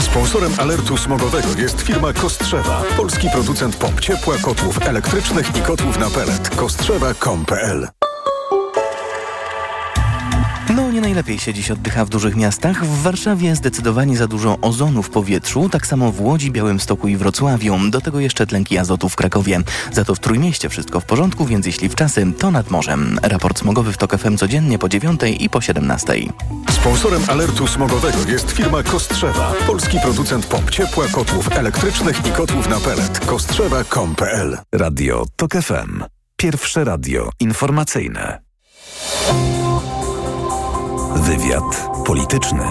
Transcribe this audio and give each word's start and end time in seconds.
Sponsorem 0.00 0.52
alertu 0.58 0.96
smogowego 0.96 1.48
jest 1.58 1.80
firma 1.80 2.12
Kostrzewa, 2.12 2.82
polski 2.96 3.28
producent 3.32 3.76
pomp 3.76 4.00
ciepła, 4.00 4.36
kotłów 4.42 4.86
elektrycznych 4.86 5.56
i 5.56 5.60
kotłów 5.60 5.98
na 5.98 6.10
pelet. 6.10 6.50
Kostrzewa.com.pl 6.56 7.99
nie 11.00 11.04
najlepiej 11.04 11.38
się 11.38 11.54
dziś 11.54 11.70
oddycha 11.70 12.04
w 12.04 12.08
dużych 12.08 12.36
miastach. 12.36 12.84
W 12.84 13.02
Warszawie 13.02 13.56
zdecydowanie 13.56 14.16
za 14.16 14.26
dużo 14.26 14.58
ozonu 14.60 15.02
w 15.02 15.10
powietrzu, 15.10 15.68
tak 15.68 15.86
samo 15.86 16.12
w 16.12 16.20
Łodzi, 16.20 16.50
Białymstoku 16.50 17.08
i 17.08 17.16
Wrocławiu. 17.16 17.78
Do 17.90 18.00
tego 18.00 18.20
jeszcze 18.20 18.46
tlenki 18.46 18.78
azotu 18.78 19.08
w 19.08 19.16
Krakowie. 19.16 19.60
Za 19.92 20.04
to 20.04 20.14
w 20.14 20.18
Trójmieście 20.18 20.68
wszystko 20.68 21.00
w 21.00 21.04
porządku, 21.04 21.44
więc 21.46 21.66
jeśli 21.66 21.88
w 21.88 21.94
czasy, 21.94 22.32
to 22.38 22.50
nad 22.50 22.70
morzem. 22.70 23.18
Raport 23.22 23.58
smogowy 23.58 23.92
w 23.92 23.96
TOK 23.96 24.18
FM 24.18 24.36
codziennie 24.36 24.78
po 24.78 24.88
9 24.88 25.20
i 25.38 25.50
po 25.50 25.60
17. 25.60 26.14
Sponsorem 26.70 27.22
alertu 27.28 27.66
smogowego 27.66 28.18
jest 28.28 28.50
firma 28.50 28.82
Kostrzewa, 28.82 29.52
polski 29.66 29.98
producent 30.02 30.46
pomp 30.46 30.70
ciepła, 30.70 31.08
kotłów 31.08 31.52
elektrycznych 31.52 32.26
i 32.26 32.30
kotłów 32.30 32.68
na 32.68 32.80
pelet. 32.80 33.26
Kostrzewa.com.pl 33.26 34.58
Radio 34.72 35.24
TOK 35.36 35.52
FM. 35.52 36.04
Pierwsze 36.36 36.84
radio 36.84 37.30
informacyjne. 37.40 38.40
Wywiad 41.16 41.88
polityczny. 42.06 42.64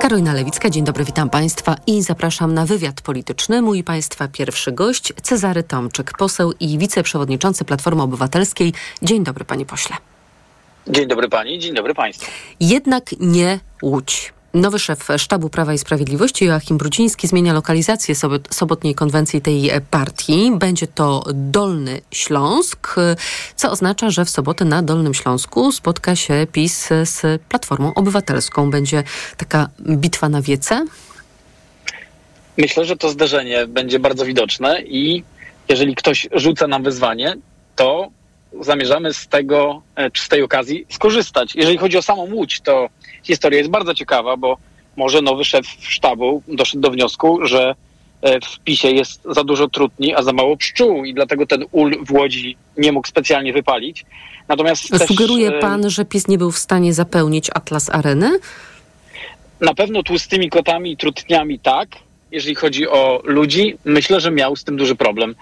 Karolina 0.00 0.32
Lewicka, 0.32 0.70
dzień 0.70 0.84
dobry, 0.84 1.04
witam 1.04 1.30
Państwa 1.30 1.76
i 1.86 2.02
zapraszam 2.02 2.54
na 2.54 2.66
wywiad 2.66 3.00
polityczny. 3.00 3.62
Mój 3.62 3.84
Państwa 3.84 4.28
pierwszy 4.28 4.72
gość, 4.72 5.12
Cezary 5.22 5.62
Tomczyk, 5.62 6.12
poseł 6.18 6.52
i 6.60 6.78
wiceprzewodniczący 6.78 7.64
Platformy 7.64 8.02
Obywatelskiej. 8.02 8.72
Dzień 9.02 9.24
dobry, 9.24 9.44
Panie 9.44 9.66
Pośle. 9.66 9.96
Dzień 10.88 11.08
dobry 11.08 11.28
Pani, 11.28 11.58
dzień 11.58 11.74
dobry 11.74 11.94
Państwu. 11.94 12.30
Jednak 12.60 13.10
nie 13.20 13.60
Łódź. 13.82 14.32
Nowy 14.54 14.78
szef 14.78 15.08
Sztabu 15.16 15.50
Prawa 15.50 15.74
i 15.74 15.78
Sprawiedliwości 15.78 16.44
Joachim 16.44 16.78
Brudziński 16.78 17.28
zmienia 17.28 17.52
lokalizację 17.52 18.14
sobotniej 18.50 18.94
konwencji 18.94 19.40
tej 19.40 19.70
partii. 19.90 20.52
Będzie 20.58 20.86
to 20.86 21.24
Dolny 21.34 22.00
Śląsk, 22.10 22.94
co 23.56 23.70
oznacza, 23.70 24.10
że 24.10 24.24
w 24.24 24.30
sobotę 24.30 24.64
na 24.64 24.82
Dolnym 24.82 25.14
Śląsku 25.14 25.72
spotka 25.72 26.16
się 26.16 26.46
PiS 26.52 26.88
z 27.04 27.42
Platformą 27.42 27.94
Obywatelską. 27.94 28.70
Będzie 28.70 29.02
taka 29.36 29.68
bitwa 29.80 30.28
na 30.28 30.42
wiece? 30.42 30.84
Myślę, 32.58 32.84
że 32.84 32.96
to 32.96 33.08
zderzenie 33.10 33.66
będzie 33.66 33.98
bardzo 33.98 34.24
widoczne 34.24 34.82
i 34.82 35.24
jeżeli 35.68 35.94
ktoś 35.94 36.28
rzuca 36.32 36.66
nam 36.66 36.82
wyzwanie, 36.82 37.36
to 37.76 38.08
zamierzamy 38.60 39.14
z 39.14 39.28
tego, 39.28 39.82
czy 40.12 40.22
z 40.22 40.28
tej 40.28 40.42
okazji 40.42 40.86
skorzystać. 40.90 41.54
Jeżeli 41.54 41.78
chodzi 41.78 41.98
o 41.98 42.02
samą 42.02 42.22
Łódź, 42.22 42.60
to 42.60 42.88
historia 43.24 43.58
jest 43.58 43.70
bardzo 43.70 43.94
ciekawa, 43.94 44.36
bo 44.36 44.56
może 44.96 45.22
nowy 45.22 45.44
szef 45.44 45.66
sztabu 45.80 46.42
doszedł 46.48 46.80
do 46.80 46.90
wniosku, 46.90 47.46
że 47.46 47.74
w 48.22 48.58
PiSie 48.58 48.90
jest 48.90 49.20
za 49.30 49.44
dużo 49.44 49.68
trutni, 49.68 50.14
a 50.14 50.22
za 50.22 50.32
mało 50.32 50.56
pszczół 50.56 51.04
i 51.04 51.14
dlatego 51.14 51.46
ten 51.46 51.64
ul 51.72 52.04
w 52.06 52.12
Łodzi 52.12 52.56
nie 52.76 52.92
mógł 52.92 53.08
specjalnie 53.08 53.52
wypalić. 53.52 54.04
Natomiast 54.48 55.06
Sugeruje 55.06 55.50
też, 55.50 55.60
pan, 55.60 55.90
że 55.90 56.04
PiS 56.04 56.28
nie 56.28 56.38
był 56.38 56.50
w 56.50 56.58
stanie 56.58 56.94
zapełnić 56.94 57.50
Atlas 57.54 57.90
Areny? 57.90 58.38
Na 59.60 59.74
pewno 59.74 60.02
tłustymi 60.02 60.50
kotami 60.50 60.92
i 60.92 60.96
trutniami 60.96 61.58
tak. 61.58 61.88
Jeżeli 62.30 62.54
chodzi 62.54 62.88
o 62.88 63.20
ludzi, 63.24 63.78
myślę, 63.84 64.20
że 64.20 64.30
miał 64.30 64.56
z 64.56 64.64
tym 64.64 64.76
duży 64.76 64.94
problem. 64.94 65.34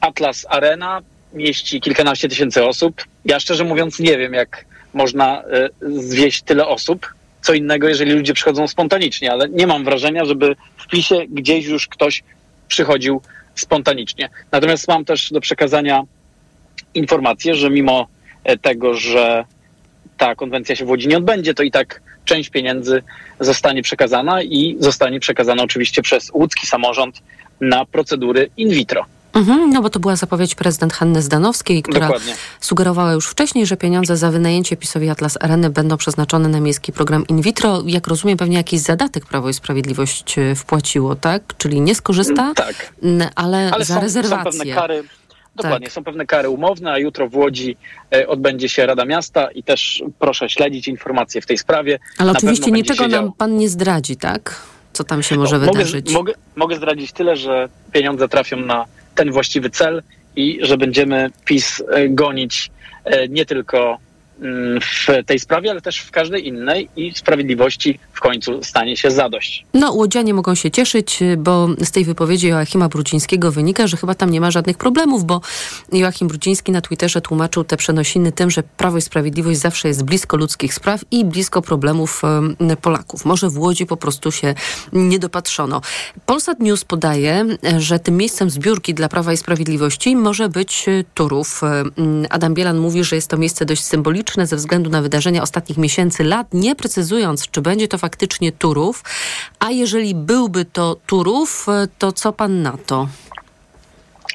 Atlas 0.00 0.46
Arena 0.48 1.02
mieści 1.32 1.80
kilkanaście 1.80 2.28
tysięcy 2.28 2.64
osób. 2.64 3.04
Ja 3.24 3.40
szczerze 3.40 3.64
mówiąc 3.64 3.98
nie 3.98 4.18
wiem, 4.18 4.34
jak 4.34 4.64
można 4.94 5.42
zwieść 5.82 6.42
tyle 6.42 6.66
osób. 6.66 7.14
Co 7.42 7.54
innego, 7.54 7.88
jeżeli 7.88 8.12
ludzie 8.12 8.34
przychodzą 8.34 8.68
spontanicznie, 8.68 9.32
ale 9.32 9.48
nie 9.48 9.66
mam 9.66 9.84
wrażenia, 9.84 10.24
żeby 10.24 10.56
w 10.76 10.86
PiSie 10.86 11.26
gdzieś 11.28 11.66
już 11.66 11.88
ktoś 11.88 12.22
przychodził 12.68 13.22
spontanicznie. 13.54 14.28
Natomiast 14.52 14.88
mam 14.88 15.04
też 15.04 15.30
do 15.30 15.40
przekazania 15.40 16.02
informację, 16.94 17.54
że 17.54 17.70
mimo 17.70 18.06
tego, 18.62 18.94
że 18.94 19.44
ta 20.18 20.34
konwencja 20.34 20.76
się 20.76 20.84
w 20.84 20.88
Łodzi 20.88 21.08
nie 21.08 21.16
odbędzie, 21.16 21.54
to 21.54 21.62
i 21.62 21.70
tak 21.70 22.02
część 22.24 22.50
pieniędzy 22.50 23.02
zostanie 23.40 23.82
przekazana 23.82 24.42
i 24.42 24.76
zostanie 24.78 25.20
przekazana 25.20 25.62
oczywiście 25.62 26.02
przez 26.02 26.30
łódzki 26.34 26.66
samorząd 26.66 27.22
na 27.60 27.84
procedury 27.84 28.50
in 28.56 28.70
vitro. 28.70 29.04
Mhm, 29.32 29.70
no 29.70 29.82
bo 29.82 29.90
to 29.90 30.00
była 30.00 30.16
zapowiedź 30.16 30.54
prezydent 30.54 30.92
Hanny 30.92 31.22
Zdanowskiej, 31.22 31.82
która 31.82 32.06
Dokładnie. 32.06 32.34
sugerowała 32.60 33.12
już 33.12 33.26
wcześniej, 33.28 33.66
że 33.66 33.76
pieniądze 33.76 34.16
za 34.16 34.30
wynajęcie 34.30 34.76
PiSowi 34.76 35.08
Atlas 35.08 35.38
Areny 35.40 35.70
będą 35.70 35.96
przeznaczone 35.96 36.48
na 36.48 36.60
miejski 36.60 36.92
program 36.92 37.26
in 37.26 37.40
vitro. 37.40 37.82
Jak 37.86 38.06
rozumiem, 38.06 38.38
pewnie 38.38 38.56
jakiś 38.56 38.80
zadatek 38.80 39.26
Prawo 39.26 39.48
i 39.48 39.54
Sprawiedliwość 39.54 40.36
wpłaciło, 40.56 41.16
tak? 41.16 41.42
Czyli 41.58 41.80
nie 41.80 41.94
skorzysta, 41.94 42.52
tak. 42.54 42.92
ale, 43.34 43.70
ale 43.72 43.84
za 43.84 43.94
są, 43.94 44.00
rezerwację. 44.00 44.52
Są 44.52 44.58
pewne 44.58 44.74
kary. 44.74 45.04
Dokładnie, 45.56 45.86
tak. 45.86 45.92
są 45.92 46.04
pewne 46.04 46.26
kary 46.26 46.48
umowne, 46.48 46.92
a 46.92 46.98
jutro 46.98 47.28
w 47.28 47.36
Łodzi 47.36 47.76
e, 48.12 48.28
odbędzie 48.28 48.68
się 48.68 48.86
Rada 48.86 49.04
Miasta 49.04 49.50
i 49.50 49.62
też 49.62 50.02
proszę 50.18 50.48
śledzić 50.48 50.88
informacje 50.88 51.40
w 51.40 51.46
tej 51.46 51.58
sprawie. 51.58 51.98
Ale 52.18 52.32
Na 52.32 52.38
oczywiście 52.38 52.70
niczego 52.70 53.08
nam 53.08 53.32
pan 53.32 53.56
nie 53.56 53.68
zdradzi, 53.68 54.16
tak? 54.16 54.60
Co 54.92 55.04
tam 55.04 55.22
się 55.22 55.36
może 55.36 55.58
no, 55.58 55.66
wydarzyć? 55.66 56.12
Mogę, 56.12 56.32
mogę, 56.32 56.34
mogę 56.56 56.76
zdradzić 56.76 57.12
tyle, 57.12 57.36
że 57.36 57.68
pieniądze 57.92 58.28
trafią 58.28 58.56
na 58.56 58.86
ten 59.20 59.32
właściwy 59.32 59.70
cel 59.70 60.02
i 60.36 60.58
że 60.62 60.76
będziemy 60.76 61.30
PiS 61.44 61.82
gonić 62.08 62.70
nie 63.28 63.46
tylko 63.46 63.98
w 64.40 65.26
tej 65.26 65.38
sprawie, 65.38 65.70
ale 65.70 65.80
też 65.80 65.98
w 65.98 66.10
każdej 66.10 66.46
innej 66.46 66.88
i 66.96 67.12
sprawiedliwości 67.14 67.98
w 68.12 68.20
końcu 68.20 68.64
stanie 68.64 68.96
się 68.96 69.10
zadość. 69.10 69.64
No, 69.74 69.92
łodzianie 69.92 70.34
mogą 70.34 70.54
się 70.54 70.70
cieszyć, 70.70 71.18
bo 71.38 71.68
z 71.84 71.90
tej 71.90 72.04
wypowiedzi 72.04 72.48
Joachima 72.48 72.88
Brudzińskiego 72.88 73.52
wynika, 73.52 73.86
że 73.86 73.96
chyba 73.96 74.14
tam 74.14 74.30
nie 74.30 74.40
ma 74.40 74.50
żadnych 74.50 74.78
problemów, 74.78 75.24
bo 75.24 75.40
Joachim 75.92 76.28
Brudziński 76.28 76.72
na 76.72 76.80
Twitterze 76.80 77.20
tłumaczył 77.20 77.64
te 77.64 77.76
przenosiny 77.76 78.32
tym, 78.32 78.50
że 78.50 78.62
Prawo 78.62 78.98
i 78.98 79.02
Sprawiedliwość 79.02 79.60
zawsze 79.60 79.88
jest 79.88 80.04
blisko 80.04 80.36
ludzkich 80.36 80.74
spraw 80.74 81.04
i 81.10 81.24
blisko 81.24 81.62
problemów 81.62 82.22
Polaków. 82.82 83.24
Może 83.24 83.50
w 83.50 83.58
Łodzi 83.58 83.86
po 83.86 83.96
prostu 83.96 84.32
się 84.32 84.54
nie 84.92 85.18
dopatrzono. 85.18 85.80
Polsat 86.26 86.60
News 86.60 86.84
podaje, 86.84 87.46
że 87.78 87.98
tym 87.98 88.16
miejscem 88.16 88.50
zbiórki 88.50 88.94
dla 88.94 89.08
Prawa 89.08 89.32
i 89.32 89.36
Sprawiedliwości 89.36 90.16
może 90.16 90.48
być 90.48 90.86
Turów. 91.14 91.60
Adam 92.30 92.54
Bielan 92.54 92.78
mówi, 92.78 93.04
że 93.04 93.16
jest 93.16 93.28
to 93.28 93.36
miejsce 93.36 93.64
dość 93.64 93.84
symboliczne, 93.84 94.29
ze 94.36 94.56
względu 94.56 94.90
na 94.90 95.02
wydarzenia 95.02 95.42
ostatnich 95.42 95.78
miesięcy, 95.78 96.24
lat, 96.24 96.46
nie 96.52 96.74
precyzując, 96.76 97.50
czy 97.50 97.60
będzie 97.60 97.88
to 97.88 97.98
faktycznie 97.98 98.52
Turów. 98.52 99.04
A 99.58 99.70
jeżeli 99.70 100.14
byłby 100.14 100.64
to 100.64 100.96
Turów, 101.06 101.66
to 101.98 102.12
co 102.12 102.32
pan 102.32 102.62
na 102.62 102.78
to? 102.86 103.08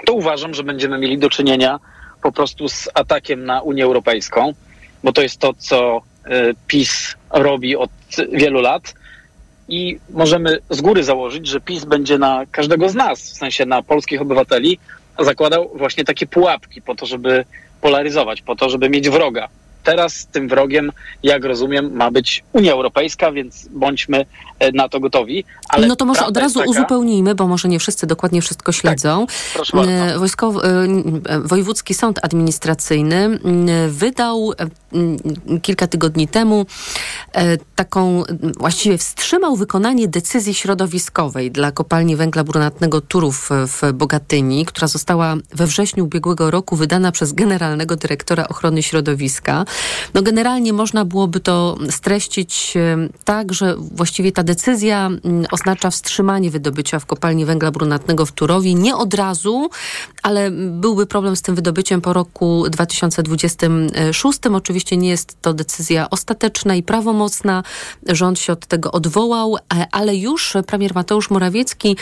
To 0.06 0.14
uważam, 0.14 0.54
że 0.54 0.64
będziemy 0.64 0.98
mieli 0.98 1.18
do 1.18 1.30
czynienia 1.30 1.80
po 2.24 2.32
prostu 2.32 2.70
z 2.70 2.90
atakiem 2.94 3.46
na 3.46 3.62
Unię 3.62 3.84
Europejską, 3.84 4.54
bo 5.04 5.14
to 5.14 5.22
jest 5.22 5.38
to, 5.38 5.54
co 5.58 6.02
PiS 6.68 7.16
robi 7.30 7.76
od 7.76 7.90
wielu 8.32 8.62
lat. 8.62 8.94
I 9.68 10.00
możemy 10.10 10.58
z 10.70 10.82
góry 10.82 11.04
założyć, 11.04 11.48
że 11.48 11.62
PiS 11.62 11.86
będzie 11.86 12.18
na 12.18 12.46
każdego 12.52 12.90
z 12.90 12.96
nas, 12.96 13.22
w 13.22 13.38
sensie 13.38 13.66
na 13.66 13.84
polskich 13.84 14.22
obywateli, 14.22 14.80
zakładał 15.20 15.72
właśnie 15.76 16.04
takie 16.04 16.28
pułapki 16.28 16.82
po 16.82 16.96
to, 16.96 17.06
żeby 17.06 17.46
polaryzować, 17.82 18.42
po 18.42 18.56
to, 18.56 18.70
żeby 18.70 18.90
mieć 18.90 19.10
wroga 19.10 19.50
teraz 19.86 20.28
tym 20.28 20.48
wrogiem, 20.48 20.92
jak 21.24 21.46
rozumiem, 21.46 21.96
ma 21.96 22.12
być 22.12 22.44
Unia 22.54 22.72
Europejska, 22.72 23.32
więc 23.32 23.68
bądźmy 23.72 24.26
na 24.74 24.90
to 24.90 25.00
gotowi. 25.00 25.44
Ale 25.70 25.88
no 25.88 25.96
to 25.96 26.06
może 26.06 26.26
od 26.26 26.38
razu 26.38 26.60
taka... 26.60 26.72
uzupełnijmy, 26.72 27.36
bo 27.36 27.48
może 27.48 27.68
nie 27.68 27.80
wszyscy 27.80 28.08
dokładnie 28.08 28.42
wszystko 28.42 28.72
tak, 28.72 28.82
śledzą. 28.82 29.26
Tak, 29.28 29.36
proszę 29.54 29.78
bardzo. 29.78 30.20
Wojskowy, 30.20 30.60
e, 31.26 31.40
Wojewódzki 31.40 31.94
Sąd 31.94 32.20
Administracyjny 32.22 33.40
wydał 33.90 34.54
kilka 35.62 35.88
tygodni 35.88 36.28
temu 36.28 36.66
e, 37.34 37.58
taką, 37.76 38.24
właściwie 38.58 38.98
wstrzymał 38.98 39.56
wykonanie 39.56 40.08
decyzji 40.08 40.54
środowiskowej 40.54 41.52
dla 41.52 41.72
kopalni 41.72 42.16
węgla 42.16 42.44
brunatnego 42.44 43.02
Turów 43.02 43.50
w 43.52 43.94
Bogatyni, 43.94 44.66
która 44.66 44.88
została 44.88 45.36
we 45.52 45.68
wrześniu 45.68 46.04
ubiegłego 46.04 46.52
roku 46.52 46.76
wydana 46.76 47.12
przez 47.12 47.34
generalnego 47.34 47.96
dyrektora 47.96 48.48
ochrony 48.48 48.84
środowiska. 48.84 49.66
No 50.14 50.22
generalnie 50.22 50.74
można 50.74 51.06
byłoby 51.06 51.40
to 51.40 51.78
streścić 51.90 52.74
tak, 53.26 53.54
że 53.54 53.76
właściwie 53.78 54.32
ta 54.32 54.44
decyzja 54.46 55.10
oznacza 55.52 55.90
wstrzymanie 55.90 56.52
wydobycia 56.52 57.00
w 57.00 57.06
kopalni 57.06 57.46
węgla 57.46 57.72
brunatnego 57.72 58.26
w 58.26 58.32
Turowie. 58.32 58.74
Nie 58.74 58.96
od 58.96 59.14
razu, 59.14 59.70
ale 60.24 60.52
byłby 60.52 61.06
problem 61.06 61.36
z 61.36 61.42
tym 61.42 61.56
wydobyciem 61.56 62.02
po 62.02 62.14
roku 62.14 62.66
2026. 62.70 64.40
Oczywiście 64.54 64.98
nie 64.98 65.10
jest 65.10 65.42
to 65.42 65.54
decyzja 65.54 66.10
ostateczna 66.10 66.76
i 66.76 66.84
prawomocna. 66.84 67.64
Rząd 68.08 68.40
się 68.40 68.54
od 68.54 68.66
tego 68.66 68.92
odwołał, 68.92 69.58
e, 69.58 69.88
ale 69.92 70.16
już 70.16 70.54
premier 70.68 70.96
Mateusz 70.96 71.30
Morawiecki 71.30 71.98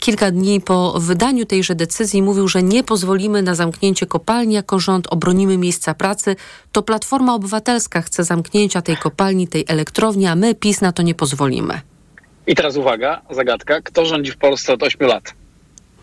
kilka 0.00 0.30
dni 0.30 0.60
po 0.60 1.00
wydaniu 1.00 1.46
tejże 1.46 1.74
decyzji 1.74 2.22
mówił, 2.22 2.48
że 2.48 2.62
nie 2.62 2.84
pozwolimy 2.84 3.42
na 3.42 3.54
zamknięcie 3.54 4.06
kopalni 4.06 4.54
jako 4.54 4.78
rząd, 4.78 5.06
obronimy 5.10 5.58
miejsca 5.58 5.94
pracy. 5.94 6.36
To 6.72 6.82
Platforma 6.82 7.34
Obywatelska 7.34 8.02
chce 8.02 8.24
zamknięcia 8.24 8.82
tej 8.82 8.96
kopalni, 8.96 9.48
tej 9.48 9.64
elektrowni, 9.68 10.26
a 10.26 10.34
my 10.34 10.54
PiS 10.54 10.80
na 10.80 10.92
to 10.92 11.02
nie 11.02 11.14
pozwolimy. 11.14 11.83
I 12.46 12.54
teraz 12.54 12.76
uwaga, 12.76 13.22
zagadka. 13.30 13.80
Kto 13.80 14.06
rządzi 14.06 14.30
w 14.30 14.36
Polsce 14.36 14.72
od 14.72 14.82
8 14.82 15.08
lat? 15.08 15.34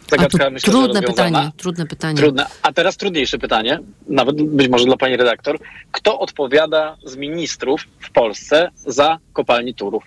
Zagadka, 0.10 0.50
myślę, 0.50 0.74
trudne 0.74 1.02
pytanie, 1.02 1.52
trudne 1.58 1.86
pytanie. 1.86 2.18
Trudne. 2.18 2.46
A 2.62 2.74
teraz 2.74 2.98
trudniejsze 2.98 3.38
pytanie, 3.38 3.80
nawet 4.08 4.42
być 4.42 4.70
może 4.70 4.86
dla 4.86 4.98
pani 4.98 5.18
redaktor. 5.18 5.60
Kto 5.92 6.20
odpowiada 6.20 6.98
z 7.06 7.16
ministrów 7.16 7.82
w 8.00 8.12
Polsce 8.12 8.70
za 8.76 9.18
kopalni 9.34 9.74
Turów? 9.74 10.04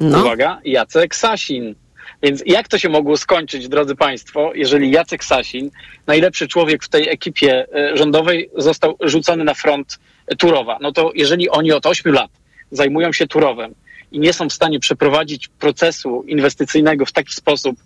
No. 0.00 0.20
Uwaga, 0.20 0.60
Jacek 0.64 1.14
Sasin. 1.14 1.74
Więc 2.22 2.42
jak 2.46 2.68
to 2.68 2.78
się 2.78 2.88
mogło 2.88 3.16
skończyć, 3.16 3.68
drodzy 3.68 3.96
Państwo, 3.96 4.52
jeżeli 4.54 4.90
Jacek 4.90 5.24
Sasin, 5.24 5.70
najlepszy 6.06 6.48
człowiek 6.48 6.84
w 6.84 6.88
tej 6.88 7.08
ekipie 7.08 7.66
e, 7.74 7.96
rządowej, 7.96 8.50
został 8.56 8.96
rzucony 9.00 9.44
na 9.44 9.54
front 9.54 9.98
Turowa? 10.38 10.78
No 10.80 10.92
to 10.92 11.10
jeżeli 11.14 11.48
oni 11.48 11.72
od 11.72 11.86
8 11.86 12.12
lat 12.12 12.30
zajmują 12.70 13.12
się 13.12 13.26
Turowem 13.26 13.74
i 14.12 14.18
nie 14.18 14.32
są 14.32 14.48
w 14.48 14.52
stanie 14.52 14.80
przeprowadzić 14.80 15.48
procesu 15.48 16.22
inwestycyjnego 16.22 17.06
w 17.06 17.12
taki 17.12 17.32
sposób, 17.32 17.76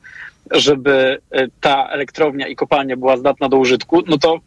żeby 0.51 1.19
e, 1.31 1.49
ta 1.61 1.89
elektrownia 1.89 2.49
i 2.49 2.57
kopalnia 2.57 2.97
była 2.97 3.17
zdatna 3.17 3.49
do 3.49 3.57
użytku, 3.57 4.03
no 4.07 4.19
to 4.19 4.41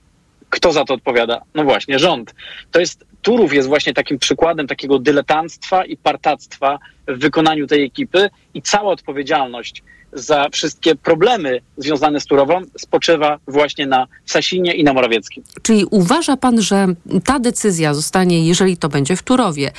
kto 0.50 0.72
za 0.72 0.86
to 0.86 0.94
odpowiada? 0.94 1.42
No 1.56 1.64
właśnie, 1.64 2.00
rząd. 2.00 2.36
To 2.72 2.80
jest, 2.80 3.06
Turów 3.22 3.54
jest 3.54 3.68
właśnie 3.68 3.94
takim 3.94 4.20
przykładem 4.20 4.68
takiego 4.68 5.00
dyletanstwa 5.00 5.86
i 5.86 5.98
partactwa 5.98 6.80
w 7.08 7.20
wykonaniu 7.20 7.68
tej 7.68 7.84
ekipy 7.84 8.30
i 8.54 8.62
cała 8.62 8.92
odpowiedzialność 8.92 9.84
za 10.14 10.50
wszystkie 10.50 10.96
problemy 10.96 11.62
związane 11.78 12.20
z 12.20 12.26
Turową 12.26 12.62
spoczywa 12.78 13.40
właśnie 13.48 13.88
na 13.88 14.08
Sasinie 14.26 14.74
i 14.74 14.84
na 14.84 14.94
Morawieckim. 14.94 15.44
Czyli 15.62 15.86
uważa 15.86 16.38
pan, 16.38 16.62
że 16.62 16.88
ta 17.26 17.40
decyzja 17.40 17.94
zostanie, 17.94 18.48
jeżeli 18.48 18.78
to 18.78 18.90
będzie 18.90 19.16
w 19.16 19.24
Turowie, 19.24 19.72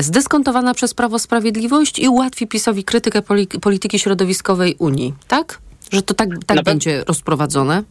zdyskontowana 0.00 0.74
przez 0.74 0.94
Prawo 0.94 1.18
Sprawiedliwość 1.18 1.98
i 1.98 2.08
ułatwi 2.08 2.46
PiSowi 2.46 2.84
krytykę 2.84 3.22
polityki 3.60 3.98
środowiskowej 3.98 4.76
Unii, 4.78 5.14
tak? 5.28 5.58
Że 5.92 6.02
to 6.02 6.14
tak, 6.14 6.28
tak 6.46 6.62
będzie 6.62 7.04
rozprowadzone? 7.04 7.82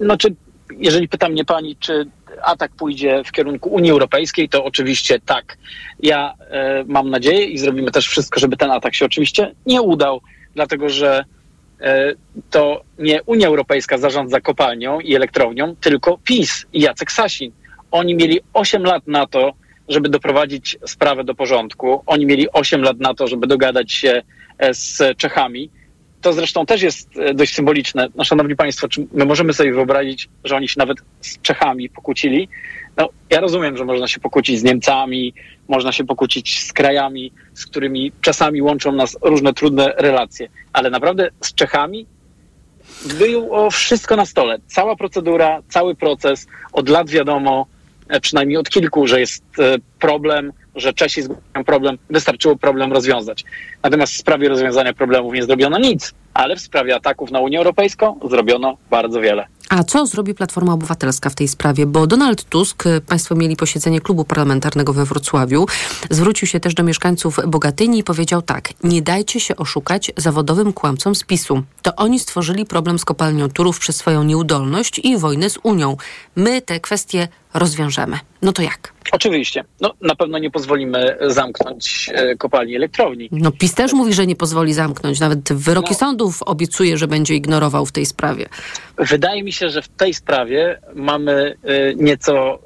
Znaczy, 0.00 0.34
jeżeli 0.78 1.08
pyta 1.08 1.28
mnie 1.28 1.44
pani, 1.44 1.76
czy 1.76 2.06
atak 2.42 2.72
pójdzie 2.72 3.22
w 3.26 3.32
kierunku 3.32 3.70
Unii 3.70 3.90
Europejskiej, 3.90 4.48
to 4.48 4.64
oczywiście 4.64 5.20
tak. 5.20 5.58
Ja 6.00 6.34
e, 6.50 6.84
mam 6.86 7.10
nadzieję 7.10 7.44
i 7.44 7.58
zrobimy 7.58 7.90
też 7.90 8.08
wszystko, 8.08 8.40
żeby 8.40 8.56
ten 8.56 8.70
atak 8.70 8.94
się 8.94 9.04
oczywiście 9.04 9.54
nie 9.66 9.82
udał, 9.82 10.20
dlatego 10.54 10.88
że 10.88 11.24
e, 11.80 12.12
to 12.50 12.82
nie 12.98 13.22
Unia 13.22 13.48
Europejska 13.48 13.98
zarządza 13.98 14.40
kopalnią 14.40 15.00
i 15.00 15.14
elektrownią, 15.14 15.76
tylko 15.76 16.18
PiS 16.18 16.66
i 16.72 16.80
Jacek 16.80 17.12
Sasin. 17.12 17.52
Oni 17.90 18.14
mieli 18.14 18.40
8 18.52 18.82
lat 18.82 19.06
na 19.06 19.26
to, 19.26 19.52
żeby 19.88 20.08
doprowadzić 20.08 20.78
sprawę 20.86 21.24
do 21.24 21.34
porządku. 21.34 22.02
Oni 22.06 22.26
mieli 22.26 22.50
8 22.52 22.82
lat 22.82 22.98
na 22.98 23.14
to, 23.14 23.26
żeby 23.26 23.46
dogadać 23.46 23.92
się 23.92 24.22
e, 24.58 24.74
z 24.74 25.02
Czechami 25.16 25.70
to 26.24 26.32
zresztą 26.32 26.66
też 26.66 26.82
jest 26.82 27.16
e, 27.16 27.34
dość 27.34 27.54
symboliczne. 27.54 28.08
No, 28.14 28.24
szanowni 28.24 28.56
Państwo, 28.56 28.88
czy 28.88 29.06
my 29.12 29.24
możemy 29.24 29.54
sobie 29.54 29.72
wyobrazić, 29.72 30.28
że 30.44 30.56
oni 30.56 30.68
się 30.68 30.74
nawet 30.78 30.98
z 31.20 31.42
Czechami 31.42 31.88
pokłócili? 31.88 32.48
No, 32.96 33.08
ja 33.30 33.40
rozumiem, 33.40 33.76
że 33.76 33.84
można 33.84 34.08
się 34.08 34.20
pokłócić 34.20 34.58
z 34.58 34.62
Niemcami, 34.62 35.34
można 35.68 35.92
się 35.92 36.04
pokłócić 36.04 36.64
z 36.64 36.72
krajami, 36.72 37.32
z 37.54 37.66
którymi 37.66 38.12
czasami 38.20 38.62
łączą 38.62 38.92
nas 38.92 39.18
różne 39.22 39.52
trudne 39.52 39.92
relacje, 39.96 40.48
ale 40.72 40.90
naprawdę 40.90 41.30
z 41.40 41.54
Czechami 41.54 42.06
było 43.18 43.70
wszystko 43.70 44.16
na 44.16 44.26
stole. 44.26 44.58
Cała 44.66 44.96
procedura, 44.96 45.62
cały 45.68 45.94
proces, 45.94 46.46
od 46.72 46.88
lat 46.88 47.10
wiadomo, 47.10 47.66
e, 48.08 48.20
przynajmniej 48.20 48.56
od 48.58 48.70
kilku, 48.70 49.06
że 49.06 49.20
jest 49.20 49.44
e, 49.58 49.76
problem, 50.00 50.52
że 50.76 50.92
Czesi 50.92 51.22
zgłaszają 51.22 51.64
problem, 51.66 51.98
wystarczyło 52.10 52.56
problem 52.56 52.92
rozwiązać. 52.92 53.44
Natomiast 53.82 54.12
w 54.12 54.16
sprawie 54.16 54.48
rozwiązania 54.48 54.92
problemów 54.92 55.34
nie 55.34 55.42
zrobiono 55.42 55.78
nic, 55.78 56.14
ale 56.34 56.56
w 56.56 56.60
sprawie 56.60 56.94
ataków 56.94 57.30
na 57.30 57.40
Unię 57.40 57.58
Europejską 57.58 58.20
zrobiono 58.28 58.76
bardzo 58.90 59.20
wiele. 59.20 59.46
A 59.68 59.84
co 59.84 60.06
zrobi 60.06 60.34
Platforma 60.34 60.72
Obywatelska 60.72 61.30
w 61.30 61.34
tej 61.34 61.48
sprawie? 61.48 61.86
Bo 61.86 62.06
Donald 62.06 62.44
Tusk, 62.44 62.84
Państwo 63.06 63.34
mieli 63.34 63.56
posiedzenie 63.56 64.00
klubu 64.00 64.24
parlamentarnego 64.24 64.92
we 64.92 65.04
Wrocławiu, 65.04 65.66
zwrócił 66.10 66.48
się 66.48 66.60
też 66.60 66.74
do 66.74 66.82
mieszkańców 66.82 67.38
Bogatyni 67.46 67.98
i 67.98 68.04
powiedział 68.04 68.42
tak: 68.42 68.68
Nie 68.84 69.02
dajcie 69.02 69.40
się 69.40 69.56
oszukać 69.56 70.12
zawodowym 70.16 70.72
kłamcom 70.72 71.14
z 71.14 71.24
PiSu. 71.24 71.62
To 71.82 71.96
oni 71.96 72.18
stworzyli 72.18 72.66
problem 72.66 72.98
z 72.98 73.04
kopalnią 73.04 73.48
Turów 73.48 73.78
przez 73.78 73.96
swoją 73.96 74.22
nieudolność 74.22 74.98
i 74.98 75.18
wojnę 75.18 75.50
z 75.50 75.58
Unią. 75.62 75.96
My 76.36 76.62
te 76.62 76.80
kwestie 76.80 77.28
rozwiążemy. 77.54 78.18
No 78.42 78.52
to 78.52 78.62
jak? 78.62 78.92
Oczywiście. 79.12 79.64
No, 79.80 79.94
na 80.00 80.14
pewno 80.14 80.38
nie 80.38 80.50
pozwolimy 80.50 81.16
zamknąć 81.26 82.10
e, 82.14 82.36
kopalni 82.36 82.76
elektrowni. 82.76 83.28
No 83.32 83.52
PiS 83.52 83.74
też 83.74 83.92
mówi, 83.92 84.14
że 84.14 84.26
nie 84.26 84.36
pozwoli 84.36 84.74
zamknąć. 84.74 85.20
Nawet 85.20 85.52
wyroki 85.52 85.90
no, 85.90 85.96
sądów 85.96 86.42
obiecuje, 86.42 86.98
że 86.98 87.08
będzie 87.08 87.34
ignorował 87.34 87.86
w 87.86 87.92
tej 87.92 88.06
sprawie. 88.06 88.46
Wydaje 88.98 89.42
mi 89.42 89.52
się, 89.52 89.70
że 89.70 89.82
w 89.82 89.88
tej 89.88 90.14
sprawie 90.14 90.80
mamy 90.94 91.56
e, 91.64 91.94
nieco 91.94 92.58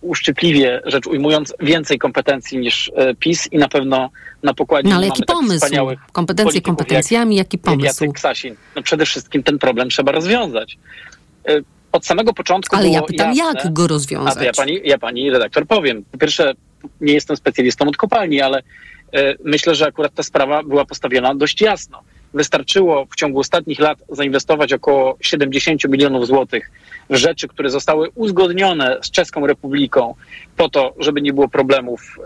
uszczypliwie 0.00 0.80
rzecz 0.84 1.06
ujmując, 1.06 1.54
więcej 1.60 1.98
kompetencji 1.98 2.58
niż 2.58 2.92
e, 2.96 3.14
PiS 3.14 3.52
i 3.52 3.58
na 3.58 3.68
pewno 3.68 4.10
na 4.42 4.54
pokładzie 4.54 4.88
no, 4.88 4.96
ale 4.96 5.06
jaki 5.06 5.22
pomysł? 5.24 5.66
Kompetencje 6.12 6.60
kompetencjami, 6.60 7.36
jak, 7.36 7.46
jaki 7.46 7.58
pomysł? 7.58 7.84
Jacek 7.84 8.20
Sasin. 8.20 8.56
No 8.76 8.82
przede 8.82 9.06
wszystkim 9.06 9.42
ten 9.42 9.58
problem 9.58 9.90
trzeba 9.90 10.12
rozwiązać 10.12 10.78
od 11.96 12.06
samego 12.06 12.32
początku. 12.32 12.76
Ale 12.76 12.88
ja 12.88 13.02
pytam, 13.02 13.34
jasne, 13.34 13.60
jak 13.64 13.72
go 13.72 13.86
rozwiązać? 13.86 14.38
A 14.38 14.44
ja 14.44 14.52
pani, 14.52 14.80
ja 14.84 14.98
pani 14.98 15.30
redaktor 15.30 15.66
powiem. 15.66 16.04
Po 16.12 16.18
pierwsze, 16.18 16.52
nie 17.00 17.14
jestem 17.14 17.36
specjalistą 17.36 17.88
od 17.88 17.96
kopalni, 17.96 18.40
ale 18.40 18.62
e, 19.12 19.34
myślę, 19.44 19.74
że 19.74 19.86
akurat 19.86 20.14
ta 20.14 20.22
sprawa 20.22 20.62
była 20.62 20.84
postawiona 20.84 21.34
dość 21.34 21.60
jasno. 21.60 22.02
Wystarczyło 22.34 23.06
w 23.10 23.16
ciągu 23.16 23.38
ostatnich 23.40 23.78
lat 23.78 23.98
zainwestować 24.08 24.72
około 24.72 25.16
70 25.20 25.88
milionów 25.88 26.26
złotych 26.26 26.70
w 27.10 27.16
rzeczy, 27.16 27.48
które 27.48 27.70
zostały 27.70 28.08
uzgodnione 28.14 28.98
z 29.02 29.10
Czeską 29.10 29.46
Republiką 29.46 30.14
po 30.56 30.68
to, 30.68 30.94
żeby 30.98 31.22
nie 31.22 31.32
było 31.32 31.48
problemów 31.48 32.18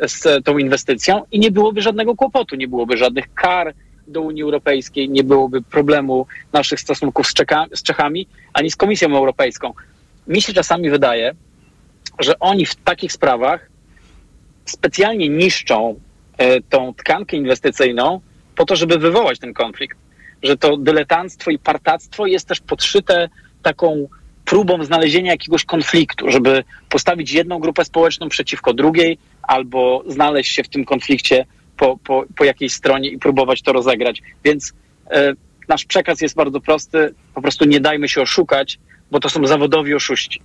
e, 0.00 0.08
z 0.08 0.44
tą 0.44 0.58
inwestycją 0.58 1.22
i 1.32 1.38
nie 1.38 1.50
byłoby 1.50 1.82
żadnego 1.82 2.14
kłopotu, 2.14 2.56
nie 2.56 2.68
byłoby 2.68 2.96
żadnych 2.96 3.34
kar, 3.34 3.74
do 4.06 4.20
Unii 4.20 4.42
Europejskiej, 4.42 5.08
nie 5.10 5.24
byłoby 5.24 5.62
problemu 5.62 6.26
naszych 6.52 6.80
stosunków 6.80 7.26
z, 7.26 7.34
Czeka, 7.34 7.66
z 7.74 7.82
Czechami, 7.82 8.26
ani 8.52 8.70
z 8.70 8.76
Komisją 8.76 9.16
Europejską. 9.16 9.72
Mi 10.26 10.42
się 10.42 10.52
czasami 10.52 10.90
wydaje, 10.90 11.34
że 12.18 12.38
oni 12.38 12.66
w 12.66 12.74
takich 12.74 13.12
sprawach 13.12 13.70
specjalnie 14.64 15.28
niszczą 15.28 16.00
e, 16.38 16.60
tą 16.60 16.94
tkankę 16.94 17.36
inwestycyjną 17.36 18.20
po 18.56 18.64
to, 18.64 18.76
żeby 18.76 18.98
wywołać 18.98 19.38
ten 19.38 19.54
konflikt. 19.54 19.98
Że 20.42 20.56
to 20.56 20.76
dyletanstwo 20.76 21.50
i 21.50 21.58
partactwo 21.58 22.26
jest 22.26 22.48
też 22.48 22.60
podszyte 22.60 23.28
taką 23.62 24.08
próbą 24.44 24.84
znalezienia 24.84 25.32
jakiegoś 25.32 25.64
konfliktu, 25.64 26.30
żeby 26.30 26.64
postawić 26.88 27.32
jedną 27.32 27.58
grupę 27.58 27.84
społeczną 27.84 28.28
przeciwko 28.28 28.74
drugiej, 28.74 29.18
albo 29.42 30.04
znaleźć 30.06 30.54
się 30.54 30.62
w 30.62 30.68
tym 30.68 30.84
konflikcie 30.84 31.46
po, 31.76 31.96
po, 31.96 32.24
po 32.36 32.44
jakiejś 32.44 32.72
stronie 32.72 33.08
i 33.08 33.18
próbować 33.18 33.62
to 33.62 33.72
rozegrać. 33.72 34.22
Więc 34.44 34.72
e, 35.10 35.34
nasz 35.68 35.84
przekaz 35.84 36.20
jest 36.20 36.34
bardzo 36.34 36.60
prosty. 36.60 37.14
Po 37.34 37.42
prostu 37.42 37.64
nie 37.64 37.80
dajmy 37.80 38.08
się 38.08 38.22
oszukać, 38.22 38.78
bo 39.10 39.20
to 39.20 39.28
są 39.28 39.46
zawodowi 39.46 39.94
oszuści. 39.94 40.40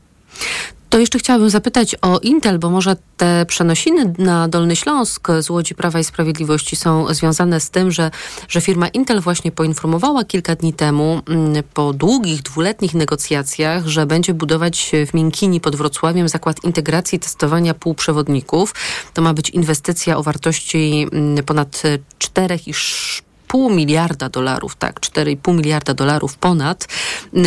To 0.90 1.00
jeszcze 1.00 1.20
chciałabym 1.20 1.50
zapytać 1.50 1.96
o 2.02 2.20
Intel, 2.20 2.60
bo 2.60 2.70
może 2.70 2.96
te 3.18 3.46
przenosiny 3.46 4.14
na 4.18 4.48
Dolny 4.48 4.76
Śląsk 4.76 5.28
z 5.40 5.50
Łodzi 5.50 5.76
Prawa 5.76 6.00
i 6.00 6.04
Sprawiedliwości 6.04 6.76
są 6.76 7.14
związane 7.14 7.60
z 7.60 7.70
tym, 7.70 7.92
że, 7.92 8.12
że 8.48 8.62
firma 8.62 8.88
Intel 8.88 9.22
właśnie 9.22 9.52
poinformowała 9.52 10.24
kilka 10.24 10.56
dni 10.56 10.74
temu 10.74 11.22
mm, 11.28 11.64
po 11.74 11.94
długich, 11.94 12.42
dwuletnich 12.42 12.94
negocjacjach, 12.94 13.88
że 13.88 14.06
będzie 14.06 14.34
budować 14.34 14.92
w 15.08 15.14
Miękini 15.14 15.62
pod 15.62 15.76
Wrocławiem 15.76 16.30
zakład 16.30 16.64
integracji 16.64 17.16
i 17.16 17.20
testowania 17.20 17.74
półprzewodników. 17.74 18.76
To 19.14 19.22
ma 19.22 19.34
być 19.34 19.50
inwestycja 19.50 20.18
o 20.18 20.24
wartości 20.24 21.08
mm, 21.12 21.46
ponad 21.46 21.82
4,5 22.20 23.27
pół 23.48 23.70
miliarda 23.70 24.30
dolarów, 24.30 24.76
tak, 24.76 25.00
4,5 25.00 25.56
miliarda 25.56 25.94
dolarów 25.94 26.38
ponad, 26.38 26.88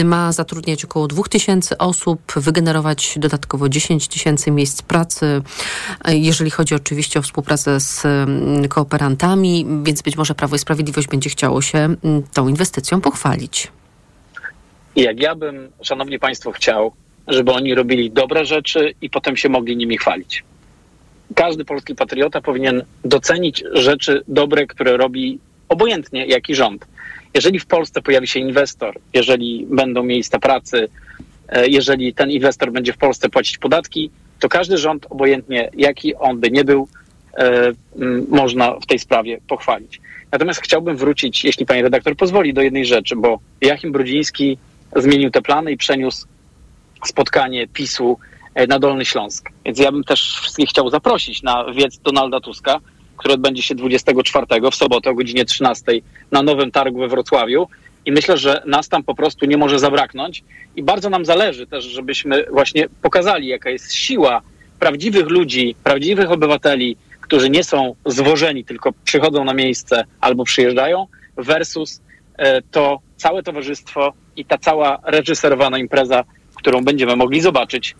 ma 0.04 0.32
zatrudniać 0.32 0.84
około 0.84 1.06
2000 1.06 1.78
osób, 1.78 2.32
wygenerować 2.36 3.14
dodatkowo 3.16 3.68
10 3.68 4.08
tysięcy 4.08 4.50
miejsc 4.50 4.82
pracy, 4.82 5.42
jeżeli 6.08 6.50
chodzi 6.50 6.74
oczywiście 6.74 7.18
o 7.18 7.22
współpracę 7.22 7.80
z 7.80 8.04
mm, 8.04 8.68
kooperantami, 8.68 9.66
więc 9.82 10.02
być 10.02 10.16
może 10.16 10.34
Prawo 10.34 10.56
i 10.56 10.58
Sprawiedliwość 10.58 11.08
będzie 11.08 11.30
chciało 11.30 11.62
się 11.62 11.78
mm, 11.78 12.22
tą 12.32 12.48
inwestycją 12.48 13.00
pochwalić. 13.00 13.68
Jak 14.96 15.20
ja 15.20 15.34
bym, 15.34 15.68
szanowni 15.82 16.18
państwo, 16.18 16.52
chciał, 16.52 16.92
żeby 17.28 17.52
oni 17.52 17.74
robili 17.74 18.10
dobre 18.10 18.44
rzeczy 18.44 18.94
i 19.02 19.10
potem 19.10 19.36
się 19.36 19.48
mogli 19.48 19.76
nimi 19.76 19.98
chwalić. 19.98 20.44
Każdy 21.34 21.64
polski 21.64 21.94
patriota 21.94 22.40
powinien 22.40 22.82
docenić 23.04 23.64
rzeczy 23.72 24.22
dobre, 24.28 24.66
które 24.66 24.96
robi 24.96 25.38
obojętnie 25.70 26.26
jaki 26.26 26.54
rząd. 26.54 26.86
Jeżeli 27.34 27.58
w 27.58 27.66
Polsce 27.66 28.02
pojawi 28.02 28.26
się 28.26 28.40
inwestor, 28.40 28.98
jeżeli 29.14 29.66
będą 29.70 30.02
miejsca 30.02 30.38
pracy, 30.38 30.88
e, 31.48 31.68
jeżeli 31.68 32.14
ten 32.14 32.30
inwestor 32.30 32.72
będzie 32.72 32.92
w 32.92 32.96
Polsce 32.96 33.28
płacić 33.28 33.58
podatki, 33.58 34.10
to 34.40 34.48
każdy 34.48 34.78
rząd, 34.78 35.06
obojętnie 35.10 35.70
jaki 35.74 36.14
on 36.14 36.40
by 36.40 36.50
nie 36.50 36.64
był, 36.64 36.88
e, 37.38 37.72
można 38.28 38.72
w 38.72 38.86
tej 38.86 38.98
sprawie 38.98 39.40
pochwalić. 39.48 40.00
Natomiast 40.32 40.60
chciałbym 40.60 40.96
wrócić, 40.96 41.44
jeśli 41.44 41.66
pani 41.66 41.82
redaktor 41.82 42.16
pozwoli, 42.16 42.54
do 42.54 42.62
jednej 42.62 42.86
rzeczy, 42.86 43.16
bo 43.16 43.38
Jachim 43.60 43.92
Brudziński 43.92 44.58
zmienił 44.96 45.30
te 45.30 45.42
plany 45.42 45.72
i 45.72 45.76
przeniósł 45.76 46.26
spotkanie 47.04 47.68
PiSu 47.68 48.18
e, 48.54 48.66
na 48.66 48.78
Dolny 48.78 49.04
Śląsk. 49.04 49.50
Więc 49.64 49.78
ja 49.78 49.92
bym 49.92 50.04
też 50.04 50.38
wszystkich 50.40 50.68
chciał 50.68 50.90
zaprosić 50.90 51.42
na 51.42 51.64
wiec 51.72 51.98
Donalda 51.98 52.40
Tuska, 52.40 52.80
który 53.20 53.34
odbędzie 53.34 53.62
się 53.62 53.74
24 53.74 54.46
w 54.70 54.74
sobotę 54.74 55.10
o 55.10 55.14
godzinie 55.14 55.44
13 55.44 55.92
na 56.30 56.42
Nowym 56.42 56.70
Targu 56.70 56.98
we 56.98 57.08
Wrocławiu. 57.08 57.66
I 58.06 58.12
myślę, 58.12 58.38
że 58.38 58.62
nas 58.66 58.88
tam 58.88 59.02
po 59.02 59.14
prostu 59.14 59.46
nie 59.46 59.56
może 59.56 59.78
zabraknąć. 59.78 60.44
I 60.76 60.82
bardzo 60.82 61.10
nam 61.10 61.24
zależy 61.24 61.66
też, 61.66 61.84
żebyśmy 61.84 62.44
właśnie 62.52 62.88
pokazali, 63.02 63.48
jaka 63.48 63.70
jest 63.70 63.94
siła 63.94 64.42
prawdziwych 64.78 65.28
ludzi, 65.28 65.74
prawdziwych 65.84 66.30
obywateli, 66.30 66.96
którzy 67.20 67.50
nie 67.50 67.64
są 67.64 67.94
zwożeni, 68.06 68.64
tylko 68.64 68.92
przychodzą 69.04 69.44
na 69.44 69.54
miejsce 69.54 70.04
albo 70.20 70.44
przyjeżdżają, 70.44 71.06
versus 71.36 72.00
e, 72.38 72.62
to 72.62 73.00
całe 73.16 73.42
towarzystwo 73.42 74.12
i 74.36 74.44
ta 74.44 74.58
cała 74.58 74.98
reżyserowana 75.04 75.78
impreza, 75.78 76.24
którą 76.54 76.84
będziemy 76.84 77.16
mogli 77.16 77.40
zobaczyć 77.40 77.94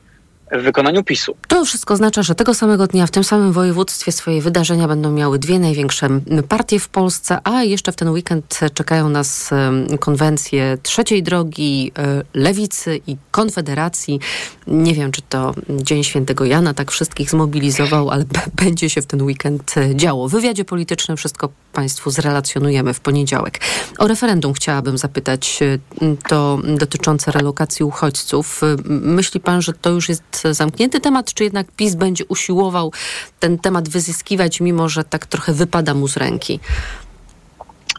w 0.52 0.62
wykonaniu 0.62 1.04
PiSu. 1.04 1.36
To 1.48 1.64
wszystko 1.64 1.94
oznacza, 1.94 2.22
że 2.22 2.34
tego 2.34 2.54
samego 2.54 2.86
dnia 2.86 3.06
w 3.06 3.10
tym 3.10 3.24
samym 3.24 3.52
województwie 3.52 4.12
swoje 4.12 4.42
wydarzenia 4.42 4.88
będą 4.88 5.12
miały 5.12 5.38
dwie 5.38 5.58
największe 5.58 6.08
partie 6.48 6.80
w 6.80 6.88
Polsce, 6.88 7.38
a 7.44 7.62
jeszcze 7.62 7.92
w 7.92 7.96
ten 7.96 8.08
weekend 8.08 8.60
czekają 8.74 9.08
nas 9.08 9.50
konwencje 10.00 10.78
Trzeciej 10.82 11.22
Drogi, 11.22 11.92
e, 11.98 12.22
Lewicy 12.34 13.00
i 13.06 13.16
Konfederacji. 13.30 14.20
Nie 14.66 14.94
wiem, 14.94 15.12
czy 15.12 15.22
to 15.22 15.54
Dzień 15.70 16.04
Świętego 16.04 16.44
Jana 16.44 16.74
tak 16.74 16.90
wszystkich 16.90 17.30
zmobilizował, 17.30 18.10
ale 18.10 18.24
będzie 18.64 18.90
się 18.90 19.02
w 19.02 19.06
ten 19.06 19.22
weekend 19.22 19.74
e, 19.76 19.96
działo. 19.96 20.28
W 20.28 20.32
wywiadzie 20.32 20.64
politycznym 20.64 21.16
wszystko 21.16 21.48
Państwu 21.72 22.10
zrelacjonujemy 22.10 22.94
w 22.94 23.00
poniedziałek. 23.00 23.60
O 23.98 24.06
referendum 24.06 24.52
chciałabym 24.52 24.98
zapytać, 24.98 25.60
e, 25.62 25.78
to 26.28 26.58
dotyczące 26.78 27.32
relokacji 27.32 27.84
uchodźców. 27.84 28.60
Myśli 28.88 29.40
Pan, 29.40 29.62
że 29.62 29.72
to 29.72 29.90
już 29.90 30.08
jest 30.08 30.39
zamknięty 30.44 31.00
temat, 31.00 31.34
czy 31.34 31.44
jednak 31.44 31.72
PiS 31.72 31.94
będzie 31.94 32.24
usiłował 32.24 32.92
ten 33.40 33.58
temat 33.58 33.88
wyzyskiwać, 33.88 34.60
mimo 34.60 34.88
że 34.88 35.04
tak 35.04 35.26
trochę 35.26 35.52
wypada 35.52 35.94
mu 35.94 36.08
z 36.08 36.16
ręki? 36.16 36.60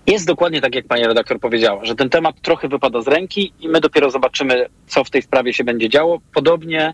Jest 0.07 0.27
dokładnie 0.27 0.61
tak, 0.61 0.75
jak 0.75 0.85
pani 0.85 1.03
redaktor 1.03 1.39
powiedziała, 1.39 1.85
że 1.85 1.95
ten 1.95 2.09
temat 2.09 2.35
trochę 2.41 2.67
wypada 2.67 3.01
z 3.01 3.07
ręki 3.07 3.53
i 3.59 3.69
my 3.69 3.79
dopiero 3.79 4.11
zobaczymy, 4.11 4.69
co 4.87 5.03
w 5.03 5.09
tej 5.09 5.21
sprawie 5.21 5.53
się 5.53 5.63
będzie 5.63 5.89
działo. 5.89 6.19
Podobnie 6.33 6.93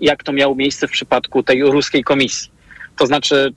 jak 0.00 0.22
to 0.22 0.32
miało 0.32 0.54
miejsce 0.54 0.88
w 0.88 0.90
przypadku 0.90 1.42
tej 1.42 1.62
ruskiej 1.62 2.04
komisji. 2.04 2.50
To 2.96 3.06
znaczy, 3.06 3.52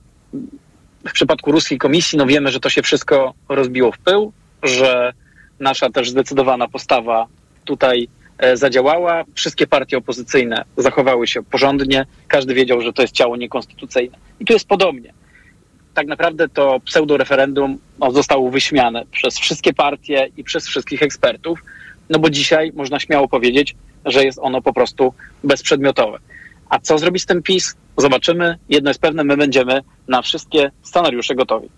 w 1.08 1.12
przypadku 1.12 1.52
ruskiej 1.52 1.78
komisji, 1.78 2.18
no 2.18 2.26
wiemy, 2.26 2.50
że 2.50 2.60
to 2.60 2.70
się 2.70 2.82
wszystko 2.82 3.34
rozbiło 3.48 3.92
w 3.92 3.98
pył, 3.98 4.32
że 4.62 5.12
nasza 5.60 5.90
też 5.90 6.10
zdecydowana 6.10 6.68
postawa 6.68 7.26
tutaj 7.64 8.08
zadziałała. 8.54 9.24
Wszystkie 9.34 9.66
partie 9.66 9.98
opozycyjne 9.98 10.64
zachowały 10.76 11.26
się 11.26 11.42
porządnie. 11.42 12.06
Każdy 12.28 12.54
wiedział, 12.54 12.80
że 12.80 12.92
to 12.92 13.02
jest 13.02 13.14
ciało 13.14 13.36
niekonstytucyjne. 13.36 14.18
I 14.40 14.44
tu 14.44 14.52
jest 14.52 14.68
podobnie. 14.68 15.12
Tak 15.94 16.06
naprawdę 16.06 16.48
to 16.48 16.80
pseudoreferendum 16.84 17.78
no, 17.98 18.10
zostało 18.10 18.50
wyśmiane 18.50 19.04
przez 19.10 19.38
wszystkie 19.38 19.74
partie 19.74 20.28
i 20.36 20.44
przez 20.44 20.66
wszystkich 20.66 21.02
ekspertów, 21.02 21.58
no 22.10 22.18
bo 22.18 22.30
dzisiaj 22.30 22.72
można 22.74 23.00
śmiało 23.00 23.28
powiedzieć, 23.28 23.74
że 24.04 24.24
jest 24.24 24.38
ono 24.42 24.62
po 24.62 24.72
prostu 24.72 25.14
bezprzedmiotowe. 25.44 26.18
A 26.68 26.78
co 26.78 26.98
zrobi 26.98 27.20
z 27.20 27.26
tym 27.26 27.42
PiS? 27.42 27.76
Zobaczymy. 27.96 28.58
Jedno 28.68 28.90
jest 28.90 29.00
pewne, 29.00 29.24
my 29.24 29.36
będziemy 29.36 29.80
na 30.08 30.22
wszystkie 30.22 30.70
scenariusze 30.82 31.34
gotowi. 31.34 31.68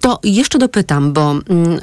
To 0.00 0.18
jeszcze 0.22 0.58
dopytam, 0.58 1.12
bo 1.12 1.30
mm, 1.30 1.78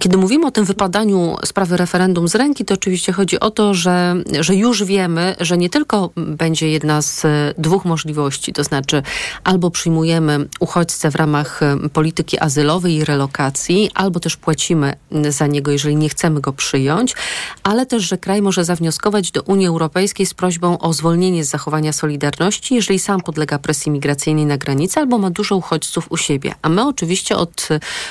kiedy 0.00 0.16
mówimy 0.16 0.46
o 0.46 0.50
tym 0.50 0.64
wypadaniu 0.64 1.36
sprawy 1.44 1.76
referendum 1.76 2.28
z 2.28 2.34
ręki, 2.34 2.64
to 2.64 2.74
oczywiście 2.74 3.12
chodzi 3.12 3.40
o 3.40 3.50
to, 3.50 3.74
że, 3.74 4.14
że 4.40 4.54
już 4.54 4.84
wiemy, 4.84 5.36
że 5.40 5.58
nie 5.58 5.70
tylko 5.70 6.10
będzie 6.16 6.70
jedna 6.70 7.02
z 7.02 7.26
dwóch 7.58 7.84
możliwości, 7.84 8.52
to 8.52 8.64
znaczy 8.64 9.02
albo 9.44 9.70
przyjmujemy 9.70 10.48
uchodźcę 10.60 11.10
w 11.10 11.14
ramach 11.14 11.60
polityki 11.92 12.40
azylowej 12.40 12.94
i 12.94 13.04
relokacji, 13.04 13.90
albo 13.94 14.20
też 14.20 14.36
płacimy 14.36 14.92
za 15.28 15.46
niego, 15.46 15.70
jeżeli 15.70 15.96
nie 15.96 16.08
chcemy 16.08 16.40
go 16.40 16.52
przyjąć, 16.52 17.14
ale 17.62 17.86
też, 17.86 18.02
że 18.02 18.18
kraj 18.18 18.42
może 18.42 18.64
zawnioskować 18.64 19.30
do 19.30 19.42
Unii 19.42 19.66
Europejskiej 19.66 20.26
z 20.26 20.34
prośbą 20.34 20.78
o 20.78 20.92
zwolnienie 20.92 21.44
z 21.44 21.48
zachowania 21.48 21.92
solidarności, 21.92 22.74
jeżeli 22.74 22.98
sam 22.98 23.20
podlega 23.20 23.58
presji 23.58 23.92
migracyjnej 23.92 24.46
na 24.46 24.58
granicy 24.58 25.00
albo 25.00 25.18
ma 25.18 25.30
dużo 25.30 25.56
uchodźców 25.56 26.06
u 26.10 26.16
siebie. 26.16 26.54
A 26.62 26.68
my 26.68 26.86
oczywiście 26.86 27.36
od 27.44 27.68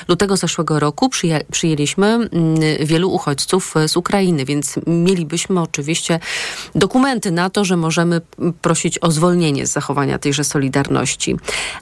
lutego 0.08 0.36
zeszłego 0.36 0.80
roku 0.80 1.08
przyję, 1.08 1.40
przyjęliśmy 1.52 2.06
mm, 2.06 2.30
wielu 2.80 3.10
uchodźców 3.10 3.74
z 3.86 3.96
Ukrainy, 3.96 4.44
więc 4.44 4.74
mielibyśmy 4.86 5.60
oczywiście 5.60 6.20
dokumenty 6.74 7.30
na 7.30 7.50
to, 7.50 7.64
że 7.64 7.76
możemy 7.76 8.20
prosić 8.62 8.98
o 8.98 9.10
zwolnienie 9.10 9.66
z 9.66 9.72
zachowania 9.72 10.18
tejże 10.18 10.44
solidarności. 10.44 11.36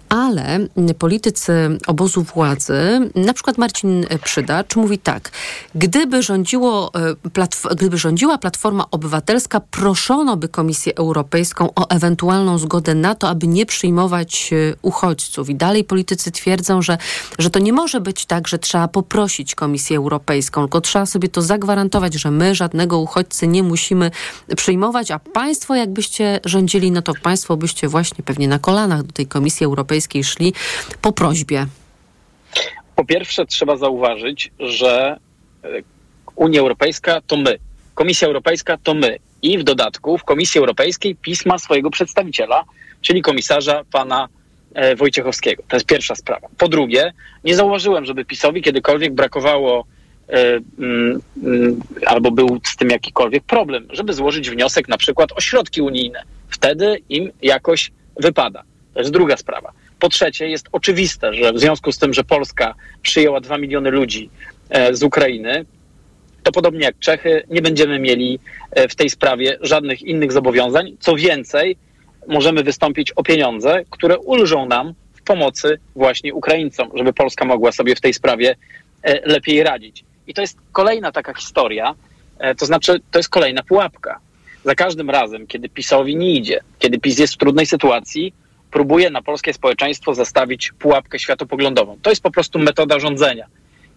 Ale 0.08 0.68
politycy 0.98 1.52
obozu 1.86 2.22
władzy, 2.22 3.10
na 3.14 3.32
przykład 3.32 3.58
Marcin 3.58 4.06
Przydacz, 4.24 4.76
mówi 4.76 4.98
tak, 4.98 5.30
gdyby, 5.74 6.22
rządziło, 6.22 6.90
e, 6.94 7.74
gdyby 7.74 7.98
rządziła 7.98 8.38
Platforma 8.38 8.84
Obywatelska, 8.90 9.60
proszono 9.60 10.36
by 10.36 10.48
Komisję 10.48 10.92
Europejską 10.96 11.68
o 11.74 11.88
ewentualną 11.88 12.58
zgodę 12.58 12.94
na 12.94 13.14
to, 13.14 13.28
aby 13.28 13.46
nie 13.46 13.66
przyjmować 13.66 14.50
e, 14.52 14.74
uchodźców. 14.82 15.50
I 15.50 15.54
dalej 15.54 15.84
politycy 15.84 16.30
twierdzą, 16.30 16.82
że, 16.82 16.98
że 17.42 17.50
to 17.50 17.58
nie 17.58 17.72
może 17.72 18.00
być 18.00 18.26
tak, 18.26 18.48
że 18.48 18.58
trzeba 18.58 18.88
poprosić 18.88 19.54
Komisję 19.54 19.96
Europejską, 19.96 20.60
tylko 20.60 20.80
trzeba 20.80 21.06
sobie 21.06 21.28
to 21.28 21.42
zagwarantować, 21.42 22.14
że 22.14 22.30
my 22.30 22.54
żadnego 22.54 22.98
uchodźcy 22.98 23.46
nie 23.46 23.62
musimy 23.62 24.10
przyjmować, 24.56 25.10
a 25.10 25.18
państwo 25.18 25.74
jakbyście 25.74 26.40
rządzili, 26.44 26.90
no 26.90 27.02
to 27.02 27.12
państwo 27.22 27.56
byście 27.56 27.88
właśnie 27.88 28.24
pewnie 28.24 28.48
na 28.48 28.58
kolanach 28.58 29.02
do 29.02 29.12
tej 29.12 29.26
Komisji 29.26 29.66
Europejskiej 29.66 30.24
szli 30.24 30.52
po 31.00 31.12
prośbie. 31.12 31.66
Po 32.96 33.04
pierwsze 33.04 33.46
trzeba 33.46 33.76
zauważyć, 33.76 34.52
że 34.58 35.16
e, 35.64 35.68
Unia 36.36 36.60
Europejska 36.60 37.20
to 37.26 37.36
my. 37.36 37.58
Komisja 37.94 38.28
Europejska 38.28 38.78
to 38.82 38.94
my. 38.94 39.18
I 39.42 39.58
w 39.58 39.64
dodatku 39.64 40.18
w 40.18 40.24
Komisji 40.24 40.58
Europejskiej 40.58 41.16
pisma 41.16 41.58
swojego 41.58 41.90
przedstawiciela, 41.90 42.64
czyli 43.00 43.22
komisarza 43.22 43.82
pana 43.92 44.28
Wojciechowskiego. 44.96 45.62
To 45.68 45.76
jest 45.76 45.86
pierwsza 45.86 46.14
sprawa. 46.14 46.48
Po 46.58 46.68
drugie, 46.68 47.12
nie 47.44 47.56
zauważyłem, 47.56 48.04
żeby 48.04 48.24
PiSowi 48.24 48.62
kiedykolwiek 48.62 49.14
brakowało 49.14 49.84
e, 50.28 50.60
mm, 50.78 51.20
mm, 51.42 51.80
albo 52.06 52.30
był 52.30 52.60
z 52.64 52.76
tym 52.76 52.90
jakikolwiek 52.90 53.44
problem, 53.44 53.88
żeby 53.90 54.12
złożyć 54.12 54.50
wniosek 54.50 54.88
na 54.88 54.98
przykład 54.98 55.32
o 55.32 55.40
środki 55.40 55.82
unijne. 55.82 56.22
Wtedy 56.48 56.98
im 57.08 57.30
jakoś 57.42 57.92
wypada. 58.16 58.62
To 58.94 59.00
jest 59.00 59.12
druga 59.12 59.36
sprawa. 59.36 59.72
Po 59.98 60.08
trzecie, 60.08 60.48
jest 60.48 60.68
oczywiste, 60.72 61.34
że 61.34 61.52
w 61.52 61.58
związku 61.58 61.92
z 61.92 61.98
tym, 61.98 62.14
że 62.14 62.24
Polska 62.24 62.74
przyjęła 63.02 63.40
dwa 63.40 63.58
miliony 63.58 63.90
ludzi 63.90 64.30
e, 64.70 64.94
z 64.94 65.02
Ukrainy, 65.02 65.64
to 66.42 66.52
podobnie 66.52 66.84
jak 66.84 66.98
Czechy, 66.98 67.42
nie 67.50 67.62
będziemy 67.62 67.98
mieli 67.98 68.38
w 68.88 68.94
tej 68.94 69.10
sprawie 69.10 69.58
żadnych 69.60 70.02
innych 70.02 70.32
zobowiązań. 70.32 70.96
Co 71.00 71.14
więcej, 71.14 71.76
możemy 72.28 72.62
wystąpić 72.62 73.12
o 73.12 73.22
pieniądze, 73.22 73.84
które 73.90 74.18
ulżą 74.18 74.66
nam 74.66 74.94
w 75.14 75.22
pomocy 75.22 75.78
właśnie 75.96 76.34
Ukraińcom, 76.34 76.90
żeby 76.94 77.12
Polska 77.12 77.44
mogła 77.44 77.72
sobie 77.72 77.94
w 77.96 78.00
tej 78.00 78.14
sprawie 78.14 78.56
e, 79.02 79.28
lepiej 79.30 79.62
radzić. 79.62 80.04
I 80.26 80.34
to 80.34 80.40
jest 80.40 80.58
kolejna 80.72 81.12
taka 81.12 81.34
historia, 81.34 81.94
e, 82.38 82.54
to 82.54 82.66
znaczy 82.66 83.00
to 83.10 83.18
jest 83.18 83.28
kolejna 83.28 83.62
pułapka. 83.62 84.20
Za 84.64 84.74
każdym 84.74 85.10
razem, 85.10 85.46
kiedy 85.46 85.68
PiSowi 85.68 86.16
nie 86.16 86.34
idzie, 86.34 86.60
kiedy 86.78 86.98
PiS 86.98 87.18
jest 87.18 87.34
w 87.34 87.36
trudnej 87.36 87.66
sytuacji, 87.66 88.34
próbuje 88.70 89.10
na 89.10 89.22
polskie 89.22 89.52
społeczeństwo 89.52 90.14
zastawić 90.14 90.72
pułapkę 90.78 91.18
światopoglądową. 91.18 91.98
To 92.02 92.10
jest 92.10 92.22
po 92.22 92.30
prostu 92.30 92.58
metoda 92.58 92.98
rządzenia. 92.98 93.46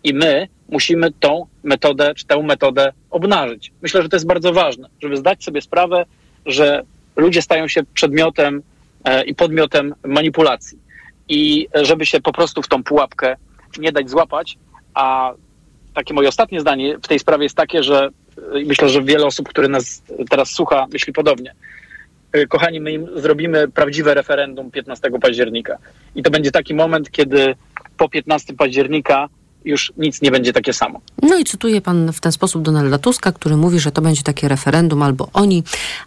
I 0.04 0.14
my 0.14 0.48
musimy 0.70 1.12
tą 1.12 1.46
metodę, 1.64 2.16
czy 2.16 2.26
tę 2.26 2.44
metodę 2.44 2.94
obnażyć. 3.10 3.72
Myślę, 3.82 4.02
że 4.02 4.10
to 4.10 4.16
jest 4.16 4.28
bardzo 4.28 4.54
ważne, 4.54 4.90
żeby 5.02 5.18
zdać 5.18 5.44
sobie 5.44 5.62
sprawę, 5.62 6.06
że 6.46 6.84
ludzie 7.16 7.42
stają 7.42 7.68
się 7.68 7.84
przedmiotem 7.94 8.62
e, 9.04 9.24
i 9.24 9.36
podmiotem 9.36 9.96
manipulacji. 10.04 10.80
I 11.30 11.68
żeby 11.74 12.06
się 12.06 12.22
po 12.22 12.34
prostu 12.34 12.62
w 12.62 12.68
tą 12.68 12.84
pułapkę 12.84 13.36
nie 13.78 13.92
dać 13.92 14.10
złapać, 14.10 14.58
a 14.94 15.34
takie 15.94 16.14
moje 16.14 16.30
ostatnie 16.30 16.62
zdanie 16.62 16.98
w 16.98 17.08
tej 17.08 17.20
sprawie 17.20 17.44
jest 17.44 17.56
takie, 17.56 17.84
że 17.84 18.10
i 18.62 18.66
myślę, 18.66 18.90
że 18.90 19.04
wiele 19.04 19.26
osób, 19.26 19.50
które 19.50 19.68
nas 19.68 20.04
teraz 20.30 20.50
słucha, 20.52 20.88
myśli 20.94 21.14
podobnie. 21.14 21.54
Y, 22.36 22.48
Kochani, 22.48 22.80
my 22.80 22.92
im 22.92 23.08
zrobimy 23.16 23.68
prawdziwe 23.68 24.14
referendum 24.14 24.72
15 24.72 25.10
października. 25.22 25.78
I 26.16 26.24
to 26.24 26.32
będzie 26.32 26.52
taki 26.52 26.74
moment, 26.74 27.12
kiedy 27.12 27.56
po 27.98 28.10
15 28.10 28.54
października 28.54 29.30
już 29.66 29.94
nic 29.98 30.22
nie 30.22 30.32
będzie 30.32 30.54
takie 30.54 30.74
samo. 30.74 31.02
No 31.22 31.38
i 31.38 31.44
cytuje 31.44 31.82
pan 31.82 32.14
w 32.14 32.20
ten 32.20 32.32
sposób 32.32 32.62
Donalda 32.62 32.98
Tuska, 32.98 33.32
który 33.32 33.58
mówi, 33.58 33.80
że 33.80 33.92
to 33.92 34.02
będzie 34.02 34.24
takie 34.24 34.48
referendum 34.48 35.02
albo 35.02 35.30
oni, 35.34 35.64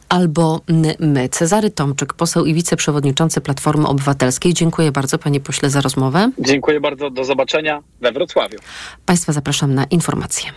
albo 0.09 0.61
my. 0.99 1.29
Cezary 1.29 1.71
Tomczyk, 1.71 2.15
poseł 2.15 2.45
i 2.45 2.55
wiceprzewodniczący 2.55 3.41
Platformy 3.41 3.89
Obywatelskiej. 3.89 4.55
Dziękuję 4.55 4.93
bardzo 4.93 5.19
panie 5.19 5.41
pośle 5.41 5.71
za 5.71 5.81
rozmowę. 5.81 6.31
Dziękuję 6.39 6.81
bardzo, 6.81 7.11
do 7.11 7.25
zobaczenia 7.25 7.83
we 8.01 8.13
Wrocławiu. 8.13 8.59
Państwa 9.07 9.33
zapraszam 9.33 9.75
na 9.75 9.85
informacje. 9.85 10.51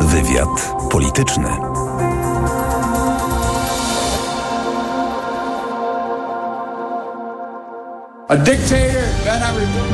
Wywiad 0.00 0.74
polityczny. 0.90 1.48
A 8.28 8.36
dictator 8.36 9.02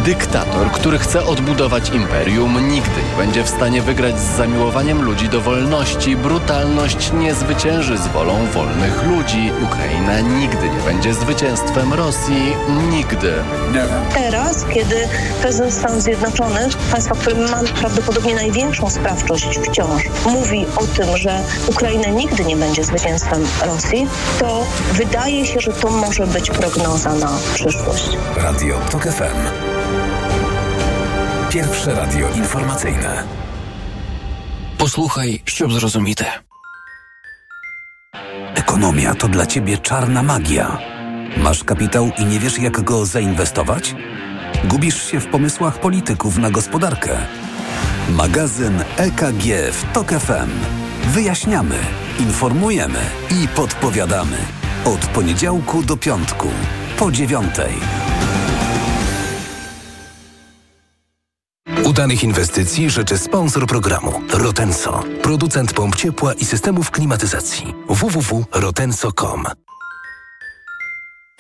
Dyktator, 0.05 0.71
który 0.71 0.99
chce 0.99 1.25
odbudować 1.25 1.91
imperium, 1.91 2.69
nigdy 2.69 3.01
nie 3.11 3.17
będzie 3.17 3.45
w 3.45 3.49
stanie 3.49 3.83
wygrać 3.83 4.21
z 4.21 4.37
zamiłowaniem 4.37 5.03
ludzi 5.03 5.29
do 5.29 5.41
wolności. 5.41 6.17
Brutalność 6.17 7.13
nie 7.13 7.35
zwycięży 7.35 7.99
z 7.99 8.07
wolą 8.07 8.47
wolnych 8.55 9.03
ludzi. 9.07 9.53
Ukraina 9.65 10.21
nigdy 10.21 10.69
nie 10.71 10.81
będzie 10.81 11.15
zwycięstwem 11.15 11.93
Rosji. 11.95 12.57
Nigdy. 12.91 13.33
Teraz, 14.15 14.65
kiedy 14.75 15.09
prezydent 15.43 15.75
Stanów 15.75 16.03
Zjednoczonych, 16.03 16.77
państwa, 16.77 17.15
w 17.15 17.19
którym 17.19 17.51
ma 17.51 17.61
prawdopodobnie 17.81 18.35
największą 18.35 18.91
sprawczość 18.91 19.59
wciąż, 19.59 20.03
mówi 20.27 20.67
o 20.77 20.87
tym, 20.87 21.17
że 21.17 21.43
Ukraina 21.67 22.09
nigdy 22.09 22.45
nie 22.45 22.57
będzie 22.57 22.85
zwycięstwem 22.85 23.45
Rosji, 23.67 24.07
to 24.39 24.67
wydaje 24.93 25.47
się, 25.47 25.61
że 25.61 25.73
to 25.73 25.91
może 25.91 26.27
być 26.27 26.51
prognoza 26.51 27.15
na 27.15 27.39
przyszłość. 27.55 28.09
Radio 28.37 28.79
TOK 28.91 29.03
FM. 29.03 29.28
FM. 29.29 29.49
Pierwsze 31.51 31.95
radio 31.95 32.29
informacyjne. 32.29 33.25
Posłuchaj, 34.79 35.43
ściub 35.47 35.73
zrozumite. 35.73 36.25
Ekonomia 38.55 39.15
to 39.15 39.29
dla 39.29 39.47
ciebie 39.47 39.79
czarna 39.79 40.23
magia. 40.23 40.79
Masz 41.37 41.65
kapitał 41.65 42.11
i 42.19 42.25
nie 42.25 42.41
wiesz, 42.41 42.59
jak 42.59 42.81
go 42.81 43.07
zainwestować? 43.07 43.95
Gubisz 44.65 45.11
się 45.11 45.21
w 45.21 45.27
pomysłach 45.27 45.81
polityków 45.81 46.39
na 46.39 46.51
gospodarkę. 46.51 47.19
Magazyn 48.11 48.85
EKG 48.97 49.73
w 49.73 49.93
Tok 49.93 50.11
FM. 50.11 50.51
Wyjaśniamy, 51.05 51.79
informujemy 52.21 53.01
i 53.31 53.49
podpowiadamy. 53.49 54.37
Od 54.85 55.07
poniedziałku 55.07 55.83
do 55.83 55.97
piątku, 55.97 56.49
po 56.99 57.13
dziewiątej. 57.13 58.08
Udanych 61.99 62.25
inwestycji 62.25 62.91
życzy 62.91 63.19
sponsor 63.19 63.67
programu 63.67 64.21
Rotenso, 64.33 65.05
producent 65.23 65.73
pomp 65.73 65.97
ciepła 65.97 66.35
i 66.35 66.45
systemów 66.45 66.91
klimatyzacji. 66.91 67.75
www.rotenso.com 67.89 69.45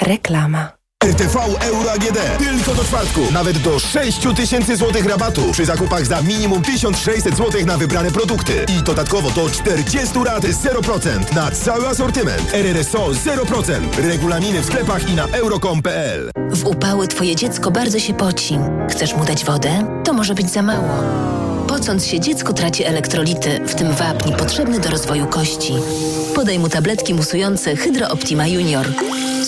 Reklama. 0.00 0.77
RTV 1.04 1.36
Euro 1.60 1.92
AGD. 1.92 2.18
Tylko 2.38 2.74
do 2.74 2.84
czwartku. 2.84 3.20
Nawet 3.32 3.58
do 3.58 3.78
6 3.78 4.20
tysięcy 4.36 4.76
złotych 4.76 5.06
rabatu 5.06 5.52
przy 5.52 5.64
zakupach 5.64 6.06
za 6.06 6.22
minimum 6.22 6.62
1600 6.62 7.36
złotych 7.36 7.66
na 7.66 7.76
wybrane 7.76 8.10
produkty. 8.10 8.66
I 8.78 8.82
dodatkowo 8.82 9.30
do 9.30 9.50
40 9.50 10.18
rat 10.24 10.44
0% 10.44 11.34
na 11.34 11.50
cały 11.50 11.88
asortyment. 11.88 12.54
RRSO 12.54 13.08
0%. 13.08 13.80
Regulaminy 13.98 14.60
w 14.60 14.64
sklepach 14.64 15.10
i 15.10 15.14
na 15.14 15.26
euro.com.pl. 15.26 16.30
W 16.50 16.64
upały 16.64 17.08
twoje 17.08 17.36
dziecko 17.36 17.70
bardzo 17.70 17.98
się 17.98 18.14
poci. 18.14 18.58
Chcesz 18.90 19.14
mu 19.14 19.24
dać 19.24 19.44
wodę? 19.44 20.02
To 20.04 20.12
może 20.12 20.34
być 20.34 20.50
za 20.50 20.62
mało. 20.62 20.88
Pocąc 21.68 22.06
się, 22.06 22.20
dziecko 22.20 22.52
traci 22.52 22.84
elektrolity, 22.84 23.60
w 23.66 23.74
tym 23.74 23.92
wapń 23.92 24.32
potrzebny 24.32 24.80
do 24.80 24.90
rozwoju 24.90 25.26
kości. 25.26 25.72
Podaj 26.34 26.58
mu 26.58 26.68
tabletki 26.68 27.14
musujące 27.14 27.76
Hydro 27.76 28.08
Optima 28.08 28.46
Junior. 28.46 28.86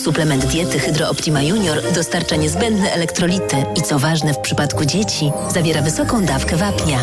Suplement 0.03 0.45
diety 0.45 0.79
Hydro 0.79 1.09
Optima 1.09 1.41
Junior 1.41 1.77
dostarcza 1.95 2.35
niezbędne 2.35 2.93
elektrolity 2.93 3.57
i 3.75 3.81
co 3.81 3.99
ważne 3.99 4.33
w 4.33 4.39
przypadku 4.39 4.85
dzieci, 4.85 5.31
zawiera 5.53 5.81
wysoką 5.81 6.25
dawkę 6.25 6.55
wapnia. 6.55 6.99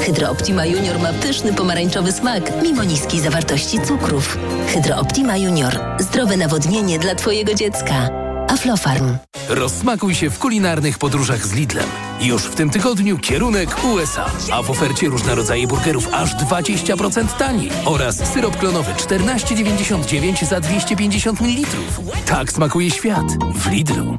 Hydro 0.00 0.30
Optima 0.30 0.66
Junior 0.66 0.98
ma 0.98 1.12
pyszny 1.12 1.52
pomarańczowy 1.52 2.12
smak, 2.12 2.62
mimo 2.62 2.84
niskiej 2.84 3.20
zawartości 3.20 3.80
cukrów. 3.80 4.38
Hydro 4.68 4.96
Optima 4.96 5.36
Junior. 5.36 5.80
Zdrowe 6.00 6.36
nawodnienie 6.36 6.98
dla 6.98 7.14
twojego 7.14 7.54
dziecka. 7.54 8.21
Aflofarm. 8.52 9.16
Rozsmakuj 9.48 10.14
się 10.14 10.30
w 10.30 10.38
kulinarnych 10.38 10.98
podróżach 10.98 11.46
z 11.46 11.52
Lidlem. 11.52 11.86
Już 12.20 12.42
w 12.42 12.54
tym 12.54 12.70
tygodniu 12.70 13.18
kierunek 13.18 13.84
USA, 13.84 14.26
a 14.52 14.62
w 14.62 14.70
ofercie 14.70 15.08
różne 15.08 15.34
rodzaje 15.34 15.66
burgerów 15.66 16.08
aż 16.14 16.34
20% 16.36 17.26
taniej 17.38 17.70
oraz 17.84 18.32
syrop 18.32 18.56
klonowy 18.56 18.92
14,99 18.92 20.46
za 20.46 20.60
250 20.60 21.40
ml. 21.40 21.66
Tak 22.26 22.52
smakuje 22.52 22.90
świat 22.90 23.26
w 23.54 23.70
Lidlu. 23.70 24.18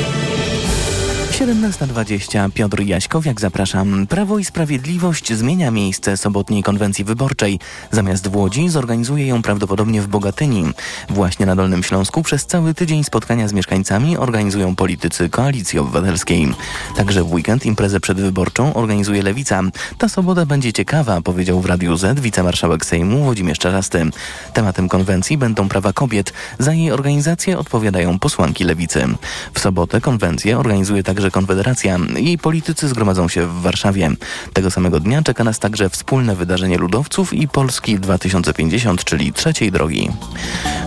17.20 1.41 2.51
Piotr 2.51 2.81
Jaśkowiak, 2.81 3.41
zapraszam. 3.41 4.07
Prawo 4.07 4.39
i 4.39 4.45
Sprawiedliwość 4.45 5.33
zmienia 5.33 5.71
miejsce 5.71 6.17
sobotniej 6.17 6.63
konwencji 6.63 7.05
wyborczej. 7.05 7.59
Zamiast 7.91 8.27
w 8.27 8.35
Łodzi 8.35 8.69
zorganizuje 8.69 9.27
ją 9.27 9.41
prawdopodobnie 9.41 10.01
w 10.01 10.07
Bogatyni. 10.07 10.63
Właśnie 11.09 11.45
na 11.45 11.55
Dolnym 11.55 11.83
Śląsku 11.83 12.23
przez 12.23 12.45
cały 12.45 12.73
tydzień 12.73 13.03
spotkania 13.03 13.47
z 13.47 13.53
mieszkańcami 13.53 14.17
organizują 14.17 14.75
politycy 14.75 15.29
Koalicji 15.29 15.79
Obywatelskiej. 15.79 16.53
Także 16.95 17.23
w 17.23 17.33
weekend 17.33 17.65
imprezę 17.65 17.99
przedwyborczą 17.99 18.73
organizuje 18.73 19.23
Lewica. 19.23 19.61
Ta 19.97 20.09
sobota 20.09 20.45
będzie 20.45 20.73
ciekawa, 20.73 21.21
powiedział 21.21 21.61
w 21.61 21.65
Radiu 21.65 21.97
Z 21.97 22.19
wicemarszałek 22.19 22.85
Sejmu 22.85 23.23
Włodzimierz 23.23 23.59
Czarzasty. 23.59 24.09
Tematem 24.53 24.89
konwencji 24.89 25.37
będą 25.37 25.69
prawa 25.69 25.93
kobiet. 25.93 26.33
Za 26.59 26.73
jej 26.73 26.91
organizację 26.91 27.57
odpowiadają 27.57 28.19
posłanki 28.19 28.63
Lewicy. 28.63 29.07
W 29.53 29.59
sobotę 29.59 30.01
konwencję 30.01 30.59
organizuje 30.59 31.03
także 31.03 31.30
Konfederacja. 31.31 31.99
Jej 32.15 32.37
politycy 32.37 32.87
zgromadzą 32.87 33.27
się 33.27 33.47
w 33.47 33.61
Warszawie. 33.61 34.09
Tego 34.53 34.71
samego 34.71 34.99
dnia 34.99 35.21
czeka 35.21 35.43
nas 35.43 35.59
także 35.59 35.89
wspólne 35.89 36.35
wydarzenie 36.35 36.77
ludowców 36.77 37.33
i 37.33 37.47
Polski 37.47 37.99
2050, 37.99 39.03
czyli 39.03 39.33
trzeciej 39.33 39.71
drogi. 39.71 40.09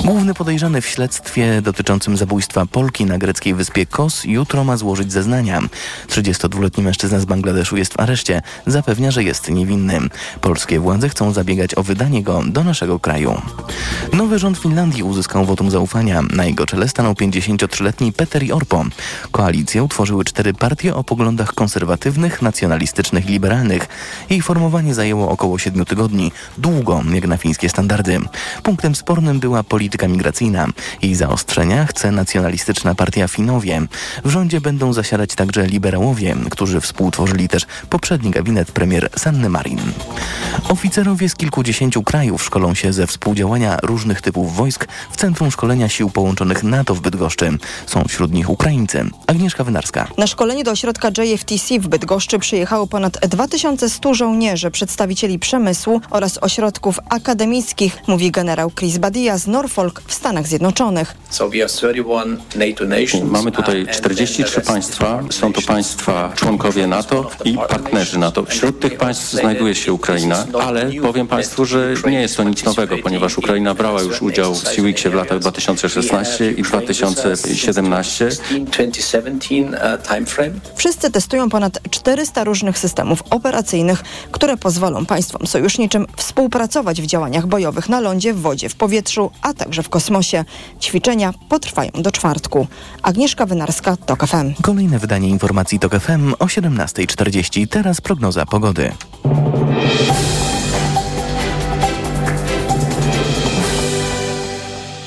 Główny 0.05 0.35
podejrzany 0.35 0.81
w 0.81 0.87
śledztwie 0.87 1.63
dotyczącym 1.63 2.17
zabójstwa 2.17 2.67
Polki 2.67 3.05
na 3.05 3.19
greckiej 3.19 3.55
wyspie 3.55 3.87
Kos 3.87 4.25
jutro 4.25 4.65
ma 4.65 4.77
złożyć 4.77 5.13
zeznania. 5.13 5.63
32-letni 6.09 6.85
mężczyzna 6.85 7.21
z 7.21 7.25
Bangladeszu 7.25 7.77
jest 7.77 7.93
w 7.93 8.01
areszcie. 8.01 8.43
Zapewnia, 8.67 9.11
że 9.11 9.25
jest 9.25 9.51
niewinny. 9.51 10.01
Polskie 10.41 10.81
władze 10.81 11.09
chcą 11.09 11.33
zabiegać 11.33 11.75
o 11.75 11.83
wydanie 11.83 12.23
go 12.23 12.43
do 12.47 12.65
naszego 12.65 13.01
kraju. 13.01 13.43
Nowy 14.13 14.39
rząd 14.39 14.59
Finlandii 14.59 15.03
uzyskał 15.03 15.45
wotum 15.45 15.71
zaufania. 15.71 16.23
Na 16.23 16.45
jego 16.45 16.67
czele 16.67 16.89
stanął 16.89 17.13
53-letni 17.13 18.13
Petteri 18.13 18.53
Orpo. 18.53 18.85
Koalicję 19.31 19.83
utworzyły 19.83 20.25
cztery 20.35 20.55
partie 20.55 20.95
o 20.95 21.05
poglądach 21.05 21.55
konserwatywnych, 21.55 22.43
nacjonalistycznych 22.43 23.27
i 23.27 23.33
liberalnych. 23.33 23.89
Jej 24.31 24.43
formowanie 24.43 24.95
zajęło 24.95 25.31
około 25.31 25.59
siedmiu 25.59 25.85
tygodni, 25.85 26.33
długo 26.59 27.03
jak 27.13 27.27
na 27.27 27.37
fińskie 27.37 27.69
standardy. 27.69 28.21
Punktem 28.63 28.95
spornym 28.95 29.41
była 29.41 29.63
polityka 29.63 30.09
migracyjna. 30.09 30.67
Jej 31.03 31.15
zaostrzenia 31.15 31.87
chce 31.87 32.11
nacjonalistyczna 32.11 32.95
partia 32.95 33.29
Finowie. 33.29 33.83
W 34.25 34.31
rządzie 34.31 34.61
będą 34.61 34.93
zasiadać 34.93 35.35
także 35.35 35.67
liberałowie, 35.67 36.37
którzy 36.51 36.81
współtworzyli 36.81 37.49
też 37.49 37.67
poprzedni 37.91 38.31
gabinet 38.31 38.73
premier 38.73 39.09
Sanny 39.17 39.49
Marin. 39.49 39.81
Oficerowie 40.69 41.29
z 41.29 41.35
kilkudziesięciu 41.35 42.03
krajów 42.03 42.45
szkolą 42.45 42.75
się 42.75 42.93
ze 42.93 43.07
współdziałania 43.07 43.77
różnych 43.83 44.21
typów 44.21 44.57
wojsk 44.57 44.87
w 45.11 45.17
Centrum 45.17 45.51
Szkolenia 45.51 45.89
Sił 45.89 46.11
Połączonych 46.11 46.63
NATO 46.63 46.95
w 46.95 47.01
Bydgoszczy. 47.01 47.59
Są 47.87 48.05
wśród 48.05 48.33
nich 48.33 48.51
Ukraińcy. 48.51 49.05
Agnieszka 49.27 49.65
Wynarska. 49.65 50.09
Na 50.25 50.29
szkolenie 50.29 50.65
do 50.65 50.71
ośrodka 50.71 51.09
JFTC 51.09 51.79
w 51.79 51.89
Bydgoszczy 51.89 52.39
przyjechało 52.39 52.87
ponad 52.87 53.19
2100 53.29 54.15
żołnierzy, 54.15 54.71
przedstawicieli 54.71 55.39
przemysłu 55.39 56.01
oraz 56.11 56.39
ośrodków 56.43 56.99
akademickich, 57.09 57.99
mówi 58.07 58.31
generał 58.31 58.71
Chris 58.71 58.99
Badia 58.99 59.39
z 59.39 59.47
Norfolk 59.47 60.03
w 60.07 60.15
Stanach 60.15 60.47
Zjednoczonych. 60.47 61.15
Mamy 63.25 63.53
tutaj 63.53 63.87
43 63.93 64.61
państwa. 64.61 65.23
Są 65.31 65.53
to 65.53 65.63
państwa 65.63 66.33
członkowie 66.35 66.87
NATO 66.87 67.31
i 67.45 67.55
partnerzy 67.69 68.19
NATO. 68.19 68.45
Wśród 68.45 68.81
tych 68.81 68.97
państw 68.97 69.33
znajduje 69.33 69.75
się 69.75 69.93
Ukraina, 69.93 70.47
ale 70.63 70.93
powiem 71.03 71.27
Państwu, 71.27 71.65
że 71.65 71.95
nie 72.07 72.21
jest 72.21 72.37
to 72.37 72.45
nic 72.45 72.65
nowego, 72.65 72.99
ponieważ 73.03 73.39
Ukraina 73.39 73.75
brała 73.75 74.03
już 74.03 74.23
udział 74.23 74.55
w 74.55 74.69
Siwiksie 74.69 75.09
w 75.09 75.15
latach 75.15 75.39
2016 75.39 76.53
i 76.53 76.63
2017. 76.63 78.29
Wszyscy 80.75 81.11
testują 81.11 81.51
ponad 81.51 81.79
400 81.91 82.45
różnych 82.45 82.79
systemów 82.79 83.23
operacyjnych, 83.31 84.03
które 84.31 84.57
pozwolą 84.57 85.07
państwom 85.07 85.47
sojuszniczym 85.47 86.07
współpracować 86.17 87.03
w 87.03 87.07
działaniach 87.07 87.47
bojowych 87.47 87.89
na 87.89 88.01
lądzie, 88.01 88.35
w 88.35 88.41
wodzie, 88.41 88.69
w 88.69 88.75
powietrzu, 88.75 89.31
a 89.43 89.55
także 89.55 89.83
w 89.83 89.89
kosmosie. 89.89 90.45
Ćwiczenia 90.81 91.35
potrwają 91.49 91.91
do 91.95 92.13
czwartku. 92.13 92.67
Agnieszka 93.03 93.47
Wynarska, 93.47 93.97
TOK 93.97 94.27
FM. 94.27 94.63
Kolejne 94.63 94.99
wydanie 94.99 95.29
informacji 95.29 95.79
TOK 95.79 96.01
FM 96.01 96.35
o 96.39 96.47
17.40. 96.47 97.69
Teraz 97.69 98.01
prognoza 98.01 98.47
pogody. 98.47 98.93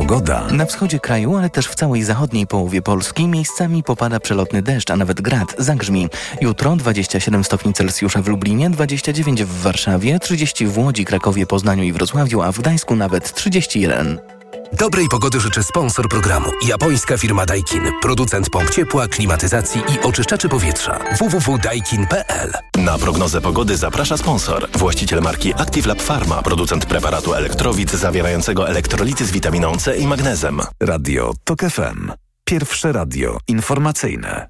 Pogoda. 0.00 0.46
Na 0.52 0.66
wschodzie 0.66 1.00
kraju, 1.00 1.36
ale 1.36 1.50
też 1.50 1.66
w 1.68 1.74
całej 1.74 2.02
zachodniej 2.02 2.46
połowie 2.46 2.82
Polski 2.82 3.26
miejscami 3.26 3.82
popada 3.82 4.20
przelotny 4.20 4.62
deszcz, 4.62 4.90
a 4.90 4.96
nawet 4.96 5.20
grad, 5.20 5.54
zagrzmi. 5.58 6.08
Jutro 6.40 6.76
27 6.76 7.44
stopni 7.44 7.72
Celsjusza 7.72 8.22
w 8.22 8.28
Lublinie, 8.28 8.70
29 8.70 9.44
w 9.44 9.62
Warszawie, 9.62 10.18
30 10.18 10.66
w 10.66 10.78
Łodzi, 10.78 11.04
Krakowie, 11.04 11.46
Poznaniu 11.46 11.82
i 11.82 11.92
Wrocławiu, 11.92 12.42
a 12.42 12.52
w 12.52 12.58
Gdańsku 12.58 12.96
nawet 12.96 13.34
31. 13.34 14.39
Dobrej 14.72 15.08
pogody 15.08 15.40
życzy 15.40 15.62
sponsor 15.62 16.08
programu. 16.08 16.50
Japońska 16.66 17.18
firma 17.18 17.46
Daikin. 17.46 17.82
Producent 18.02 18.50
pomp 18.50 18.70
ciepła, 18.70 19.08
klimatyzacji 19.08 19.80
i 19.80 20.00
oczyszczaczy 20.00 20.48
powietrza. 20.48 20.98
www.daikin.pl 21.18 22.52
Na 22.78 22.98
prognozę 22.98 23.40
pogody 23.40 23.76
zaprasza 23.76 24.16
sponsor. 24.16 24.68
Właściciel 24.74 25.20
marki 25.20 25.54
Active 25.54 25.86
Lab 25.86 26.02
Pharma. 26.02 26.42
Producent 26.42 26.86
preparatu 26.86 27.34
elektrowid 27.34 27.90
zawierającego 27.90 28.68
elektrolity 28.68 29.26
z 29.26 29.30
witaminą 29.30 29.76
C 29.76 29.96
i 29.96 30.06
magnezem. 30.06 30.60
Radio 30.80 31.32
TOK 31.44 31.60
FM. 31.60 32.12
Pierwsze 32.44 32.92
radio 32.92 33.38
informacyjne. 33.48 34.48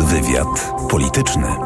Wywiad 0.00 0.72
polityczny. 0.90 1.65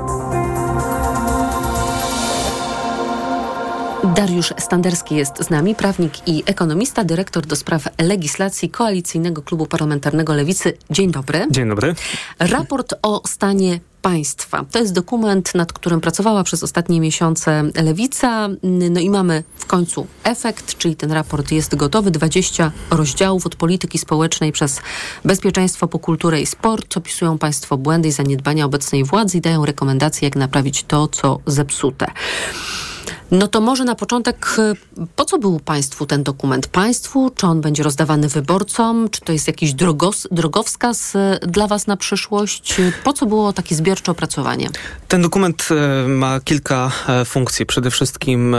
Dariusz 4.05 4.55
Standerski 4.59 5.15
jest 5.17 5.45
z 5.45 5.51
nami, 5.51 5.75
prawnik 5.75 6.29
i 6.29 6.43
ekonomista, 6.47 7.05
dyrektor 7.05 7.47
do 7.47 7.57
spraw 7.57 7.89
legislacji 8.03 8.71
Koalicyjnego 8.71 9.43
Klubu 9.43 9.67
Parlamentarnego 9.67 10.35
Lewicy. 10.35 10.77
Dzień 10.91 11.11
dobry. 11.11 11.47
Dzień 11.51 11.69
dobry. 11.69 11.95
Raport 12.39 12.95
o 13.03 13.23
stanie 13.27 13.81
państwa. 14.03 14.65
To 14.71 14.79
jest 14.79 14.93
dokument, 14.93 15.55
nad 15.55 15.73
którym 15.73 16.01
pracowała 16.01 16.45
przez 16.45 16.63
ostatnie 16.63 17.01
miesiące 17.01 17.63
Lewica. 17.83 18.49
No 18.63 19.01
i 19.01 19.11
mamy 19.11 19.43
w 19.57 19.67
końcu 19.67 20.07
efekt, 20.25 20.79
czyli 20.79 20.97
ten 20.97 21.13
raport 21.13 21.53
jest 21.53 21.75
gotowy. 21.75 22.11
20 22.11 22.73
rozdziałów 22.91 23.47
od 23.47 23.57
polityki 23.57 23.99
społecznej 23.99 24.53
przez 24.53 24.81
bezpieczeństwo 25.25 25.89
po 25.89 25.99
kulturę 25.99 26.41
i 26.41 26.47
sport. 26.47 26.97
Opisują 26.97 27.39
państwo 27.39 27.77
błędy 27.77 28.09
i 28.09 28.13
zaniedbania 28.13 28.65
obecnej 28.65 29.05
władzy 29.05 29.39
i 29.39 29.41
dają 29.41 29.67
rekomendacje, 29.67 30.27
jak 30.27 30.37
naprawić 30.37 30.85
to, 30.85 31.09
co 31.09 31.39
zepsute. 31.47 32.07
No 33.31 33.49
to 33.49 33.61
może 33.61 33.85
na 33.85 33.95
początek, 33.95 34.57
po 35.17 35.25
co 35.25 35.39
był 35.39 35.61
Państwu 35.61 36.07
ten 36.07 36.23
dokument? 36.23 36.67
Państwu? 36.67 37.31
Czy 37.31 37.47
on 37.47 37.61
będzie 37.61 37.83
rozdawany 37.83 38.29
wyborcom? 38.29 39.09
Czy 39.11 39.21
to 39.21 39.33
jest 39.33 39.47
jakiś 39.47 39.75
drogos, 39.75 40.29
drogowskaz 40.31 41.13
dla 41.43 41.67
Was 41.67 41.87
na 41.87 41.97
przyszłość? 41.97 42.77
Po 43.05 43.13
co 43.13 43.27
było 43.27 43.53
takie 43.53 43.75
zbiorcze 43.91 44.13
opracowanie? 44.13 44.69
Ten 45.09 45.23
dokument 45.23 45.69
ma 46.07 46.41
kilka 46.41 46.93
funkcji. 47.25 47.67
Przede 47.67 47.91
wszystkim 47.91 48.57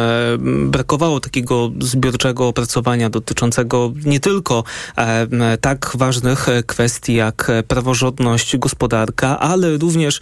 brakowało 0.65 1.19
takiego 1.19 1.71
zbiorczego 1.79 2.47
opracowania 2.47 3.09
dotyczącego 3.09 3.93
nie 4.05 4.19
tylko 4.19 4.63
tak 5.61 5.91
ważnych 5.95 6.47
kwestii 6.67 7.13
jak 7.13 7.51
praworządność, 7.67 8.57
gospodarka, 8.57 9.39
ale 9.39 9.77
również 9.77 10.19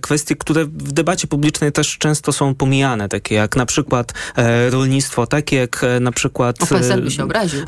kwestie, 0.00 0.36
które 0.36 0.64
w 0.64 0.92
debacie 0.92 1.26
publicznej 1.26 1.72
też 1.72 1.98
często 1.98 2.32
są 2.32 2.54
pomijane, 2.54 3.08
takie 3.08 3.34
jak 3.34 3.56
na 3.56 3.66
przykład 3.66 4.12
e, 4.36 4.70
rolnictwo, 4.70 5.26
takie 5.26 5.56
jak 5.56 5.84
e, 5.84 6.00
na 6.00 6.12
przykład 6.12 6.62
O 6.62 6.66
PSL 6.66 7.02
by 7.02 7.10
się 7.10 7.24
obraził. 7.24 7.60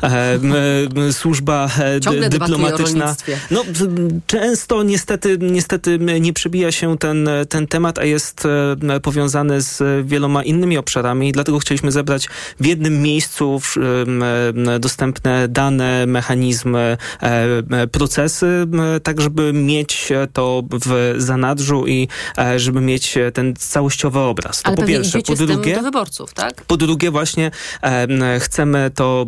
e, 1.09 1.13
służba 1.13 1.69
e, 1.79 2.01
Ciągle 2.01 2.29
dyplomatyczna. 2.29 3.15
No, 3.51 3.63
często 4.27 4.83
niestety, 4.83 5.37
niestety 5.41 5.99
nie 6.19 6.33
przebija 6.33 6.71
się 6.71 6.78
ten, 6.99 7.29
ten 7.49 7.67
temat, 7.67 7.99
a 7.99 8.05
jest 8.05 8.47
e, 8.89 8.99
powiązany 8.99 9.61
z 9.61 10.07
wieloma 10.07 10.43
innymi 10.43 10.77
obszarami. 10.77 11.31
Dlatego 11.31 11.59
chcieliśmy 11.59 11.91
zebrać 11.91 12.27
w 12.59 12.65
jednym 12.65 13.01
miejscu 13.01 13.61
em, 13.77 14.23
dostępne 14.79 15.47
dane, 15.47 16.05
mechanizmy, 16.05 16.97
e, 17.21 17.27
e, 17.71 17.87
procesy, 17.87 18.65
tak 19.03 19.21
żeby 19.21 19.53
mieć 19.53 20.09
to 20.33 20.63
w 20.71 21.15
zanadrzu 21.17 21.87
i 21.87 22.07
e, 22.37 22.59
żeby 22.59 22.81
mieć 22.81 23.17
ten 23.33 23.55
całościowy 23.55 24.19
obraz. 24.19 24.61
To 24.61 24.67
Ale 24.67 24.77
po 24.77 24.83
pierwsze. 24.83 25.21
Po 25.21 25.35
drugie, 25.35 25.75
do 25.75 25.81
wyborców, 25.81 26.33
tak? 26.33 26.65
po 26.65 26.77
drugie, 26.77 27.11
właśnie 27.11 27.51
em, 27.81 28.23
chcemy 28.39 28.91
to 28.95 29.25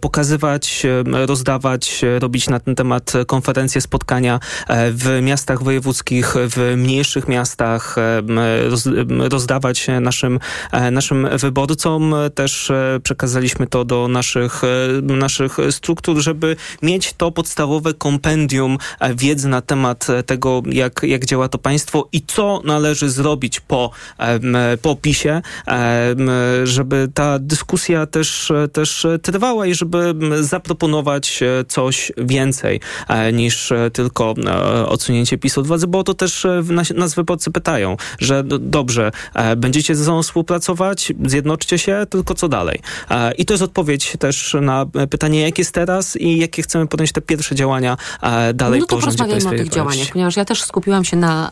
pokazywać, 0.00 0.86
rozdawać, 1.26 2.04
e, 2.04 2.18
robić 2.18 2.48
na 2.48 2.60
ten 2.60 2.74
temat 2.74 3.12
konferencje, 3.26 3.80
spotkania 3.80 4.40
e, 4.68 4.90
w 4.90 5.20
miastach 5.22 5.62
wojewódzkich, 5.62 6.34
w 6.36 6.74
mniejszych 6.76 6.93
miastach, 7.28 7.96
em, 7.98 8.38
roz, 8.70 8.86
em, 8.86 9.22
rozdawać 9.22 9.86
naszym, 10.00 10.38
e, 10.72 10.90
naszym 10.90 11.28
wyborcom. 11.38 12.14
Też 12.34 12.70
e, 12.70 13.00
przekazaliśmy 13.02 13.66
to 13.66 13.84
do 13.84 14.08
naszych, 14.08 14.62
e, 14.64 15.02
naszych 15.02 15.56
struktur, 15.70 16.20
żeby 16.20 16.56
mieć 16.82 17.12
to 17.12 17.30
podstawowe 17.30 17.94
kompendium 17.94 18.78
e, 19.00 19.14
wiedzy 19.14 19.48
na 19.48 19.60
temat 19.60 20.06
tego, 20.26 20.62
jak, 20.66 21.00
jak 21.02 21.24
działa 21.24 21.48
to 21.48 21.58
państwo 21.58 22.08
i 22.12 22.22
co 22.22 22.60
należy 22.64 23.10
zrobić 23.10 23.60
po, 23.60 23.90
po 24.82 24.90
opisie, 24.90 25.42
em, 25.66 26.30
żeby 26.64 27.08
ta 27.14 27.38
dyskusja 27.38 28.06
też, 28.06 28.52
też 28.72 29.06
trwała 29.22 29.66
i 29.66 29.74
żeby 29.74 30.14
zaproponować 30.40 31.42
e, 31.42 31.64
coś 31.68 32.12
więcej 32.18 32.80
e, 33.08 33.32
niż 33.32 33.72
e, 33.72 33.90
tylko 33.90 34.34
e, 34.46 34.86
odsunięcie 34.86 35.38
PiS 35.38 35.58
od 35.58 35.66
władzy, 35.66 35.86
bo 35.86 36.04
to 36.04 36.14
też 36.14 36.44
e, 36.44 36.62
w- 36.62 36.70
nas, 36.90 37.14
wyborcy 37.14 37.50
pytają, 37.50 37.96
że 38.18 38.44
dobrze, 38.60 39.12
e, 39.34 39.56
będziecie 39.56 39.94
ze 39.94 40.04
sobą 40.04 40.22
współpracować, 40.22 41.12
zjednoczcie 41.24 41.78
się, 41.78 42.06
tylko 42.10 42.34
co 42.34 42.48
dalej? 42.48 42.80
E, 43.10 43.32
I 43.32 43.44
to 43.44 43.54
jest 43.54 43.62
odpowiedź 43.62 44.16
też 44.18 44.56
na 44.60 44.86
e, 44.94 45.06
pytanie, 45.06 45.42
jak 45.42 45.58
jest 45.58 45.72
teraz 45.72 46.16
i 46.16 46.38
jakie 46.38 46.62
chcemy 46.62 46.86
podjąć 46.86 47.12
te 47.12 47.20
pierwsze 47.20 47.54
działania 47.54 47.96
dalej 48.54 48.80
no 48.80 48.86
to 48.86 48.96
po 48.96 49.00
rządzie 49.00 49.18
porozmawiajmy 49.18 49.36
o 49.36 49.38
tych 49.38 49.40
Sprawiedliwości. 49.40 49.76
działaniach, 49.76 50.12
ponieważ 50.12 50.36
ja 50.36 50.44
też 50.44 50.62
skupiłam 50.62 51.04
się 51.04 51.16
na 51.16 51.50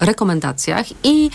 rekomendacjach 0.00 0.86
i 1.04 1.30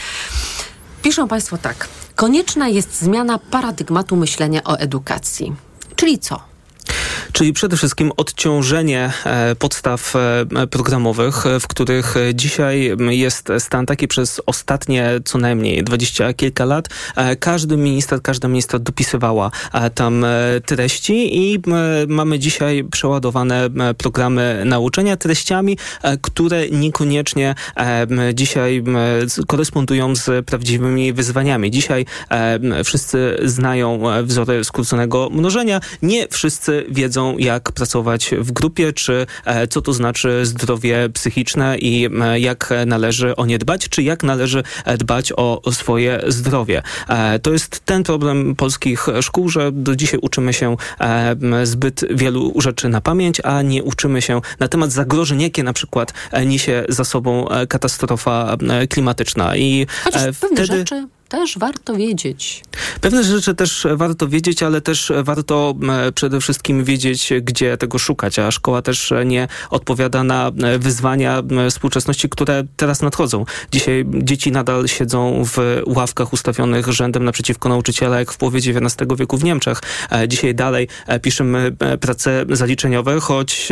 piszą 1.02 1.28
Państwo 1.28 1.58
tak. 1.58 1.88
Konieczna 2.16 2.68
jest 2.68 3.02
zmiana 3.02 3.40
paradygmatu 3.40 4.16
myślenia 4.16 4.64
o 4.64 4.80
edukacji. 4.80 5.56
Czyli 5.96 6.20
co? 6.20 6.55
Czyli 7.32 7.54
przede 7.54 7.78
wszystkim 7.78 8.12
odciążenie 8.18 9.12
e, 9.26 9.56
podstaw 9.56 10.14
e, 10.16 10.68
programowych, 10.68 11.44
w 11.60 11.68
których 11.68 12.16
dzisiaj 12.34 12.92
jest 13.10 13.50
stan 13.60 13.86
taki 13.86 14.08
przez 14.08 14.42
ostatnie 14.46 15.10
co 15.26 15.38
najmniej 15.38 15.84
dwadzieścia 15.84 16.34
kilka 16.34 16.66
lat. 16.66 16.88
Każdy 17.40 17.78
minister, 17.78 18.22
każda 18.22 18.48
ministra 18.48 18.80
dopisywała 18.80 19.52
tam 19.96 20.26
treści 20.66 21.38
i 21.38 21.62
mamy 22.08 22.40
dzisiaj 22.40 22.84
przeładowane 22.84 23.70
programy 23.98 24.64
nauczania 24.66 25.18
treściami, 25.18 25.78
które 26.22 26.70
niekoniecznie 26.70 27.56
dzisiaj 28.34 28.84
korespondują 29.48 30.16
z 30.16 30.46
prawdziwymi 30.46 31.14
wyzwaniami. 31.14 31.72
Dzisiaj 31.72 32.06
wszyscy 32.84 33.38
znają 33.44 34.02
wzory 34.24 34.64
skróconego 34.64 35.30
mnożenia. 35.32 35.80
Nie 36.02 36.28
wszyscy 36.28 36.75
wiedzą, 36.90 37.38
jak 37.38 37.72
pracować 37.72 38.32
w 38.40 38.52
grupie, 38.52 38.94
czy 38.94 39.26
e, 39.46 39.68
co 39.68 39.82
to 39.82 39.94
znaczy 39.94 40.46
zdrowie 40.46 41.10
psychiczne 41.14 41.78
i 41.78 42.10
e, 42.22 42.40
jak 42.40 42.74
należy 42.86 43.36
o 43.36 43.46
nie 43.46 43.58
dbać, 43.58 43.90
czy 43.90 44.04
jak 44.04 44.24
należy 44.24 44.64
e, 44.86 44.98
dbać 44.98 45.34
o 45.36 45.62
swoje 45.72 46.22
zdrowie. 46.28 46.82
To 47.42 47.52
jest 47.52 47.80
ten 47.80 48.04
problem 48.04 48.56
polskich 48.56 49.08
szkół, 49.22 49.50
że 49.50 49.72
do 49.72 49.96
dzisiaj 49.96 50.20
uczymy 50.24 50.54
się 50.54 50.76
zbyt 51.64 52.02
wielu 52.10 52.54
rzeczy 52.58 52.90
na 52.90 53.02
pamięć, 53.02 53.42
a 53.44 53.62
nie 53.62 53.84
uczymy 53.84 54.22
się 54.22 54.42
na 54.60 54.68
temat 54.68 54.92
zagrożeń, 54.92 55.42
jakie 55.42 55.64
na 55.64 55.74
przykład 55.74 56.14
niesie 56.46 56.86
za 56.90 57.04
sobą 57.04 57.48
katastrofa 57.70 58.58
klimatyczna. 58.90 59.56
I 59.56 59.88
Chociaż 60.04 60.22
wtedy... 60.36 60.66
rzeczy 60.66 61.08
też 61.30 61.58
warto 61.58 61.96
wiedzieć. 61.96 62.64
Pewne 63.02 63.24
rzeczy 63.24 63.56
też 63.56 63.88
warto 63.96 64.28
wiedzieć, 64.28 64.64
ale 64.64 64.82
też 64.82 65.12
warto 65.24 65.74
przede 66.16 66.42
wszystkim 66.42 66.84
wiedzieć, 66.84 67.34
gdzie 67.42 67.78
tego 67.78 68.00
szukać, 68.00 68.40
a 68.40 68.52
szkoła 68.52 68.82
też 68.82 69.14
nie 69.26 69.48
odpowiada 69.70 70.24
na 70.24 70.52
wyzwania 70.80 71.44
współczesności, 71.70 72.30
które 72.30 72.64
teraz 72.78 73.02
nadchodzą. 73.02 73.46
Dzisiaj 73.72 74.06
dzieci 74.14 74.52
nadal 74.52 74.88
siedzą 74.88 75.44
w 75.46 75.82
ławkach 75.86 76.34
ustawionych 76.34 76.88
rzędem 76.88 77.24
naprzeciwko 77.24 77.70
nauczyciela, 77.70 78.20
jak 78.20 78.32
w 78.32 78.38
połowie 78.38 78.60
XIX 78.60 79.08
wieku 79.20 79.38
w 79.38 79.44
Niemczech. 79.44 79.82
E, 80.12 80.28
dzisiaj 80.28 80.56
dalej 80.56 80.88
e, 81.08 81.20
piszemy 81.20 81.76
e, 81.80 81.98
prace 81.98 82.46
zaliczeniowe, 82.50 83.20
choć 83.20 83.70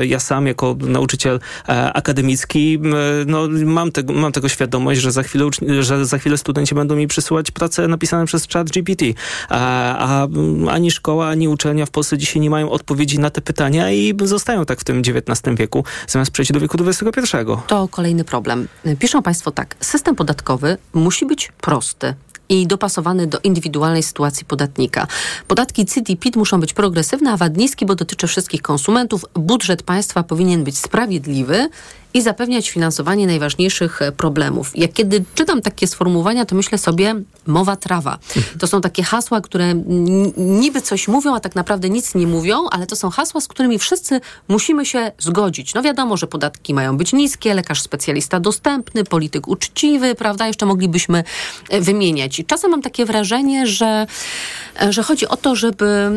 ja 0.00 0.20
sam 0.20 0.46
jako 0.46 0.76
nauczyciel 0.80 1.40
akademicki 1.94 2.78
no, 3.26 3.48
mam, 3.64 3.92
tego, 3.92 4.12
mam 4.12 4.32
tego 4.32 4.48
świadomość, 4.48 5.00
że 5.00 5.12
za 5.12 5.22
chwilę, 5.22 5.50
że 5.80 6.06
za 6.06 6.18
chwilę 6.18 6.38
studenci 6.38 6.74
będą 6.74 6.85
mi 6.94 7.06
przysłać 7.06 7.50
prace 7.50 7.88
napisane 7.88 8.26
przez 8.26 8.48
chat 8.52 8.70
GPT. 8.70 9.04
A, 9.48 10.22
a 10.22 10.28
ani 10.70 10.90
szkoła, 10.90 11.28
ani 11.28 11.48
uczelnia 11.48 11.86
w 11.86 11.90
Polsce 11.90 12.18
dzisiaj 12.18 12.40
nie 12.40 12.50
mają 12.50 12.70
odpowiedzi 12.70 13.18
na 13.18 13.30
te 13.30 13.40
pytania 13.40 13.90
i 13.90 14.14
zostają 14.24 14.64
tak 14.64 14.80
w 14.80 14.84
tym 14.84 15.02
XIX 15.06 15.58
wieku, 15.58 15.84
zamiast 16.08 16.30
przejść 16.30 16.52
do 16.52 16.60
wieku 16.60 16.78
XXI. 16.86 17.36
To 17.66 17.88
kolejny 17.88 18.24
problem. 18.24 18.68
Piszą 18.98 19.22
Państwo 19.22 19.50
tak. 19.50 19.76
System 19.80 20.16
podatkowy 20.16 20.78
musi 20.94 21.26
być 21.26 21.52
prosty 21.60 22.14
i 22.48 22.66
dopasowany 22.66 23.26
do 23.26 23.38
indywidualnej 23.44 24.02
sytuacji 24.02 24.44
podatnika. 24.44 25.06
Podatki 25.48 25.86
CIT 25.86 26.10
i 26.10 26.16
PIT 26.16 26.36
muszą 26.36 26.60
być 26.60 26.72
progresywne, 26.72 27.32
a 27.32 27.36
VAT 27.36 27.56
niski, 27.56 27.86
bo 27.86 27.94
dotyczy 27.94 28.26
wszystkich 28.26 28.62
konsumentów. 28.62 29.24
Budżet 29.34 29.82
państwa 29.82 30.22
powinien 30.22 30.64
być 30.64 30.78
sprawiedliwy 30.78 31.68
i 32.16 32.22
zapewniać 32.22 32.70
finansowanie 32.70 33.26
najważniejszych 33.26 34.02
e, 34.02 34.12
problemów. 34.12 34.72
Jak 34.74 34.92
kiedy 34.92 35.24
czytam 35.34 35.62
takie 35.62 35.86
sformułowania, 35.86 36.44
to 36.44 36.56
myślę 36.56 36.78
sobie 36.78 37.14
mowa 37.46 37.76
trawa. 37.76 38.18
To 38.58 38.66
są 38.66 38.80
takie 38.80 39.02
hasła, 39.02 39.40
które 39.40 39.74
niby 40.36 40.82
coś 40.82 41.08
mówią, 41.08 41.34
a 41.34 41.40
tak 41.40 41.54
naprawdę 41.54 41.90
nic 41.90 42.14
nie 42.14 42.26
mówią, 42.26 42.66
ale 42.70 42.86
to 42.86 42.96
są 42.96 43.10
hasła, 43.10 43.40
z 43.40 43.48
którymi 43.48 43.78
wszyscy 43.78 44.20
musimy 44.48 44.86
się 44.86 45.12
zgodzić. 45.18 45.74
No 45.74 45.82
wiadomo, 45.82 46.16
że 46.16 46.26
podatki 46.26 46.74
mają 46.74 46.96
być 46.96 47.12
niskie, 47.12 47.54
lekarz 47.54 47.82
specjalista 47.82 48.40
dostępny, 48.40 49.04
polityk 49.04 49.48
uczciwy, 49.48 50.14
prawda? 50.14 50.46
Jeszcze 50.46 50.66
moglibyśmy 50.66 51.24
e, 51.70 51.80
wymieniać. 51.80 52.35
Czasem 52.44 52.70
mam 52.70 52.82
takie 52.82 53.04
wrażenie, 53.04 53.66
że, 53.66 54.06
e, 54.82 54.92
że 54.92 55.02
chodzi 55.02 55.28
o 55.28 55.36
to, 55.36 55.56
żeby 55.56 56.10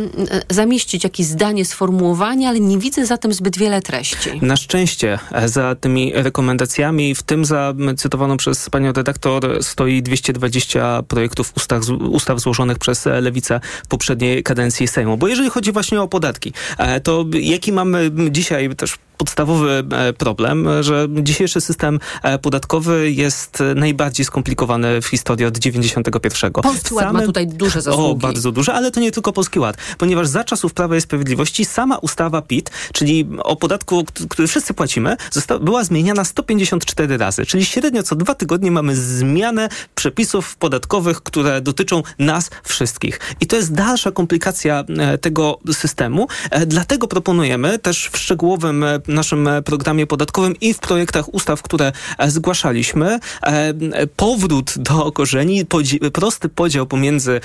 zamieścić 0.50 1.04
jakieś 1.04 1.26
zdanie, 1.26 1.66
sformułowanie, 1.66 2.50
ale 2.50 2.60
nie 2.60 2.78
widzę 2.78 3.06
za 3.06 3.18
tym 3.18 3.34
zbyt 3.34 3.58
wiele 3.58 3.82
treści. 3.82 4.30
Na 4.42 4.58
szczęście 4.58 5.20
za 5.46 5.76
tym 5.76 5.90
tymi 5.90 6.14
rekomendacjami. 6.16 7.16
W 7.16 7.24
tym 7.24 7.46
za 7.46 7.74
cytowaną 7.98 8.38
przez 8.38 8.70
panią 8.70 8.94
redaktor 8.94 9.64
stoi 9.64 10.02
220 10.04 11.04
projektów 11.04 11.54
ustaw, 11.58 11.84
ustaw 12.10 12.40
złożonych 12.40 12.80
przez 12.80 13.06
Lewicę 13.06 13.60
w 13.84 13.88
poprzedniej 13.88 14.44
kadencji 14.44 14.88
Sejmu. 14.88 15.18
Bo 15.18 15.28
jeżeli 15.28 15.50
chodzi 15.50 15.72
właśnie 15.72 16.02
o 16.02 16.08
podatki, 16.08 16.54
e, 16.78 17.00
to 17.00 17.26
jaki 17.34 17.72
mamy 17.72 18.12
dzisiaj 18.32 18.76
też 18.76 18.98
podstawowy 19.20 19.84
e, 19.92 20.14
problem, 20.14 20.68
że 20.82 21.08
dzisiejszy 21.22 21.62
system 21.62 22.00
e, 22.24 22.40
podatkowy 22.40 23.12
jest 23.12 23.64
najbardziej 23.76 24.26
skomplikowany 24.26 25.02
w 25.02 25.06
historii 25.06 25.46
od 25.46 25.58
91. 25.58 26.52
Polski 26.52 26.94
Ład 26.94 27.14
ma 27.14 27.22
tutaj 27.22 27.48
duże 27.48 27.82
zasługi. 27.82 28.12
O, 28.12 28.16
bardzo 28.16 28.52
duże, 28.52 28.74
ale 28.74 28.92
to 28.92 29.00
nie 29.00 29.12
tylko 29.12 29.34
Polski 29.34 29.60
Ład, 29.60 29.78
ponieważ 29.98 30.28
za 30.28 30.44
czasów 30.44 30.74
Prawa 30.74 30.96
i 30.96 31.02
Sprawiedliwości 31.02 31.66
sama 31.66 31.98
ustawa 31.98 32.42
PIT, 32.42 32.72
czyli 32.94 33.28
o 33.44 33.56
podatku, 33.56 34.06
który 34.30 34.48
wszyscy 34.48 34.74
płacimy, 34.74 35.16
została, 35.32 35.60
była 35.60 35.84
zmieniana 35.84 36.24
154 36.24 37.18
razy, 37.18 37.46
czyli 37.46 37.66
średnio 37.66 38.04
co 38.04 38.16
dwa 38.16 38.36
tygodnie 38.36 38.72
mamy 38.72 38.96
zmianę 38.96 39.70
przepisów 39.96 40.56
podatkowych, 40.56 41.22
które 41.22 41.62
dotyczą 41.62 42.04
nas 42.20 42.50
wszystkich. 42.64 43.20
I 43.42 43.48
to 43.48 43.56
jest 43.56 43.74
dalsza 43.74 44.12
komplikacja 44.12 44.84
e, 44.98 45.18
tego 45.18 45.60
systemu, 45.74 46.28
dlatego 46.68 47.08
proponujemy 47.08 47.80
też 47.80 48.10
w 48.14 48.18
szczegółowym 48.18 48.86
naszym 49.10 49.48
e, 49.48 49.62
programie 49.62 50.08
podatkowym 50.08 50.56
i 50.62 50.74
w 50.74 50.80
projektach 50.80 51.34
ustaw, 51.34 51.62
które 51.62 51.92
e, 52.18 52.32
zgłaszaliśmy. 52.32 53.20
E, 53.44 53.74
powrót 54.08 54.74
do 54.78 55.12
korzeni, 55.12 55.66
prosty 56.14 56.50
podział 56.50 56.86
pomiędzy 56.86 57.42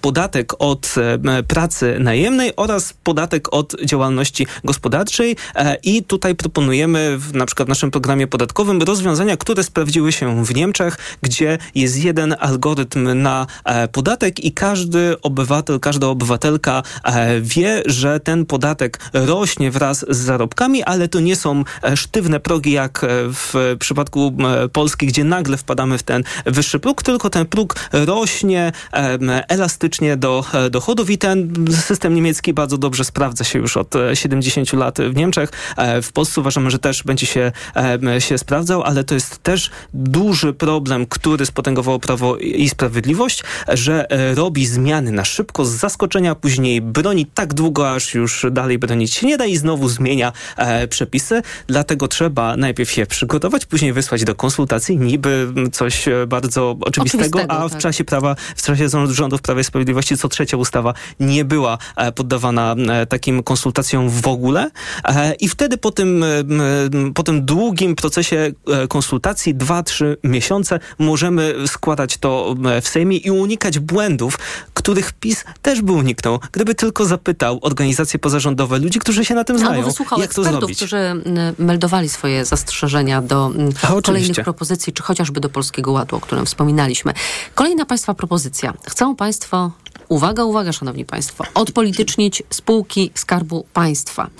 podatek 0.00 0.52
od 0.58 0.94
pracy 1.48 1.96
najemnej 2.00 2.52
oraz 2.56 2.94
podatek 3.02 3.54
od 3.54 3.74
działalności 3.84 4.46
gospodarczej 4.64 5.36
i 5.82 6.02
tutaj 6.02 6.34
proponujemy 6.34 7.18
w, 7.18 7.34
na 7.34 7.46
przykład 7.46 7.66
w 7.66 7.68
naszym 7.68 7.90
programie 7.90 8.26
podatkowym 8.26 8.82
rozwiązania, 8.82 9.36
które 9.36 9.64
sprawdziły 9.64 10.12
się 10.12 10.44
w 10.44 10.54
Niemczech, 10.54 10.98
gdzie 11.22 11.58
jest 11.74 12.04
jeden 12.04 12.36
algorytm 12.40 13.22
na 13.22 13.46
podatek 13.92 14.44
i 14.44 14.52
każdy 14.52 15.20
obywatel, 15.20 15.80
każda 15.80 16.06
obywatelka 16.06 16.82
wie, 17.40 17.82
że 17.86 18.20
ten 18.20 18.46
podatek 18.46 18.98
rośnie 19.12 19.70
wraz 19.70 20.06
z 20.08 20.16
zarobkami, 20.16 20.81
ale 20.84 21.08
to 21.08 21.20
nie 21.20 21.36
są 21.36 21.64
e, 21.84 21.96
sztywne 21.96 22.40
progi 22.40 22.72
jak 22.72 23.04
e, 23.04 23.08
w 23.28 23.76
przypadku 23.78 24.36
Polski, 24.72 25.06
gdzie 25.06 25.24
nagle 25.24 25.56
wpadamy 25.56 25.98
w 25.98 26.02
ten 26.02 26.24
wyższy 26.46 26.78
próg, 26.78 27.02
tylko 27.02 27.30
ten 27.30 27.46
próg 27.46 27.74
rośnie 27.92 28.72
elastycznie 29.48 30.16
do 30.16 30.44
e, 30.54 30.70
dochodów 30.70 31.10
i 31.10 31.18
ten 31.18 31.66
system 31.70 32.14
niemiecki 32.14 32.52
bardzo 32.52 32.78
dobrze 32.78 33.04
sprawdza 33.04 33.44
się 33.44 33.58
już 33.58 33.76
od 33.76 33.94
70 34.14 34.72
lat 34.72 34.98
w 34.98 35.16
Niemczech. 35.16 35.50
W 36.02 36.12
Polsce 36.12 36.40
uważamy, 36.40 36.70
że 36.70 36.78
też 36.78 37.02
będzie 37.02 37.26
się, 37.26 37.52
się 38.18 38.38
sprawdzał, 38.38 38.82
ale 38.82 39.04
to 39.04 39.14
jest 39.14 39.42
też 39.42 39.70
duży 39.94 40.52
problem, 40.52 41.06
który 41.06 41.46
spotęgowało 41.46 41.98
Prawo 41.98 42.36
i 42.36 42.68
Sprawiedliwość, 42.68 43.42
że 43.68 44.06
robi 44.34 44.66
zmiany 44.66 45.12
na 45.12 45.24
szybko, 45.24 45.64
z 45.64 45.70
zaskoczenia, 45.70 46.34
później 46.34 46.80
broni 46.80 47.26
tak 47.26 47.54
długo, 47.54 47.90
aż 47.90 48.14
już 48.14 48.46
dalej 48.50 48.78
bronić 48.78 49.14
się 49.14 49.26
nie 49.26 49.38
da 49.38 49.46
i 49.46 49.56
znowu 49.56 49.88
zmienia 49.88 50.32
przepisy, 50.88 51.42
dlatego 51.66 52.08
trzeba 52.08 52.56
najpierw 52.56 52.96
je 52.96 53.06
przygotować, 53.06 53.66
później 53.66 53.92
wysłać 53.92 54.24
do 54.24 54.34
konsultacji, 54.34 54.98
niby 54.98 55.52
coś 55.72 56.08
e, 56.08 56.26
bardzo 56.26 56.76
oczywistego, 56.80 57.24
oczywistego 57.24 57.54
a 57.64 57.68
w 57.68 57.72
tak. 57.72 57.80
czasie 57.80 58.04
prawa, 58.04 58.36
w 58.56 58.62
czasie 58.62 58.88
rządów 59.08 59.42
Prawa 59.42 59.60
i 59.60 59.64
Sprawiedliwości 59.64 60.16
co 60.16 60.28
trzecia 60.28 60.56
ustawa 60.56 60.94
nie 61.20 61.44
była 61.44 61.78
e, 61.96 62.12
poddawana 62.12 62.74
e, 62.74 63.06
takim 63.06 63.42
konsultacjom 63.42 64.10
w 64.10 64.26
ogóle. 64.26 64.70
I 65.40 65.48
wtedy 65.48 65.78
po 65.78 65.90
tym, 65.90 66.24
po 67.14 67.22
tym 67.22 67.44
długim 67.44 67.94
procesie 67.94 68.52
konsultacji, 68.88 69.54
dwa, 69.54 69.82
trzy 69.82 70.16
miesiące, 70.24 70.80
możemy 70.98 71.54
składać 71.66 72.18
to 72.18 72.54
w 72.82 72.88
Sejmie 72.88 73.16
i 73.16 73.30
unikać 73.30 73.78
błędów, 73.78 74.38
których 74.74 75.12
PiS 75.12 75.44
też 75.62 75.82
by 75.82 75.92
uniknął, 75.92 76.38
gdyby 76.52 76.74
tylko 76.74 77.04
zapytał 77.04 77.58
organizacje 77.62 78.18
pozarządowe, 78.18 78.78
ludzi, 78.78 78.98
którzy 78.98 79.24
się 79.24 79.34
na 79.34 79.44
tym 79.44 79.58
znają, 79.58 79.92
jak 80.18 80.34
to 80.34 80.44
zrobić 80.58 80.76
którzy 80.76 80.96
mm, 80.96 81.54
meldowali 81.58 82.08
swoje 82.08 82.44
zastrzeżenia 82.44 83.22
do 83.22 83.46
mm, 83.46 83.72
kolejnych 84.04 84.36
propozycji, 84.36 84.92
czy 84.92 85.02
chociażby 85.02 85.40
do 85.40 85.48
Polskiego 85.48 85.92
Ładu, 85.92 86.16
o 86.16 86.20
którym 86.20 86.46
wspominaliśmy. 86.46 87.12
Kolejna 87.54 87.86
Państwa 87.86 88.14
propozycja. 88.14 88.74
Chcą 88.88 89.16
Państwo 89.16 89.70
uwaga, 90.12 90.44
uwaga, 90.44 90.72
szanowni 90.72 91.04
państwo, 91.04 91.44
odpolitycznić 91.54 92.42
spółki 92.50 93.10
Skarbu 93.14 93.66
Państwa. 93.72 94.30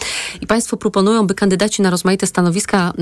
I 0.41 0.47
państwo 0.47 0.77
proponują, 0.77 1.27
by 1.27 1.35
kandydaci 1.35 1.83
na 1.83 1.91
rozmaite 1.91 2.27
stanowiska 2.27 2.93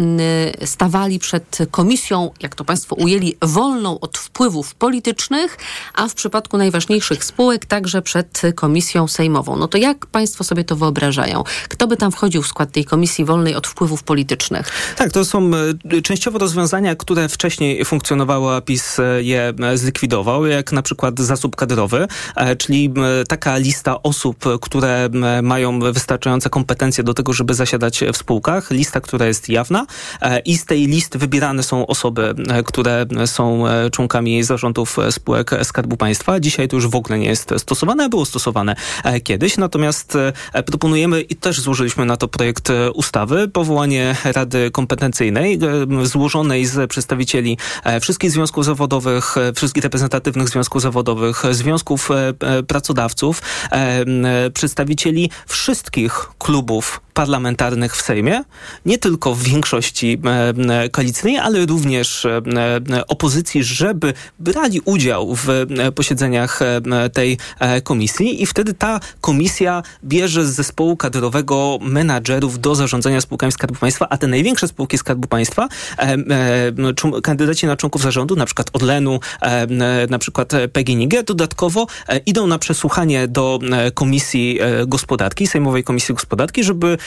y, 0.63 0.67
stawali 0.67 1.19
przed 1.19 1.59
komisją, 1.71 2.31
jak 2.41 2.55
to 2.55 2.65
państwo 2.65 2.97
ujęli, 2.97 3.37
wolną 3.43 4.01
od 4.01 4.19
wpływów 4.19 4.75
politycznych, 4.75 5.59
a 5.95 6.09
w 6.09 6.15
przypadku 6.15 6.59
najważniejszych 6.59 7.25
spółek 7.25 7.67
także 7.67 8.03
przed 8.03 8.43
komisją 8.55 9.09
sejmową. 9.09 9.57
No 9.57 9.69
to 9.69 9.79
jak 9.79 10.07
państwo 10.07 10.45
sobie 10.45 10.65
to 10.65 10.77
wyobrażają? 10.77 11.45
Kto 11.69 11.87
by 11.87 11.97
tam 11.97 12.13
wchodził 12.13 12.43
w 12.43 12.47
skład 12.47 12.73
tej 12.73 12.85
komisji 12.85 13.25
wolnej 13.25 13.55
od 13.55 13.67
wpływów 13.67 14.03
politycznych? 14.03 14.95
Tak, 14.97 15.13
to 15.13 15.25
są 15.25 15.51
e, 15.93 16.03
częściowo 16.03 16.39
rozwiązania, 16.39 16.97
które 16.97 17.29
wcześniej 17.29 17.85
funkcjonowały, 17.85 18.55
a 18.55 18.61
PiS 18.61 18.99
e, 18.99 19.23
je 19.23 19.53
e, 19.63 19.79
zlikwidował, 19.79 20.47
jak 20.47 20.73
na 20.73 20.83
przykład 20.83 21.21
zasób 21.21 21.57
kadrowy, 21.57 22.07
czyli 22.61 22.93
taka 23.29 23.57
lista 23.57 24.03
osób, 24.03 24.45
które 24.61 25.09
mają 25.43 25.81
wystarczające 25.81 26.51
kompetencje 26.51 27.05
do 27.05 27.15
tego, 27.15 27.33
żeby 27.33 27.55
zasiadać 27.55 28.05
w 28.13 28.17
spółkach, 28.17 28.71
lista, 28.71 29.01
która 29.01 29.27
jest 29.27 29.49
jawna 29.49 29.87
i 30.45 30.59
z 30.59 30.65
tej 30.65 30.87
listy 30.87 31.19
wybierane 31.19 31.63
są 31.63 31.87
osoby, 31.87 32.35
które 32.67 33.07
są 33.27 33.65
członkami 33.93 34.43
zarządów 34.43 34.97
spółek 35.11 35.51
Skarbu 35.63 35.97
Państwa. 35.97 36.41
Dzisiaj 36.41 36.69
to 36.69 36.77
już 36.77 36.87
w 36.87 36.95
ogóle 36.95 37.19
nie 37.19 37.27
jest 37.27 37.55
stosowane, 37.59 38.09
było 38.09 38.25
stosowane 38.25 38.77
kiedyś, 39.25 39.57
natomiast 39.57 40.19
proponujemy 40.67 41.21
i 41.21 41.37
też 41.37 41.61
złożyliśmy 41.61 42.05
na 42.05 42.17
to 42.17 42.29
projekt 42.29 42.69
ustawy, 42.95 43.49
powołanie 43.49 44.17
Rady 44.25 44.71
Kompetencyjnej, 44.71 45.59
złożonej 46.03 46.67
z 46.67 46.91
przedstawicieli 46.91 47.59
e, 47.85 48.01
wszystkich 48.01 48.31
związków 48.31 48.65
zawodowych, 48.65 49.37
e, 49.37 49.53
wszystkich 49.53 49.85
reprezentatywnych 49.85 50.49
związków 50.49 50.83
zawodowych, 50.83 51.43
związków 51.51 52.11
e, 52.11 52.35
pracodawców, 52.67 53.43
przedstawicieli 54.55 55.31
wszystkich 55.47 56.31
klubów 56.39 57.01
parlamentarnych 57.15 57.97
w 57.97 58.03
Sejmie, 58.03 58.45
nie 58.87 58.99
tylko 58.99 59.35
w 59.35 59.43
większości 59.43 60.19
e, 60.69 60.89
koalicyjnej, 60.89 61.39
ale 61.39 61.67
również 61.67 62.25
e, 62.25 62.41
opozycji, 63.09 63.65
żeby 63.65 64.15
brali 64.39 64.81
udział 64.85 65.35
w 65.35 65.67
posiedzeniach 65.95 66.61
tej 67.13 67.39
komisji. 67.85 68.43
I 68.43 68.47
wtedy 68.47 68.75
ta 68.75 69.01
komisja 69.21 69.83
bierze 70.05 70.47
z 70.47 70.51
zespołu 70.51 70.97
kadrowego 70.97 71.79
menadżerów 71.83 72.61
do 72.61 72.75
zarządzania 72.75 73.21
spółkami 73.21 73.53
Skarbu 73.53 73.75
Państwa, 73.75 74.07
a 74.11 74.17
te 74.17 74.27
największe 74.27 74.69
spółki 74.69 74.99
Skarbu 74.99 75.29
Państwa, 75.29 75.69
kandydaci 77.23 77.67
na 77.67 77.77
członków 77.77 78.03
zarządu, 78.03 78.37
na 78.37 78.47
przykład 78.47 78.71
Orlenu, 78.73 79.21
na 80.11 80.19
przykład 80.19 80.53
PGNiG, 80.73 81.23
dodatkowo 81.23 81.87
idą 82.27 82.47
na 82.47 82.59
przesłuchanie 82.59 83.29
do 83.29 83.59
Komisji 83.95 84.59
Gospodarki, 84.87 85.47
Sejmowej 85.47 85.85
Komisji 85.85 86.15
Gospodarki, 86.15 86.65
żeby 86.65 86.91
E, 86.91 86.99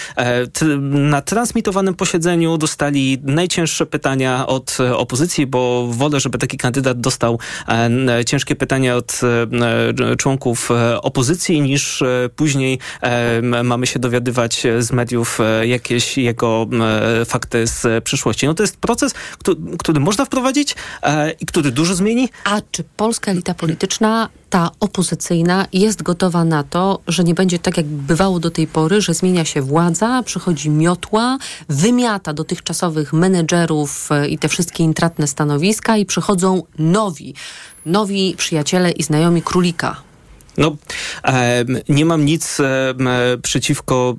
na 0.81 1.21
transmitowanym 1.21 1.95
posiedzeniu 1.95 2.57
dostali 2.57 3.17
najcięższe 3.23 3.85
pytania 3.85 4.47
od 4.47 4.77
e, 4.79 4.97
opozycji, 4.97 5.47
bo 5.47 5.87
wolę, 5.87 6.19
żeby 6.19 6.37
taki 6.37 6.57
kandydat 6.57 7.01
dostał 7.01 7.39
e, 7.67 8.25
ciężkie 8.25 8.55
pytania 8.55 8.95
od 8.95 9.21
członków 10.17 10.69
opozycji, 11.01 11.61
niż 11.61 12.03
później 12.35 12.79
mamy 13.63 13.87
się 13.87 13.99
dowiadywać 13.99 14.63
z 14.79 14.91
mediów 14.91 15.39
jakieś 15.63 16.17
jego 16.17 16.67
fakty 17.25 17.67
z 17.67 18.03
przyszłości. 18.03 18.45
No 18.45 18.53
to 18.53 18.63
jest 18.63 18.77
proces, 18.77 19.13
który, 19.13 19.57
który 19.79 19.99
można 19.99 20.25
wprowadzić 20.25 20.75
i 21.39 21.45
który 21.45 21.71
dużo 21.71 21.95
zmieni. 21.95 22.29
A 22.43 22.61
czy 22.71 22.83
polska 22.97 23.31
elita 23.31 23.53
polityczna 23.53 24.29
ta 24.53 24.71
opozycyjna 24.79 25.67
jest 25.73 26.03
gotowa 26.03 26.45
na 26.45 26.63
to, 26.63 26.99
że 27.07 27.23
nie 27.23 27.33
będzie 27.33 27.59
tak, 27.59 27.77
jak 27.77 27.85
bywało 27.85 28.39
do 28.39 28.51
tej 28.51 28.67
pory, 28.67 29.01
że 29.01 29.13
zmienia 29.13 29.45
się 29.45 29.61
władza, 29.61 30.23
przychodzi 30.23 30.69
miotła, 30.69 31.37
wymiata 31.69 32.33
dotychczasowych 32.33 33.13
menedżerów 33.13 34.11
e, 34.11 34.27
i 34.27 34.37
te 34.37 34.49
wszystkie 34.49 34.83
intratne 34.83 35.27
stanowiska 35.27 35.97
i 35.97 36.05
przychodzą 36.05 36.63
nowi, 36.77 37.33
nowi 37.85 38.35
przyjaciele 38.37 38.91
i 38.91 39.03
znajomi 39.03 39.41
królika. 39.41 40.01
No, 40.57 40.75
e, 41.27 41.65
nie 41.89 42.05
mam 42.05 42.25
nic 42.25 42.59
e, 42.59 42.93
przeciwko 43.41 44.15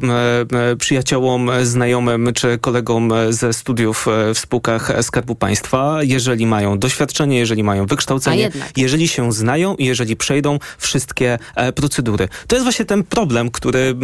e, 0.72 0.76
przyjaciołom, 0.76 1.50
znajomym 1.62 2.30
czy 2.34 2.58
kolegom 2.58 3.12
ze 3.30 3.52
studiów 3.52 4.06
w 4.34 4.38
spółkach 4.38 4.92
Skarbu 5.02 5.34
Państwa, 5.34 6.02
jeżeli 6.02 6.46
mają 6.46 6.78
doświadczenie, 6.78 7.38
jeżeli 7.38 7.64
mają 7.64 7.86
wykształcenie, 7.86 8.50
jeżeli 8.76 9.08
się 9.08 9.32
znają 9.32 9.74
i 9.76 9.84
jeżeli 9.84 10.16
przejdą 10.16 10.58
wszystkie 10.78 11.38
procedury. 11.74 12.28
To 12.46 12.56
jest 12.56 12.64
właśnie 12.64 12.84
ten 12.84 13.04
problem, 13.04 13.50
który, 13.50 13.96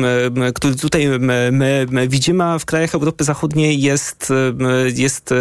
który 0.55 0.77
tutaj 0.77 1.07
my, 1.53 1.87
my 1.91 2.09
widzimy, 2.09 2.45
a 2.45 2.59
w 2.59 2.65
krajach 2.65 2.95
Europy 2.95 3.25
Zachodniej 3.25 3.81
jest, 3.81 4.33
jest 4.95 5.35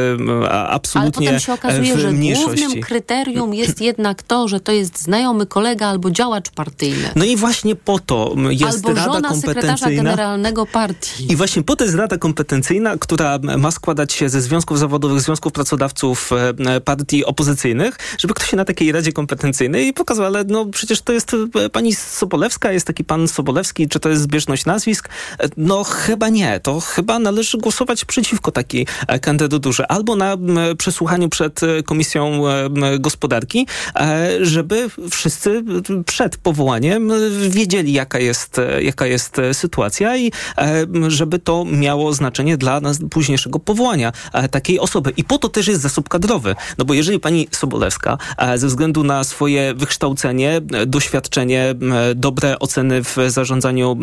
absolutnie 0.50 1.02
Ale 1.02 1.12
potem 1.12 1.40
się 1.40 1.54
okazuje, 1.54 2.00
że 2.00 2.12
mniejszości. 2.12 2.62
głównym 2.62 2.84
kryterium 2.84 3.54
jest 3.54 3.82
jednak 3.82 4.24
to, 4.24 4.48
że 4.48 4.60
to 4.60 4.72
jest 4.72 5.02
znajomy 5.02 5.46
kolega 5.46 5.88
albo 5.88 6.12
działacz 6.12 6.50
partyjny 6.50 6.79
partyjne. 6.80 7.12
No 7.16 7.26
i 7.26 7.36
właśnie 7.36 7.76
po 7.76 8.00
to 8.00 8.36
jest 8.50 8.76
Albo 8.76 8.90
Rada 8.90 9.14
żona 9.14 9.30
Kompetencyjna. 9.30 10.04
generalnego 10.04 10.66
partii. 10.66 11.32
I 11.32 11.36
właśnie 11.36 11.64
po 11.64 11.76
to 11.76 11.84
jest 11.84 11.96
Rada 11.96 12.18
Kompetencyjna, 12.18 12.98
która 12.98 13.40
ma 13.58 13.72
składać 13.72 14.14
się 14.14 14.30
ze 14.30 14.42
związków 14.42 14.80
zawodowych, 14.80 15.22
związków 15.22 15.54
pracodawców 15.54 16.30
e, 16.68 16.82
partii 16.82 17.26
opozycyjnych, 17.26 17.98
żeby 18.18 18.34
ktoś 18.34 18.50
się 18.50 18.58
na 18.58 18.66
takiej 18.66 18.92
Radzie 18.92 19.12
Kompetencyjnej 19.12 19.94
pokazał, 19.94 20.26
ale 20.26 20.44
no 20.44 20.66
przecież 20.66 21.02
to 21.02 21.14
jest 21.14 21.36
e, 21.56 21.70
pani 21.70 21.96
Sobolewska, 21.96 22.72
jest 22.72 22.88
taki 22.88 23.04
pan 23.04 23.28
Sobolewski, 23.28 23.88
czy 23.88 24.00
to 24.00 24.10
jest 24.10 24.22
zbieżność 24.22 24.66
nazwisk? 24.66 25.10
E, 25.40 25.50
no 25.58 25.84
chyba 25.84 26.30
nie. 26.30 26.60
To 26.60 26.80
chyba 26.80 27.20
należy 27.20 27.58
głosować 27.58 28.06
przeciwko 28.06 28.52
takiej 28.52 28.88
kandydaturze. 29.22 29.92
Albo 29.92 30.16
na 30.16 30.38
przesłuchaniu 30.78 31.30
przed 31.30 31.62
Komisją 31.86 32.42
Gospodarki, 33.00 33.68
żeby 34.42 34.90
wszyscy 35.12 35.64
przed 36.06 36.38
powołaniem 36.38 36.69
powołaniem, 36.70 37.12
wiedzieli 37.50 37.94
jaka 37.94 38.20
jest, 38.20 38.62
jaka 38.82 39.06
jest 39.06 39.38
sytuacja 39.54 40.18
i 40.18 40.32
e, 40.58 40.86
żeby 41.08 41.40
to 41.40 41.66
miało 41.66 42.14
znaczenie 42.14 42.58
dla 42.58 42.82
nas 42.82 43.00
późniejszego 43.12 43.60
powołania 43.60 44.12
e, 44.34 44.50
takiej 44.50 44.80
osoby. 44.80 45.14
I 45.18 45.24
po 45.24 45.38
to 45.38 45.50
też 45.50 45.68
jest 45.68 45.82
zasób 45.82 46.10
kadrowy. 46.10 46.56
No 46.78 46.86
bo 46.86 46.94
jeżeli 46.94 47.20
pani 47.20 47.48
Sobolewska 47.52 48.18
e, 48.38 48.58
ze 48.58 48.68
względu 48.68 49.04
na 49.04 49.24
swoje 49.24 49.74
wykształcenie, 49.74 50.62
doświadczenie, 50.88 51.76
dobre 52.16 52.60
oceny 52.60 53.04
w 53.04 53.18
zarządzaniu 53.28 53.98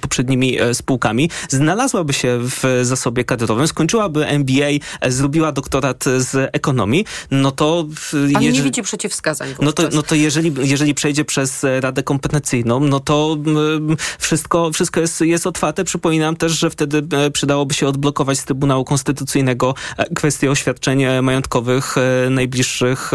poprzednimi 0.00 0.56
spółkami, 0.72 1.30
znalazłaby 1.48 2.12
się 2.12 2.38
w 2.40 2.80
zasobie 2.82 3.24
kadrowym, 3.24 3.68
skończyłaby 3.68 4.26
MBA, 4.26 4.70
zrobiła 5.08 5.52
doktorat 5.52 6.04
z 6.04 6.50
ekonomii, 6.52 7.04
no 7.30 7.52
to... 7.52 7.86
Pan 8.32 8.42
nie 8.42 8.52
widzi 8.52 8.82
przeciwwskazań 8.82 9.54
No 9.62 9.72
to, 9.72 9.82
no 9.92 10.02
to 10.02 10.14
jeżeli, 10.14 10.52
jeżeli 10.62 10.94
przejdzie 10.94 11.24
przez 11.24 11.55
przez 11.56 11.80
Radę 11.80 12.02
Kompetencyjną, 12.02 12.80
no 12.80 13.00
to 13.00 13.36
mm, 13.46 13.96
wszystko, 14.18 14.72
wszystko 14.72 15.00
jest, 15.00 15.20
jest 15.20 15.46
otwarte. 15.46 15.84
Przypominam 15.84 16.36
też, 16.36 16.52
że 16.52 16.70
wtedy 16.70 17.02
e, 17.16 17.30
przydałoby 17.30 17.74
się 17.74 17.88
odblokować 17.88 18.38
z 18.38 18.44
Trybunału 18.44 18.84
Konstytucyjnego 18.84 19.74
e, 19.96 20.14
kwestie 20.14 20.50
oświadczeń 20.50 21.02
majątkowych 21.22 21.94
e, 21.98 22.30
najbliższych 22.30 23.12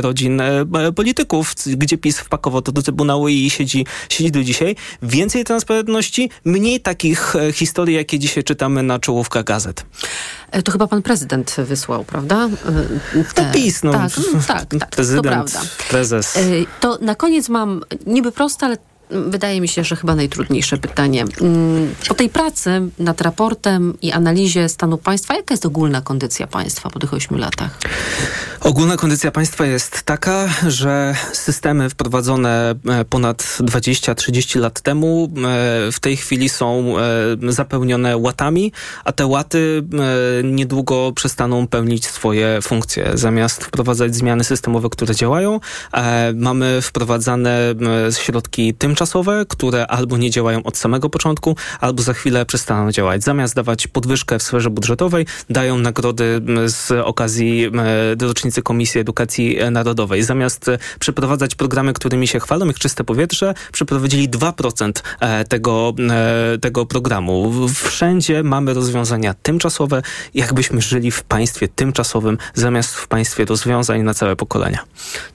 rodzin 0.00 0.42
polityków, 0.96 1.54
gdzie 1.66 1.98
PiS 1.98 2.18
wpakował 2.18 2.62
to 2.62 2.72
do 2.72 2.82
Trybunału 2.82 3.28
i 3.28 3.50
siedzi, 3.50 3.86
siedzi 4.08 4.30
do 4.30 4.44
dzisiaj. 4.44 4.76
Więcej 5.02 5.44
transparentności, 5.44 6.30
mniej 6.44 6.80
takich 6.80 7.34
historii, 7.52 7.96
jakie 7.96 8.18
dzisiaj 8.18 8.44
czytamy 8.44 8.82
na 8.82 8.98
czołówkach 8.98 9.44
gazet. 9.44 9.86
To 10.64 10.72
chyba 10.72 10.86
pan 10.86 11.02
prezydent 11.02 11.56
wysłał, 11.58 12.04
prawda? 12.04 12.48
Te, 13.34 13.52
PiS, 13.52 13.82
no. 13.82 13.92
Tak, 13.92 14.12
no, 14.16 14.40
tak, 14.46 14.66
tak, 14.78 14.90
prezydent, 14.90 15.58
prezes. 15.90 16.38
To 16.80 16.98
na 17.00 17.14
koniec 17.14 17.48
mam 17.48 17.73
niby 18.06 18.30
proste, 18.32 18.66
ale 18.66 18.76
wydaje 19.10 19.60
mi 19.60 19.68
się, 19.68 19.84
że 19.84 19.96
chyba 19.96 20.14
najtrudniejsze 20.14 20.78
pytanie. 20.78 21.24
Mm, 21.40 21.94
po 22.08 22.14
tej 22.14 22.28
pracy 22.28 22.82
nad 22.98 23.20
raportem 23.20 23.94
i 24.02 24.12
analizie 24.12 24.68
stanu 24.68 24.98
państwa, 24.98 25.34
jaka 25.34 25.54
jest 25.54 25.66
ogólna 25.66 26.00
kondycja 26.00 26.46
państwa 26.46 26.90
po 26.90 26.98
tych 26.98 27.14
ośmiu 27.14 27.38
latach? 27.38 27.78
Ogólna 28.64 28.96
kondycja 28.96 29.30
państwa 29.30 29.66
jest 29.66 30.02
taka, 30.02 30.48
że 30.66 31.14
systemy 31.32 31.90
wprowadzone 31.90 32.74
e, 32.88 33.04
ponad 33.04 33.42
20-30 33.42 34.60
lat 34.60 34.80
temu 34.80 35.28
e, 35.36 35.92
w 35.92 36.00
tej 36.00 36.16
chwili 36.16 36.48
są 36.48 36.94
e, 37.48 37.52
zapełnione 37.52 38.16
łatami, 38.16 38.72
a 39.04 39.12
te 39.12 39.26
łaty 39.26 39.82
niedługo 40.44 41.12
przestaną 41.12 41.66
pełnić 41.66 42.06
swoje 42.06 42.58
funkcje. 42.62 43.10
Zamiast 43.14 43.64
wprowadzać 43.64 44.14
zmiany 44.14 44.44
systemowe, 44.44 44.88
które 44.90 45.14
działają, 45.14 45.60
mamy 46.34 46.82
wprowadzane 46.82 47.74
środki 48.18 48.74
tym 48.74 48.93
tymczasowe, 48.94 49.44
które 49.48 49.86
albo 49.86 50.16
nie 50.16 50.30
działają 50.30 50.62
od 50.62 50.78
samego 50.78 51.10
początku, 51.10 51.56
albo 51.80 52.02
za 52.02 52.12
chwilę 52.14 52.46
przestaną 52.46 52.92
działać. 52.92 53.24
Zamiast 53.24 53.54
dawać 53.54 53.86
podwyżkę 53.86 54.38
w 54.38 54.42
sferze 54.42 54.70
budżetowej, 54.70 55.26
dają 55.50 55.78
nagrody 55.78 56.40
z 56.66 56.90
okazji 56.90 57.70
rocznicy 58.20 58.62
Komisji 58.62 59.00
Edukacji 59.00 59.58
Narodowej. 59.70 60.22
Zamiast 60.22 60.70
przeprowadzać 60.98 61.54
programy, 61.54 61.92
którymi 61.92 62.28
się 62.28 62.40
chwalą, 62.40 62.66
jak 62.66 62.78
czyste 62.78 63.04
powietrze, 63.04 63.54
przeprowadzili 63.72 64.28
2% 64.28 64.92
tego, 65.48 65.92
tego 66.60 66.86
programu. 66.86 67.68
Wszędzie 67.68 68.42
mamy 68.42 68.74
rozwiązania 68.74 69.34
tymczasowe, 69.42 70.02
jakbyśmy 70.34 70.80
żyli 70.80 71.10
w 71.10 71.22
państwie 71.22 71.68
tymczasowym, 71.68 72.38
zamiast 72.54 72.94
w 72.94 73.08
państwie 73.08 73.44
rozwiązań 73.44 74.02
na 74.02 74.14
całe 74.14 74.36
pokolenia. 74.36 74.78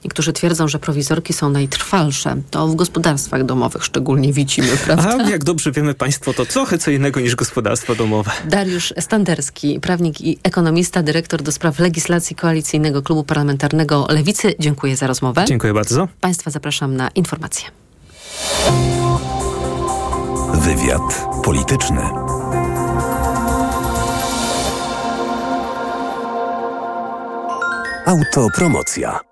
Niektórzy 0.04 0.32
twierdzą, 0.32 0.68
że 0.68 0.78
prowizorki 0.78 1.32
są 1.32 1.50
najtrwalsze. 1.50 2.36
To 2.50 2.68
w 2.68 2.74
gospodarstwach 2.74 3.44
domowych 3.50 3.84
szczególnie 3.84 4.32
widzimy, 4.32 4.68
prawda? 4.86 5.16
A 5.24 5.30
jak 5.30 5.44
dobrze 5.44 5.72
wiemy 5.72 5.94
państwo, 5.94 6.34
to 6.34 6.46
trochę 6.46 6.78
co 6.78 6.90
innego 6.90 7.20
niż 7.20 7.36
gospodarstwa 7.36 7.94
domowe. 7.94 8.30
Dariusz 8.44 8.94
Standerski, 9.00 9.80
prawnik 9.80 10.20
i 10.20 10.38
ekonomista, 10.42 11.02
dyrektor 11.02 11.42
do 11.42 11.52
spraw 11.52 11.78
legislacji 11.78 12.36
Koalicyjnego 12.36 13.02
Klubu 13.02 13.24
Parlamentarnego 13.24 14.06
Lewicy. 14.10 14.54
Dziękuję 14.58 14.96
za 14.96 15.06
rozmowę. 15.06 15.44
Dziękuję 15.48 15.74
bardzo. 15.74 16.08
Państwa 16.20 16.50
zapraszam 16.50 16.96
na 16.96 17.08
informacje. 17.14 17.68
Wywiad 20.54 21.26
polityczny. 21.44 22.00
Autopromocja. 28.06 29.29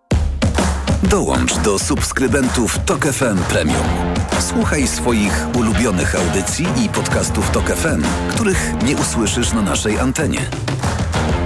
Dołącz 1.03 1.59
do 1.59 1.79
subskrybentów 1.79 2.79
Tok 2.79 3.07
FM 3.07 3.39
Premium. 3.39 3.87
Słuchaj 4.41 4.89
swoich 4.89 5.47
ulubionych 5.55 6.15
audycji 6.15 6.67
i 6.85 6.89
podcastów 6.89 7.51
Tok 7.51 7.71
FM, 7.71 8.03
których 8.31 8.73
nie 8.85 8.97
usłyszysz 8.97 9.53
na 9.53 9.63
naszej 9.63 9.99
antenie. 9.99 10.41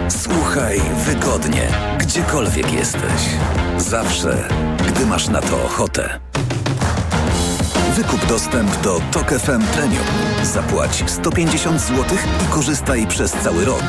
Słuchaj 0.09 0.81
wygodnie, 1.07 1.69
gdziekolwiek 1.99 2.73
jesteś. 2.73 3.23
Zawsze, 3.79 4.49
gdy 4.89 5.07
masz 5.07 5.29
na 5.29 5.41
to 5.41 5.65
ochotę. 5.65 6.21
Wykup 7.97 8.27
dostęp 8.27 8.81
do 8.81 9.01
Tok 9.13 9.31
FM 9.31 9.63
Premium. 9.77 10.07
Zapłać 10.43 11.05
150 11.07 11.81
zł 11.81 12.05
i 12.45 12.53
korzystaj 12.53 13.07
przez 13.07 13.33
cały 13.33 13.65
rok. 13.65 13.85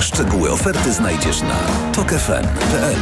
Szczegóły 0.00 0.50
oferty 0.50 0.92
znajdziesz 0.92 1.42
na 1.42 1.56
tokefm.pl. 1.92 2.96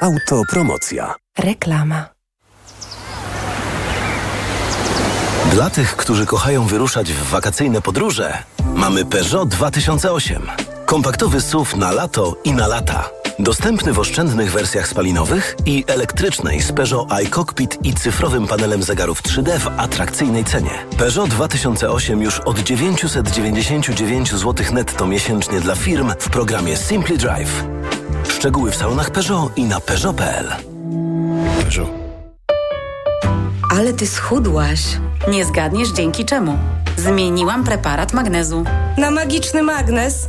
Autopromocja. 0.00 1.14
Reklama. 1.38 2.06
Dla 5.52 5.70
tych, 5.70 5.96
którzy 5.96 6.26
kochają 6.26 6.66
wyruszać 6.66 7.12
w 7.12 7.22
wakacyjne 7.22 7.82
podróże, 7.82 8.38
mamy 8.74 9.04
Peugeot 9.04 9.48
2008. 9.48 10.42
Kompaktowy 10.86 11.40
SUV 11.40 11.76
na 11.76 11.92
lato 11.92 12.36
i 12.44 12.52
na 12.52 12.66
lata. 12.66 13.10
Dostępny 13.38 13.92
w 13.92 13.98
oszczędnych 13.98 14.52
wersjach 14.52 14.88
spalinowych 14.88 15.56
i 15.66 15.84
elektrycznej 15.86 16.62
z 16.62 16.72
Peugeot 16.72 17.12
iCockpit 17.12 17.78
i 17.82 17.94
cyfrowym 17.94 18.46
panelem 18.46 18.82
zegarów 18.82 19.22
3D 19.22 19.58
w 19.58 19.68
atrakcyjnej 19.80 20.44
cenie. 20.44 20.86
Peugeot 20.98 21.30
2008 21.30 22.22
już 22.22 22.40
od 22.40 22.58
999 22.58 24.30
zł 24.30 24.66
netto 24.72 25.06
miesięcznie 25.06 25.60
dla 25.60 25.74
firm 25.74 26.12
w 26.18 26.28
programie 26.28 26.76
Simply 26.76 27.16
Drive. 27.16 27.64
Szczegóły 28.28 28.70
w 28.70 28.76
salonach 28.76 29.10
Peugeot 29.10 29.58
i 29.58 29.64
na 29.64 29.80
Peugeot.pl. 29.80 30.52
Peugeot. 31.60 31.90
Ale 33.76 33.92
ty 33.92 34.06
schudłaś. 34.06 34.80
Nie 35.28 35.44
zgadniesz 35.44 35.88
dzięki 35.88 36.24
czemu. 36.24 36.58
Zmieniłam 36.96 37.64
preparat 37.64 38.12
magnezu. 38.12 38.64
Na 38.98 39.10
magiczny 39.10 39.62
magnes? 39.62 40.28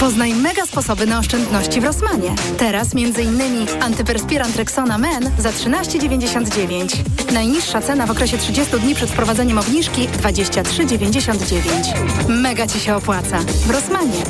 Poznaj 0.00 0.34
mega 0.34 0.66
sposoby 0.66 1.06
na 1.06 1.18
oszczędności 1.18 1.80
w 1.80 1.84
Rosmanie. 1.84 2.34
Teraz 2.58 2.88
m.in. 2.94 3.66
antyperspirant 3.80 4.56
Rexona 4.56 4.98
Men 4.98 5.30
za 5.38 5.50
13,99. 5.50 7.32
Najniższa 7.32 7.80
cena 7.80 8.06
w 8.06 8.10
okresie 8.10 8.38
30 8.38 8.80
dni 8.80 8.94
przed 8.94 9.10
wprowadzeniem 9.10 9.58
obniżki 9.58 10.08
23,99. 10.08 12.28
Mega 12.28 12.66
Ci 12.66 12.80
się 12.80 12.96
opłaca. 12.96 13.38
W 13.38 13.70
Rosmanie. 13.70 14.22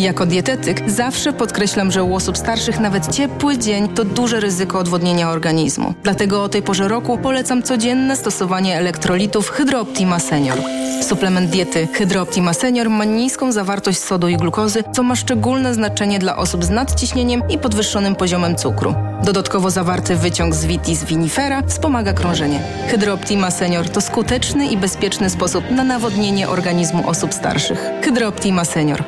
Jako 0.00 0.26
dietetyk 0.26 0.90
zawsze 0.90 1.32
podkreślam, 1.32 1.92
że 1.92 2.04
u 2.04 2.14
osób 2.14 2.38
starszych 2.38 2.80
nawet 2.80 3.14
ciepły 3.14 3.58
dzień 3.58 3.88
to 3.88 4.04
duże 4.04 4.40
ryzyko 4.40 4.78
odwodnienia 4.78 5.30
organizmu. 5.30 5.94
Dlatego 6.02 6.44
o 6.44 6.48
tej 6.48 6.62
porze 6.62 6.88
roku 6.88 7.18
polecam 7.18 7.62
codzienne 7.62 8.16
stosowanie 8.16 8.76
elektrolitów 8.76 9.50
Hydrooptima 9.50 10.18
Senior. 10.18 10.58
Suplement 11.02 11.50
diety 11.50 11.88
Hydrooptima 11.92 12.52
Senior 12.52 12.90
ma 12.90 13.04
niską 13.04 13.52
zawartość 13.52 13.98
sodu 13.98 14.28
i 14.28 14.36
glukozy, 14.36 14.84
co 14.92 15.02
ma 15.02 15.16
szczególne 15.16 15.74
znaczenie 15.74 16.18
dla 16.18 16.36
osób 16.36 16.64
z 16.64 16.70
nadciśnieniem 16.70 17.42
i 17.48 17.58
podwyższonym 17.58 18.14
poziomem 18.14 18.56
cukru. 18.56 18.94
Dodatkowo 19.24 19.70
zawarty 19.70 20.16
wyciąg 20.16 20.54
z 20.54 20.64
Vitis 20.64 21.04
vinifera 21.04 21.62
wspomaga 21.62 22.12
krążenie. 22.12 22.60
Hydrooptima 22.88 23.50
Senior 23.50 23.88
to 23.88 24.00
skuteczny 24.00 24.66
i 24.66 24.76
bezpieczny 24.76 25.30
sposób 25.30 25.70
na 25.70 25.84
nawodnienie 25.84 26.48
organizmu 26.48 27.08
osób 27.08 27.34
starszych. 27.34 27.90
Hydrooptima 28.02 28.64
Senior. 28.64 29.04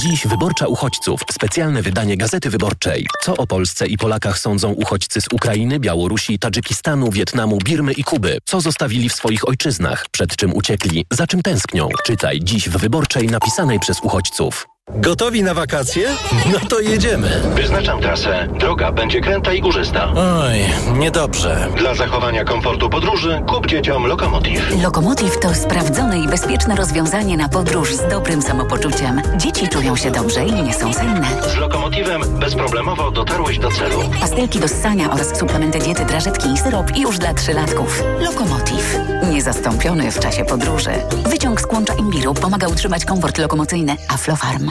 Dziś 0.00 0.26
wyborcza 0.26 0.66
uchodźców. 0.66 1.20
Specjalne 1.32 1.82
wydanie 1.82 2.16
Gazety 2.16 2.50
Wyborczej. 2.50 3.06
Co 3.22 3.36
o 3.36 3.46
Polsce 3.46 3.86
i 3.86 3.96
Polakach 3.96 4.38
sądzą 4.38 4.72
uchodźcy 4.72 5.20
z 5.20 5.26
Ukrainy, 5.32 5.80
Białorusi, 5.80 6.38
Tadżykistanu, 6.38 7.10
Wietnamu, 7.10 7.58
Birmy 7.64 7.92
i 7.92 8.04
Kuby? 8.04 8.38
Co 8.44 8.60
zostawili 8.60 9.08
w 9.08 9.14
swoich 9.14 9.48
ojczyznach? 9.48 10.06
Przed 10.10 10.36
czym 10.36 10.54
uciekli? 10.54 11.06
Za 11.10 11.26
czym 11.26 11.42
tęsknią? 11.42 11.88
Czytaj 12.04 12.40
dziś 12.42 12.68
w 12.68 12.76
Wyborczej 12.76 13.26
napisanej 13.26 13.80
przez 13.80 14.00
uchodźców. 14.00 14.66
Gotowi 14.94 15.42
na 15.42 15.54
wakacje? 15.54 16.08
No 16.52 16.58
to 16.68 16.80
jedziemy. 16.80 17.42
Wyznaczam 17.54 18.00
trasę. 18.00 18.48
Droga 18.58 18.92
będzie 18.92 19.20
kręta 19.20 19.52
i 19.52 19.60
górzysta. 19.60 20.08
Oj, 20.16 20.58
niedobrze. 20.98 21.66
Dla 21.76 21.94
zachowania 21.94 22.44
komfortu 22.44 22.90
podróży 22.90 23.42
kup 23.48 23.66
dzieciom 23.66 24.06
Lokomotiv. 24.06 24.82
Lokomotiv 24.82 25.38
to 25.40 25.54
sprawdzone 25.54 26.18
i 26.18 26.28
bezpieczne 26.28 26.76
rozwiązanie 26.76 27.36
na 27.36 27.48
podróż 27.48 27.94
z 27.94 28.08
dobrym 28.08 28.42
samopoczuciem. 28.42 29.22
Dzieci 29.36 29.68
czują 29.68 29.96
się 29.96 30.10
dobrze 30.10 30.44
i 30.44 30.52
nie 30.52 30.74
są 30.74 30.92
senne. 30.92 31.26
Z 31.54 31.56
Lokomotivem 31.56 32.20
bezproblemowo 32.38 33.10
dotarłeś 33.10 33.58
do 33.58 33.70
celu. 33.70 34.00
Pastelki 34.20 34.58
do 34.60 34.68
ssania 34.68 35.12
oraz 35.12 35.38
suplementy 35.38 35.78
diety, 35.78 36.04
drażetki 36.04 36.48
i 36.52 36.58
syrop 36.58 36.96
już 36.96 37.18
dla 37.18 37.34
trzylatków. 37.34 38.02
Lokomotiv. 38.20 38.96
Niezastąpiony 39.30 40.12
w 40.12 40.20
czasie 40.20 40.44
podróży. 40.44 40.90
Wyciąg 41.26 41.60
z 41.60 41.66
kłącza 41.66 41.94
imbiru 41.94 42.34
pomaga 42.34 42.68
utrzymać 42.68 43.04
komfort 43.04 43.38
lokomocyjny. 43.38 43.96
Aflofarm. 44.08 44.70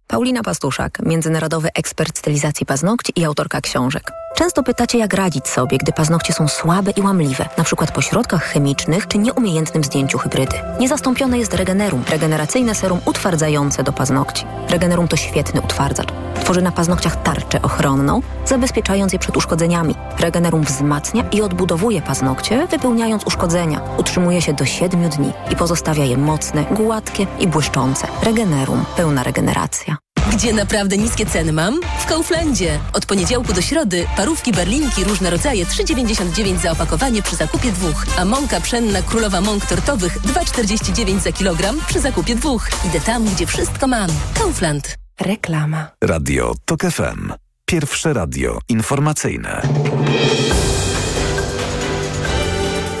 Paulina 0.11 0.43
Pastuszak, 0.43 0.99
międzynarodowy 1.05 1.69
ekspert 1.75 2.17
stylizacji 2.17 2.65
paznokci 2.65 3.13
i 3.15 3.25
autorka 3.25 3.61
książek. 3.61 4.11
Często 4.35 4.63
pytacie, 4.63 4.97
jak 4.97 5.13
radzić 5.13 5.47
sobie, 5.47 5.77
gdy 5.77 5.91
paznokcie 5.91 6.33
są 6.33 6.47
słabe 6.47 6.91
i 6.91 7.01
łamliwe, 7.01 7.49
na 7.57 7.63
przykład 7.63 7.91
po 7.91 8.01
środkach 8.01 8.43
chemicznych 8.43 9.07
czy 9.07 9.17
nieumiejętnym 9.17 9.83
zdjęciu 9.83 10.17
hybrydy. 10.17 10.55
Niezastąpione 10.79 11.37
jest 11.37 11.53
Regenerum, 11.53 12.03
regeneracyjne 12.09 12.75
serum 12.75 12.99
utwardzające 13.05 13.83
do 13.83 13.93
paznokci. 13.93 14.45
Regenerum 14.69 15.07
to 15.07 15.17
świetny 15.17 15.61
utwardzacz. 15.61 16.07
Tworzy 16.43 16.61
na 16.61 16.71
paznokciach 16.71 17.23
tarczę 17.23 17.61
ochronną, 17.61 18.21
zabezpieczając 18.45 19.13
je 19.13 19.19
przed 19.19 19.37
uszkodzeniami. 19.37 19.95
Regenerum 20.19 20.63
wzmacnia 20.63 21.29
i 21.31 21.41
odbudowuje 21.41 22.01
paznokcie, 22.01 22.67
wypełniając 22.67 23.23
uszkodzenia. 23.23 23.81
Utrzymuje 23.97 24.41
się 24.41 24.53
do 24.53 24.65
7 24.65 25.09
dni 25.09 25.33
i 25.51 25.55
pozostawia 25.55 26.03
je 26.03 26.17
mocne, 26.17 26.65
gładkie 26.71 27.27
i 27.39 27.47
błyszczące. 27.47 28.07
Regenerum. 28.23 28.85
Pełna 28.95 29.23
regeneracja. 29.23 30.00
Gdzie 30.29 30.53
naprawdę 30.53 30.97
niskie 30.97 31.25
ceny 31.25 31.53
mam? 31.53 31.79
W 31.99 32.05
Kauflandzie. 32.05 32.79
Od 32.93 33.05
poniedziałku 33.05 33.53
do 33.53 33.61
środy 33.61 34.05
parówki 34.17 34.51
berlinki 34.51 35.03
różne 35.03 35.29
rodzaje 35.29 35.65
3,99 35.65 36.57
za 36.61 36.71
opakowanie 36.71 37.21
przy 37.21 37.35
zakupie 37.35 37.71
dwóch, 37.71 38.05
a 38.17 38.25
mąka 38.25 38.61
pszenna 38.61 39.01
królowa 39.01 39.41
mąk 39.41 39.65
tortowych 39.65 40.19
2,49 40.21 41.19
za 41.19 41.31
kilogram 41.31 41.77
przy 41.87 41.99
zakupie 41.99 42.35
dwóch. 42.35 42.69
Idę 42.85 42.99
tam, 43.01 43.25
gdzie 43.25 43.45
wszystko 43.45 43.87
mam. 43.87 44.09
Kaufland. 44.33 44.97
Reklama. 45.21 45.87
Radio 46.03 46.53
TOK 46.65 46.81
FM. 46.81 47.33
Pierwsze 47.65 48.13
radio 48.13 48.59
informacyjne. 48.69 49.61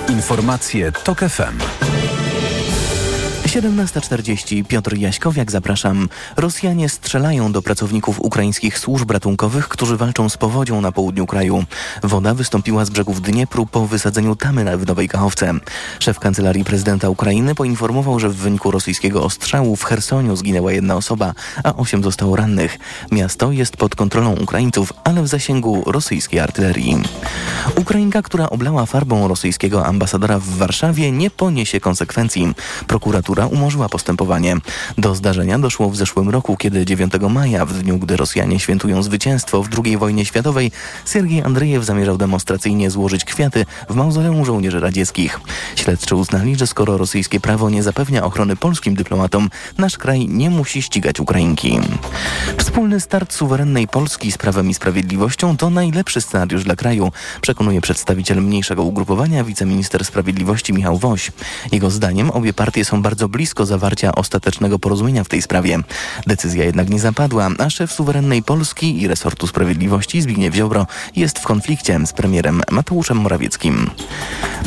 Informacje 0.09 0.91
TOK 0.91 1.19
FM. 1.19 1.57
17.40. 3.51 4.65
Piotr 4.65 4.97
Jaśkowiak, 4.97 5.51
zapraszam. 5.51 6.09
Rosjanie 6.37 6.89
strzelają 6.89 7.51
do 7.51 7.61
pracowników 7.61 8.19
ukraińskich 8.19 8.79
służb 8.79 9.11
ratunkowych, 9.11 9.67
którzy 9.67 9.97
walczą 9.97 10.29
z 10.29 10.37
powodzią 10.37 10.81
na 10.81 10.91
południu 10.91 11.25
kraju. 11.25 11.63
Woda 12.03 12.33
wystąpiła 12.33 12.85
z 12.85 12.89
brzegów 12.89 13.21
Dniepru 13.21 13.65
po 13.65 13.87
wysadzeniu 13.87 14.35
tamy 14.35 14.77
w 14.77 14.87
Nowej 14.87 15.09
Kachowce. 15.09 15.53
Szef 15.99 16.19
kancelarii 16.19 16.63
prezydenta 16.63 17.09
Ukrainy 17.09 17.55
poinformował, 17.55 18.19
że 18.19 18.29
w 18.29 18.35
wyniku 18.35 18.71
rosyjskiego 18.71 19.23
ostrzału 19.23 19.75
w 19.75 19.83
Chersoniu 19.83 20.35
zginęła 20.35 20.71
jedna 20.71 20.95
osoba, 20.95 21.33
a 21.63 21.75
osiem 21.75 22.03
zostało 22.03 22.35
rannych. 22.35 22.77
Miasto 23.11 23.51
jest 23.51 23.77
pod 23.77 23.95
kontrolą 23.95 24.35
Ukraińców, 24.35 24.93
ale 25.03 25.23
w 25.23 25.27
zasięgu 25.27 25.83
rosyjskiej 25.85 26.39
artylerii. 26.39 26.97
Ukrainka, 27.75 28.21
która 28.21 28.49
oblała 28.49 28.85
farbą 28.85 29.27
rosyjskiego 29.27 29.85
ambasadora 29.85 30.39
w 30.39 30.49
Warszawie, 30.49 31.11
nie 31.11 31.29
poniesie 31.29 31.79
konsekwencji. 31.79 32.53
Prokuratura 32.87 33.40
umorzyła 33.47 33.89
postępowanie. 33.89 34.57
Do 34.97 35.15
zdarzenia 35.15 35.59
doszło 35.59 35.89
w 35.89 35.97
zeszłym 35.97 36.29
roku, 36.29 36.57
kiedy 36.57 36.85
9 36.85 37.13
maja, 37.29 37.65
w 37.65 37.73
dniu, 37.73 37.97
gdy 37.97 38.17
Rosjanie 38.17 38.59
świętują 38.59 39.03
zwycięstwo 39.03 39.63
w 39.63 39.69
II 39.85 39.97
wojnie 39.97 40.25
światowej, 40.25 40.71
Siergiej 41.13 41.43
Andrzejew 41.43 41.85
zamierzał 41.85 42.17
demonstracyjnie 42.17 42.91
złożyć 42.91 43.25
kwiaty 43.25 43.65
w 43.89 43.95
mauzoleum 43.95 44.45
żołnierzy 44.45 44.79
radzieckich. 44.79 45.39
Śledczy 45.75 46.15
uznali, 46.15 46.55
że 46.55 46.67
skoro 46.67 46.97
rosyjskie 46.97 47.39
prawo 47.39 47.69
nie 47.69 47.83
zapewnia 47.83 48.23
ochrony 48.23 48.55
polskim 48.55 48.95
dyplomatom, 48.95 49.49
nasz 49.77 49.97
kraj 49.97 50.27
nie 50.27 50.49
musi 50.49 50.81
ścigać 50.81 51.19
Ukrainki. 51.19 51.79
Wspólny 52.57 52.99
start 52.99 53.33
suwerennej 53.33 53.87
Polski 53.87 54.31
z 54.31 54.37
Prawem 54.37 54.69
i 54.69 54.73
Sprawiedliwością 54.73 55.57
to 55.57 55.69
najlepszy 55.69 56.21
scenariusz 56.21 56.63
dla 56.63 56.75
kraju, 56.75 57.11
przekonuje 57.41 57.81
przedstawiciel 57.81 58.41
mniejszego 58.41 58.83
ugrupowania 58.83 59.43
wiceminister 59.43 60.05
sprawiedliwości 60.05 60.73
Michał 60.73 60.97
Woś. 60.97 61.31
Jego 61.71 61.89
zdaniem 61.89 62.31
obie 62.31 62.53
partie 62.53 62.85
są 62.85 63.01
bardzo 63.01 63.29
blisko 63.31 63.65
zawarcia 63.65 64.15
ostatecznego 64.15 64.79
porozumienia 64.79 65.23
w 65.23 65.29
tej 65.29 65.41
sprawie. 65.41 65.79
Decyzja 66.27 66.65
jednak 66.65 66.89
nie 66.89 66.99
zapadła, 66.99 67.49
a 67.57 67.69
szef 67.69 67.91
suwerennej 67.91 68.43
Polski 68.43 69.01
i 69.01 69.07
resortu 69.07 69.47
sprawiedliwości 69.47 70.21
Zbigniew 70.21 70.55
Ziobro 70.55 70.87
jest 71.15 71.39
w 71.39 71.43
konflikcie 71.43 71.99
z 72.05 72.13
premierem 72.13 72.61
Mateuszem 72.71 73.17
Morawieckim. 73.17 73.89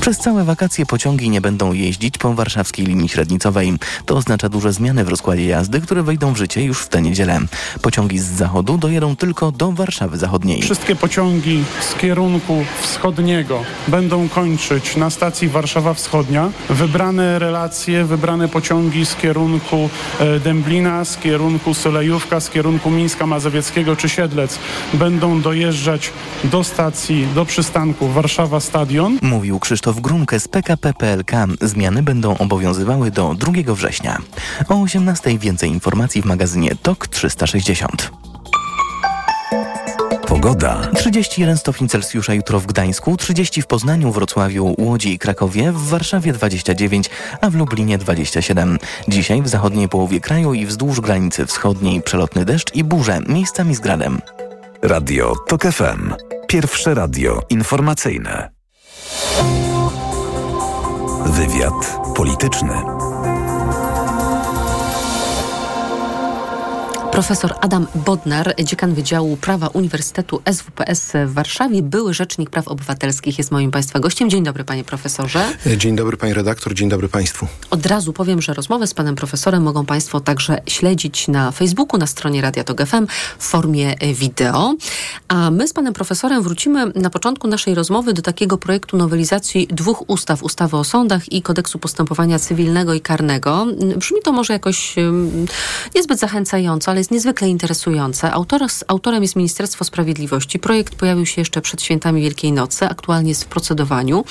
Przez 0.00 0.18
całe 0.18 0.44
wakacje 0.44 0.86
pociągi 0.86 1.30
nie 1.30 1.40
będą 1.40 1.72
jeździć 1.72 2.18
po 2.18 2.34
warszawskiej 2.34 2.86
linii 2.86 3.08
średnicowej. 3.08 3.74
To 4.06 4.16
oznacza 4.16 4.48
duże 4.48 4.72
zmiany 4.72 5.04
w 5.04 5.08
rozkładzie 5.08 5.46
jazdy, 5.46 5.80
które 5.80 6.02
wejdą 6.02 6.32
w 6.32 6.36
życie 6.36 6.64
już 6.64 6.82
w 6.82 6.88
tę 6.88 7.02
niedzielę. 7.02 7.40
Pociągi 7.82 8.18
z 8.18 8.24
zachodu 8.24 8.78
dojedą 8.78 9.16
tylko 9.16 9.52
do 9.52 9.72
Warszawy 9.72 10.18
Zachodniej. 10.18 10.62
Wszystkie 10.62 10.96
pociągi 10.96 11.64
z 11.80 11.94
kierunku 11.94 12.64
wschodniego 12.80 13.62
będą 13.88 14.28
kończyć 14.28 14.96
na 14.96 15.10
stacji 15.10 15.48
Warszawa 15.48 15.94
Wschodnia. 15.94 16.50
Wybrane 16.70 17.38
relacje, 17.38 18.04
wybrane 18.04 18.48
pociągi 18.54 19.06
z 19.06 19.16
kierunku 19.16 19.90
e, 20.20 20.40
Dęblina, 20.40 21.04
z 21.04 21.16
kierunku 21.16 21.74
Solejówka, 21.74 22.40
z 22.40 22.50
kierunku 22.50 22.90
Mińska 22.90 23.26
Mazowieckiego 23.26 23.96
czy 23.96 24.08
Siedlec 24.08 24.58
będą 24.92 25.40
dojeżdżać 25.40 26.10
do 26.44 26.64
stacji, 26.64 27.26
do 27.34 27.44
przystanku 27.44 28.08
Warszawa 28.08 28.60
Stadion. 28.60 29.18
Mówił 29.22 29.60
Krzysztof 29.60 30.00
Grunke 30.00 30.40
z 30.40 30.48
PKP 30.48 30.92
PLK. 30.92 31.32
Zmiany 31.60 32.02
będą 32.02 32.38
obowiązywały 32.38 33.10
do 33.10 33.34
2 33.34 33.52
września. 33.74 34.18
O 34.68 34.82
18 34.82 35.38
więcej 35.38 35.70
informacji 35.70 36.22
w 36.22 36.24
magazynie 36.24 36.74
TOK 36.82 37.08
360. 37.08 38.33
Pogoda. 40.44 40.90
31 40.94 41.56
stopni 41.56 41.88
Celsjusza 41.88 42.34
jutro 42.34 42.60
w 42.60 42.66
Gdańsku, 42.66 43.16
30 43.16 43.62
w 43.62 43.66
Poznaniu, 43.66 44.12
Wrocławiu, 44.12 44.74
Łodzi 44.78 45.12
i 45.12 45.18
Krakowie, 45.18 45.72
w 45.72 45.88
Warszawie 45.88 46.32
29, 46.32 47.10
a 47.40 47.50
w 47.50 47.54
Lublinie 47.54 47.98
27. 47.98 48.78
Dzisiaj 49.08 49.42
w 49.42 49.48
zachodniej 49.48 49.88
połowie 49.88 50.20
kraju 50.20 50.54
i 50.54 50.66
wzdłuż 50.66 51.00
granicy 51.00 51.46
wschodniej 51.46 52.02
przelotny 52.02 52.44
deszcz 52.44 52.74
i 52.74 52.84
burze, 52.84 53.20
miejscami 53.28 53.74
z 53.74 53.80
gradem. 53.80 54.20
Radio 54.82 55.34
TOK 55.48 55.62
FM. 55.62 56.14
Pierwsze 56.48 56.94
radio 56.94 57.42
informacyjne. 57.50 58.50
Wywiad 61.26 61.98
polityczny. 62.16 62.93
Profesor 67.14 67.54
Adam 67.60 67.86
Bodnar, 67.94 68.54
dziekan 68.64 68.94
Wydziału 68.94 69.36
Prawa 69.36 69.66
Uniwersytetu 69.66 70.42
SWPS 70.52 71.12
w 71.26 71.32
Warszawie, 71.32 71.82
były 71.82 72.14
Rzecznik 72.14 72.50
Praw 72.50 72.68
Obywatelskich, 72.68 73.38
jest 73.38 73.50
moim 73.50 73.70
Państwa 73.70 74.00
gościem. 74.00 74.30
Dzień 74.30 74.44
dobry, 74.44 74.64
panie 74.64 74.84
profesorze. 74.84 75.52
Dzień 75.76 75.96
dobry, 75.96 76.16
pani 76.16 76.34
redaktor, 76.34 76.74
dzień 76.74 76.88
dobry 76.88 77.08
państwu. 77.08 77.46
Od 77.70 77.86
razu 77.86 78.12
powiem, 78.12 78.42
że 78.42 78.54
rozmowę 78.54 78.86
z 78.86 78.94
panem 78.94 79.14
profesorem 79.14 79.62
mogą 79.62 79.86
państwo 79.86 80.20
także 80.20 80.60
śledzić 80.66 81.28
na 81.28 81.50
Facebooku, 81.50 81.98
na 81.98 82.06
stronie 82.06 82.40
Radia 82.40 82.64
Tok 82.64 82.86
FM 82.86 83.06
w 83.38 83.44
formie 83.44 83.94
wideo. 84.14 84.74
A 85.28 85.50
my 85.50 85.68
z 85.68 85.72
panem 85.72 85.92
profesorem 85.92 86.42
wrócimy 86.42 86.92
na 86.94 87.10
początku 87.10 87.48
naszej 87.48 87.74
rozmowy 87.74 88.12
do 88.12 88.22
takiego 88.22 88.58
projektu 88.58 88.96
nowelizacji 88.96 89.66
dwóch 89.66 90.04
ustaw, 90.06 90.42
ustawy 90.42 90.76
o 90.76 90.84
sądach 90.84 91.32
i 91.32 91.42
kodeksu 91.42 91.78
postępowania 91.78 92.38
cywilnego 92.38 92.94
i 92.94 93.00
karnego. 93.00 93.66
Brzmi 93.96 94.18
to 94.24 94.32
może 94.32 94.52
jakoś 94.52 94.94
niezbyt 95.94 96.18
zachęcająco, 96.18 96.90
ale 96.90 97.03
jest 97.04 97.10
niezwykle 97.10 97.48
interesujące. 97.48 98.32
Autor, 98.32 98.62
autorem 98.88 99.22
jest 99.22 99.36
Ministerstwo 99.36 99.84
Sprawiedliwości. 99.84 100.58
Projekt 100.58 100.94
pojawił 100.94 101.26
się 101.26 101.40
jeszcze 101.40 101.60
przed 101.60 101.82
świętami 101.82 102.22
Wielkiej 102.22 102.52
Nocy, 102.52 102.86
aktualnie 102.86 103.28
jest 103.28 103.44
w 103.44 103.46
procedowaniu. 103.46 104.24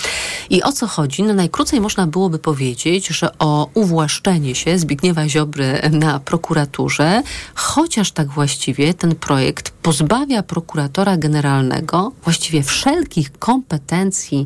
I 0.50 0.64
o 0.64 0.72
co 0.72 0.88
chodzi? 0.88 1.24
No 1.24 1.34
najkrócej 1.34 1.82
można 1.82 2.08
byłoby 2.08 2.40
powiedzieć, 2.40 3.08
że 3.08 3.38
o 3.40 3.70
uwłaszczenie 3.74 4.56
się 4.56 4.80
Zbigniewa 4.80 5.30
Ziobry 5.30 5.82
na 5.92 6.20
prokuraturze, 6.20 7.24
chociaż 7.56 8.12
tak 8.12 8.28
właściwie 8.28 8.94
ten 8.94 9.16
projekt 9.16 9.70
pozbawia 9.70 10.44
prokuratora 10.44 11.18
generalnego 11.18 12.12
właściwie 12.24 12.64
wszelkich 12.64 13.32
kompetencji 13.40 14.46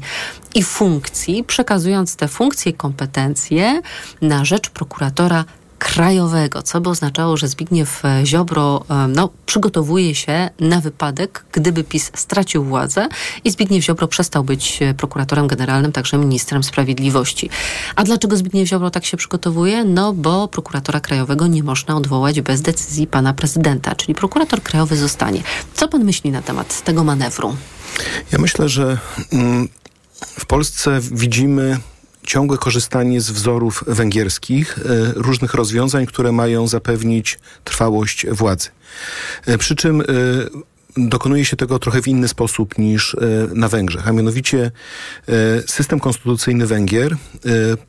i 0.56 0.64
funkcji, 0.64 1.44
przekazując 1.44 2.16
te 2.16 2.28
funkcje 2.28 2.72
i 2.72 2.76
kompetencje 2.76 3.82
na 4.22 4.46
rzecz 4.46 4.70
prokuratora 4.70 5.46
krajowego, 5.80 6.62
co 6.62 6.82
by 6.82 6.90
oznaczało, 6.90 7.38
że 7.38 7.48
Zbigniew 7.48 8.04
Ziobro 8.24 8.86
no, 9.08 9.30
przygotowuje 9.46 10.16
się 10.16 10.50
na 10.60 10.82
wypadek, 10.82 11.46
gdyby 11.52 11.84
PiS 11.84 12.12
stracił 12.16 12.64
władzę 12.64 13.08
i 13.44 13.52
Zbigniew 13.52 13.84
Ziobro 13.86 14.08
przestał 14.08 14.44
być 14.44 14.80
prokuratorem 14.98 15.48
generalnym, 15.48 15.92
także 15.92 16.18
ministrem 16.18 16.64
sprawiedliwości. 16.64 17.50
A 17.96 18.04
dlaczego 18.04 18.38
Zbigniew 18.38 18.70
Ziobro 18.70 18.92
tak 18.92 19.06
się 19.06 19.18
przygotowuje? 19.18 19.84
No 19.84 20.14
bo 20.14 20.48
prokuratora 20.48 21.00
krajowego 21.00 21.48
nie 21.48 21.64
można 21.64 21.96
odwołać 21.96 22.42
bez 22.42 22.62
decyzji 22.62 23.08
pana 23.08 23.34
prezydenta, 23.34 23.96
czyli 23.96 24.16
prokurator 24.16 24.62
krajowy 24.64 24.98
zostanie. 24.98 25.44
Co 25.74 25.88
pan 25.88 26.04
myśli 26.04 26.32
na 26.32 26.42
temat 26.42 26.84
tego 26.84 27.04
manewru? 27.04 27.56
Ja 28.32 28.40
myślę, 28.40 28.70
że 28.70 28.98
mm, 29.32 29.68
w 30.20 30.46
Polsce 30.46 31.00
widzimy 31.12 31.80
ciągłe 32.28 32.58
korzystanie 32.58 33.22
z 33.22 33.32
wzorów 33.32 33.84
węgierskich, 33.88 34.80
różnych 35.16 35.54
rozwiązań, 35.54 36.06
które 36.06 36.32
mają 36.32 36.68
zapewnić 36.68 37.40
trwałość 37.64 38.26
władzy. 38.32 38.70
Przy 39.60 39.76
czym 39.76 40.04
dokonuje 40.98 41.46
się 41.46 41.58
tego 41.58 41.80
trochę 41.80 42.02
w 42.02 42.08
inny 42.08 42.28
sposób 42.28 42.78
niż 42.78 43.16
na 43.54 43.68
Węgrzech. 43.68 44.08
A 44.08 44.12
mianowicie 44.12 44.72
system 45.68 46.00
konstytucyjny 46.00 46.68
Węgier 46.68 47.18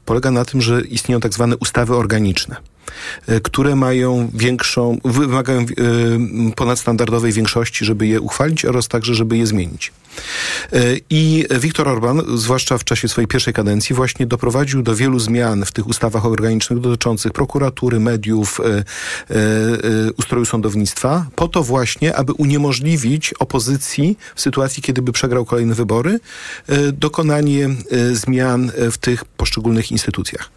polega 0.04 0.30
na 0.30 0.44
tym, 0.44 0.62
że 0.62 0.80
istnieją 0.80 1.20
tak 1.20 1.34
zwane 1.34 1.56
ustawy 1.56 1.96
organiczne 1.96 2.56
które 3.42 3.76
mają 3.76 4.30
większą, 4.34 4.98
wymagają 5.04 5.66
ponadstandardowej 6.56 7.32
większości, 7.32 7.84
żeby 7.84 8.06
je 8.06 8.20
uchwalić 8.20 8.64
oraz 8.64 8.88
także, 8.88 9.14
żeby 9.14 9.38
je 9.38 9.46
zmienić. 9.46 9.92
I 11.10 11.44
Viktor 11.60 11.88
Orban, 11.88 12.22
zwłaszcza 12.34 12.78
w 12.78 12.84
czasie 12.84 13.08
swojej 13.08 13.28
pierwszej 13.28 13.54
kadencji, 13.54 13.94
właśnie 13.94 14.26
doprowadził 14.26 14.82
do 14.82 14.96
wielu 14.96 15.18
zmian 15.18 15.64
w 15.64 15.72
tych 15.72 15.86
ustawach 15.86 16.26
organicznych 16.26 16.80
dotyczących 16.80 17.32
prokuratury, 17.32 18.00
mediów, 18.00 18.60
ustroju 20.18 20.44
sądownictwa, 20.44 21.26
po 21.36 21.48
to 21.48 21.62
właśnie, 21.62 22.16
aby 22.16 22.32
uniemożliwić 22.32 23.34
opozycji 23.38 24.18
w 24.34 24.40
sytuacji, 24.40 24.82
kiedy 24.82 25.02
by 25.02 25.12
przegrał 25.12 25.44
kolejne 25.44 25.74
wybory, 25.74 26.20
dokonanie 26.92 27.68
zmian 28.12 28.72
w 28.90 28.98
tych 28.98 29.24
poszczególnych 29.24 29.92
instytucjach. 29.92 30.50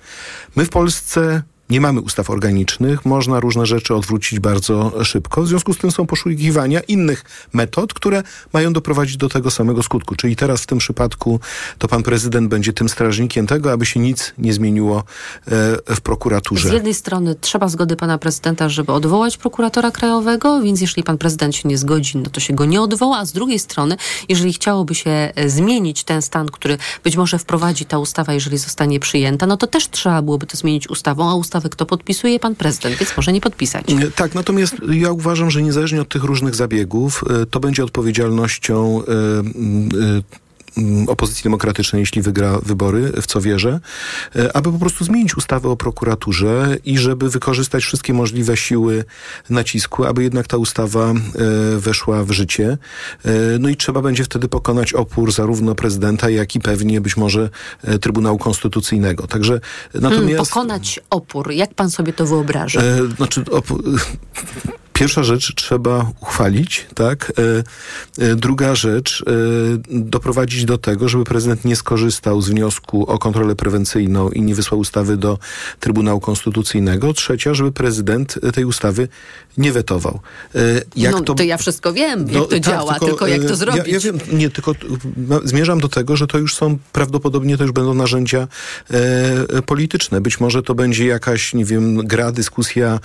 My 0.55 0.65
w 0.65 0.69
Polsce 0.69 1.43
nie 1.71 1.81
mamy 1.81 2.01
ustaw 2.01 2.29
organicznych, 2.29 3.05
można 3.05 3.39
różne 3.39 3.65
rzeczy 3.65 3.95
odwrócić 3.95 4.39
bardzo 4.39 5.03
szybko. 5.03 5.41
W 5.41 5.47
związku 5.47 5.73
z 5.73 5.77
tym 5.77 5.91
są 5.91 6.07
poszukiwania 6.07 6.79
innych 6.79 7.23
metod, 7.53 7.93
które 7.93 8.23
mają 8.53 8.73
doprowadzić 8.73 9.17
do 9.17 9.29
tego 9.29 9.51
samego 9.51 9.83
skutku. 9.83 10.15
Czyli 10.15 10.35
teraz 10.35 10.61
w 10.61 10.65
tym 10.65 10.77
przypadku 10.77 11.39
to 11.77 11.87
pan 11.87 12.03
prezydent 12.03 12.49
będzie 12.49 12.73
tym 12.73 12.89
strażnikiem 12.89 13.47
tego, 13.47 13.71
aby 13.71 13.85
się 13.85 13.99
nic 13.99 14.33
nie 14.37 14.53
zmieniło 14.53 14.97
e, 14.99 15.95
w 15.95 16.01
prokuraturze. 16.01 16.69
Z 16.69 16.71
jednej 16.71 16.93
strony 16.93 17.35
trzeba 17.41 17.67
zgody 17.67 17.95
pana 17.95 18.17
prezydenta, 18.17 18.69
żeby 18.69 18.91
odwołać 18.91 19.37
prokuratora 19.37 19.91
krajowego, 19.91 20.61
więc 20.61 20.81
jeśli 20.81 21.03
pan 21.03 21.17
prezydent 21.17 21.55
się 21.55 21.69
nie 21.69 21.77
zgodzi, 21.77 22.17
no 22.17 22.29
to 22.29 22.39
się 22.39 22.53
go 22.53 22.65
nie 22.65 22.81
odwoła, 22.81 23.17
a 23.17 23.25
z 23.25 23.31
drugiej 23.31 23.59
strony, 23.59 23.97
jeżeli 24.29 24.53
chciałoby 24.53 24.95
się 24.95 25.09
e, 25.09 25.49
zmienić 25.49 26.03
ten 26.03 26.21
stan, 26.21 26.47
który 26.47 26.77
być 27.03 27.17
może 27.17 27.39
wprowadzi 27.39 27.85
ta 27.85 27.97
ustawa, 27.97 28.33
jeżeli 28.33 28.57
zostanie 28.57 28.99
przyjęta, 28.99 29.45
no 29.45 29.57
to 29.57 29.67
też 29.67 29.89
trzeba 29.89 30.21
byłoby 30.21 30.45
to 30.45 30.57
zmienić 30.57 30.89
ustawą, 30.89 31.29
a 31.29 31.35
ustawę 31.61 31.69
kto 31.69 31.85
podpisuje? 31.85 32.39
Pan 32.39 32.55
prezydent, 32.55 32.95
więc 32.95 33.17
może 33.17 33.33
nie 33.33 33.41
podpisać. 33.41 33.85
Tak, 34.15 34.35
natomiast 34.35 34.75
ja 34.91 35.11
uważam, 35.11 35.51
że 35.51 35.61
niezależnie 35.61 36.01
od 36.01 36.09
tych 36.09 36.23
różnych 36.23 36.55
zabiegów, 36.55 37.23
e, 37.29 37.45
to 37.45 37.59
będzie 37.59 37.83
odpowiedzialnością 37.83 39.01
Mm, 39.11 39.89
opozycji 41.07 41.43
demokratycznej, 41.43 41.99
jeśli 41.99 42.21
wygra 42.21 42.59
wybory, 42.63 43.11
w 43.21 43.27
co 43.27 43.41
wierzę, 43.41 43.79
e, 44.35 44.55
aby 44.55 44.71
po 44.71 44.79
prostu 44.79 45.05
zmienić 45.05 45.37
ustawę 45.37 45.69
o 45.69 45.75
prokuraturze 45.75 46.77
i 46.85 46.97
żeby 46.97 47.29
wykorzystać 47.29 47.83
wszystkie 47.83 48.13
możliwe 48.13 48.57
siły 48.57 49.03
nacisku, 49.49 50.05
aby 50.05 50.23
jednak 50.23 50.47
ta 50.47 50.57
ustawa 50.57 51.11
e, 51.11 51.15
weszła 51.77 52.23
w 52.23 52.31
życie. 52.31 52.77
E, 53.25 53.31
no 53.59 53.69
i 53.69 53.75
trzeba 53.75 54.01
będzie 54.01 54.23
wtedy 54.23 54.47
pokonać 54.47 54.93
opór 54.93 55.31
zarówno 55.31 55.75
prezydenta, 55.75 56.29
jak 56.29 56.55
i 56.55 56.59
pewnie 56.59 57.01
być 57.01 57.17
może 57.17 57.49
Trybunału 58.01 58.37
Konstytucyjnego. 58.37 59.27
Także 59.27 59.59
natomiast... 59.93 60.25
Hmm, 60.25 60.37
pokonać 60.37 60.99
opór. 61.09 61.51
Jak 61.51 61.73
pan 61.73 61.91
sobie 61.91 62.13
to 62.13 62.25
wyobraża? 62.25 62.81
Znaczy, 63.17 63.43
Pierwsza 65.01 65.23
rzecz 65.23 65.55
trzeba 65.55 66.11
uchwalić, 66.21 66.87
tak? 66.95 67.33
E, 68.19 68.23
e, 68.23 68.35
druga 68.35 68.75
rzecz 68.75 69.23
e, 69.27 69.33
doprowadzić 69.89 70.65
do 70.65 70.77
tego, 70.77 71.09
żeby 71.09 71.23
prezydent 71.23 71.65
nie 71.65 71.75
skorzystał 71.75 72.41
z 72.41 72.49
wniosku 72.49 73.09
o 73.09 73.19
kontrolę 73.19 73.55
prewencyjną 73.55 74.29
i 74.29 74.41
nie 74.41 74.55
wysłał 74.55 74.79
ustawy 74.79 75.17
do 75.17 75.37
Trybunału 75.79 76.19
Konstytucyjnego. 76.19 77.13
Trzecia, 77.13 77.53
żeby 77.53 77.71
prezydent 77.71 78.39
tej 78.53 78.65
ustawy 78.65 79.07
nie 79.57 79.71
wetował. 79.71 80.19
Jak 80.95 81.11
no, 81.11 81.21
to, 81.21 81.33
to 81.33 81.43
ja 81.43 81.57
wszystko 81.57 81.93
wiem, 81.93 82.19
jak 82.19 82.33
no, 82.33 82.41
to 82.41 82.47
tak, 82.47 82.59
działa, 82.59 82.91
tylko, 82.93 83.05
tylko, 83.05 83.27
jak 83.27 83.43
to 83.43 83.55
zrobić. 83.55 83.87
Ja, 83.87 83.93
ja 83.93 83.99
wiem, 83.99 84.19
nie, 84.31 84.49
tylko 84.49 84.75
zmierzam 85.43 85.79
do 85.79 85.89
tego, 85.89 86.17
że 86.17 86.27
to 86.27 86.37
już 86.37 86.55
są, 86.55 86.77
prawdopodobnie 86.91 87.57
to 87.57 87.63
już 87.63 87.71
będą 87.71 87.93
narzędzia 87.93 88.47
e, 88.91 89.61
polityczne. 89.61 90.21
Być 90.21 90.39
może 90.39 90.63
to 90.63 90.75
będzie 90.75 91.05
jakaś, 91.05 91.53
nie 91.53 91.65
wiem, 91.65 91.97
gra, 91.97 92.31
dyskusja 92.31 92.99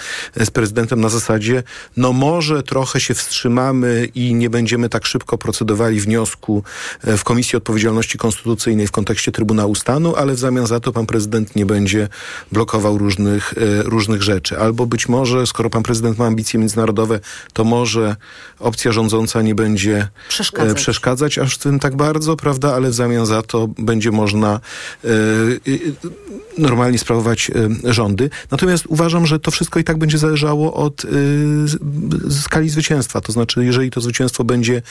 z 0.45 0.51
prezydentem 0.51 1.01
na 1.01 1.09
zasadzie, 1.09 1.63
no 1.97 2.13
może 2.13 2.63
trochę 2.63 3.01
się 3.01 3.15
wstrzymamy 3.15 4.09
i 4.15 4.35
nie 4.35 4.51
będziemy 4.51 4.89
tak 4.89 5.07
szybko 5.07 5.39
procedowali 5.39 6.01
wniosku 6.01 6.63
e, 7.05 7.17
w 7.17 7.25
Komisji 7.25 7.57
Odpowiedzialności 7.57 8.19
Konstytucyjnej 8.19 8.87
w 8.87 8.93
kontekście 8.93 9.33
Trybunału 9.33 9.75
Stanu, 9.75 10.17
ale 10.17 10.35
w 10.35 10.39
zamian 10.39 10.67
za 10.67 10.81
to 10.81 10.93
pan 10.93 11.07
prezydent 11.07 11.57
nie 11.57 11.67
będzie 11.67 12.09
blokował 12.53 12.99
różnych, 12.99 13.55
e, 13.57 13.83
różnych 13.83 14.23
rzeczy. 14.23 14.59
Albo 14.59 14.87
być 14.87 15.09
może, 15.09 15.47
skoro 15.47 15.71
pan 15.71 15.83
prezydent 15.83 16.19
ma 16.19 16.27
ambicje 16.27 16.61
międzynarodowe, 16.61 17.21
to 17.53 17.65
może 17.65 18.17
opcja 18.59 18.93
rządząca 18.93 19.43
nie 19.43 19.55
będzie 19.55 19.97
e, 19.99 20.09
przeszkadzać, 20.29 20.77
przeszkadzać 20.77 21.39
aż 21.39 21.55
w 21.55 21.59
tym 21.59 21.79
tak 21.79 21.97
bardzo, 21.97 22.37
prawda, 22.37 22.75
ale 22.75 22.91
w 22.91 22.95
zamian 22.95 23.27
za 23.27 23.43
to 23.43 23.69
będzie 23.79 24.11
można 24.11 24.61
normalnie 26.59 26.99
sprawować 26.99 27.51
rządy. 27.85 28.31
Natomiast 28.51 28.85
uważam, 28.87 29.27
że 29.27 29.41
to 29.41 29.51
wszystko 29.51 29.81
i 29.81 29.85
tak 29.85 29.99
będzie 29.99 30.19
zależało 30.19 30.75
od 30.75 31.07
skali 32.31 32.69
zwycięstwa. 32.69 33.21
To 33.21 33.33
znaczy, 33.33 33.65
jeżeli 33.65 33.91
to 33.91 34.01
zwycięstwo 34.01 34.45
będzie 34.45 34.83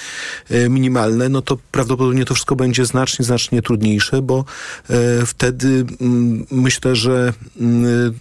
e, 0.49 0.69
minimalne, 0.69 1.29
no 1.29 1.41
to 1.41 1.57
prawdopodobnie 1.71 2.25
to 2.25 2.33
wszystko 2.33 2.55
będzie 2.55 2.85
znacznie, 2.85 3.25
znacznie 3.25 3.61
trudniejsze, 3.61 4.21
bo 4.21 4.45
e, 4.89 5.25
wtedy 5.25 5.85
mm, 6.01 6.45
myślę, 6.51 6.95
że 6.95 7.33
mm, 7.59 8.13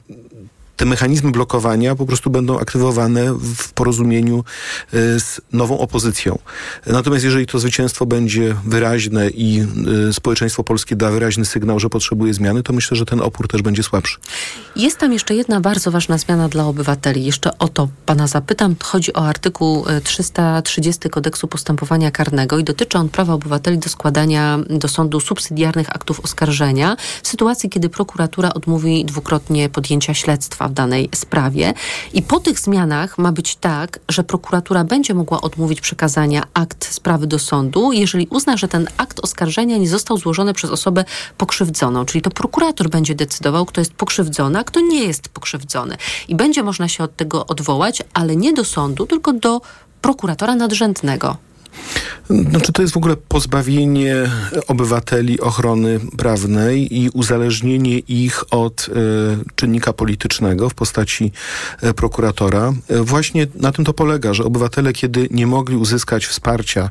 te 0.77 0.85
mechanizmy 0.85 1.31
blokowania 1.31 1.95
po 1.95 2.07
prostu 2.07 2.31
będą 2.31 2.59
aktywowane 2.59 3.35
w 3.35 3.73
porozumieniu 3.73 4.45
e, 4.93 5.21
z 5.21 5.41
nową 5.53 5.79
opozycją. 5.79 6.39
Natomiast 6.87 7.25
jeżeli 7.25 7.47
to 7.47 7.59
zwycięstwo 7.59 8.07
będzie 8.07 8.57
wyraźne 8.67 9.31
i 9.31 9.67
e, 10.09 10.13
społeczeństwo 10.13 10.65
polskie 10.65 10.97
da 10.97 11.11
wyraźny 11.11 11.45
sygnał, 11.45 11.81
że 11.81 11.91
potrzebuje 11.91 12.35
zmiany, 12.35 12.63
to 12.63 12.73
myślę, 12.73 12.97
że 12.97 13.07
ten 13.07 13.21
opór 13.21 13.49
też 13.49 13.63
będzie 13.63 13.83
słabszy. 13.83 14.19
Jest 14.77 14.99
tam 14.99 15.13
jeszcze 15.13 15.35
jedna 15.35 15.61
bardzo 15.61 15.91
ważna 15.91 16.19
zmiana 16.19 16.49
dla 16.49 16.67
obywateli. 16.67 17.25
Jeszcze 17.25 17.59
o 17.59 17.69
to 17.69 17.89
pana 18.07 18.27
zapytam. 18.27 18.77
Chodzi 18.83 19.15
o 19.15 19.29
artykuł 19.29 19.85
330 20.05 21.07
e, 21.07 21.11
Kodeksu 21.11 21.49
Postępowania 21.49 22.11
Karnego 22.11 22.59
i 22.59 22.65
dotyczy 22.65 22.99
on 22.99 23.09
prawa 23.09 23.35
obywateli 23.35 23.79
do 23.79 23.89
składania 23.89 24.59
do 24.71 24.89
sądu 24.89 25.21
subsydiarnych 25.21 25.97
aktów 25.97 26.21
oskarżenia 26.21 26.97
w 27.23 27.29
sytuacji, 27.29 27.71
kiedy 27.71 27.89
prokuratura 27.89 28.55
odmówi 28.55 29.05
dwukrotnie 29.05 29.69
podjęcia 29.69 30.15
śledztwa 30.15 30.64
w 30.69 30.73
danej 30.73 31.09
sprawie. 31.15 31.75
I 32.13 32.23
po 32.23 32.41
tych 32.41 32.61
zmianach 32.61 33.19
ma 33.19 33.33
być 33.33 33.57
tak, 33.57 33.99
że 34.09 34.25
prokuratura 34.25 34.85
będzie 34.85 35.15
mogła 35.15 35.41
odmówić 35.41 35.81
przekazania 35.81 36.43
akt 36.55 36.95
sprawy 36.95 37.27
do 37.27 37.39
sądu, 37.39 37.93
jeżeli 37.93 38.27
uzna, 38.31 38.57
że 38.57 38.69
ten 38.69 38.89
akt 38.97 39.21
oskarżenia 39.21 39.77
nie 39.77 39.89
został 39.89 40.19
złożony 40.19 40.55
przez 40.55 40.71
osobę 40.71 41.05
pokrzywdzoną. 41.39 42.05
Czyli 42.05 42.23
to 42.23 42.31
prokurator 42.31 42.89
będzie 42.91 43.15
decydował, 43.15 43.67
kto 43.67 43.81
jest 43.81 43.93
pokrzywdzony, 43.93 44.59
a 44.59 44.65
kto 44.65 44.81
nie 44.81 45.05
jest 45.05 45.29
pokrzywdzony. 45.29 45.97
I 46.29 46.35
będzie 46.35 46.63
można 46.63 46.89
się 46.89 47.05
od 47.05 47.17
tego 47.17 47.47
odwołać, 47.47 48.03
ale 48.15 48.37
nie 48.37 48.53
do 48.53 48.65
sądu, 48.65 49.07
tylko 49.07 49.33
do 49.33 49.61
prokuratora 50.03 50.55
nadrzędnego. 50.55 51.37
Znaczy 52.31 52.73
to 52.73 52.83
jest 52.83 52.95
w 52.95 52.97
ogóle 52.97 53.17
pozbawienie 53.17 54.31
obywateli 54.67 55.41
ochrony 55.41 56.01
prawnej 56.17 56.99
i 56.99 57.11
uzależnienie 57.11 57.99
ich 57.99 58.55
od 58.55 58.89
e, 58.89 58.93
czynnika 59.55 59.93
politycznego 59.93 60.69
w 60.69 60.75
postaci 60.75 61.33
e, 61.83 61.95
prokuratora. 61.95 62.73
E, 62.89 63.03
właśnie 63.03 63.47
na 63.55 63.73
tym 63.73 63.85
to 63.85 63.93
polega, 63.93 64.35
że 64.35 64.45
obywatele, 64.45 64.93
kiedy 64.93 65.29
nie 65.31 65.47
mogli 65.47 65.77
uzyskać 65.77 66.27
wsparcia 66.27 66.91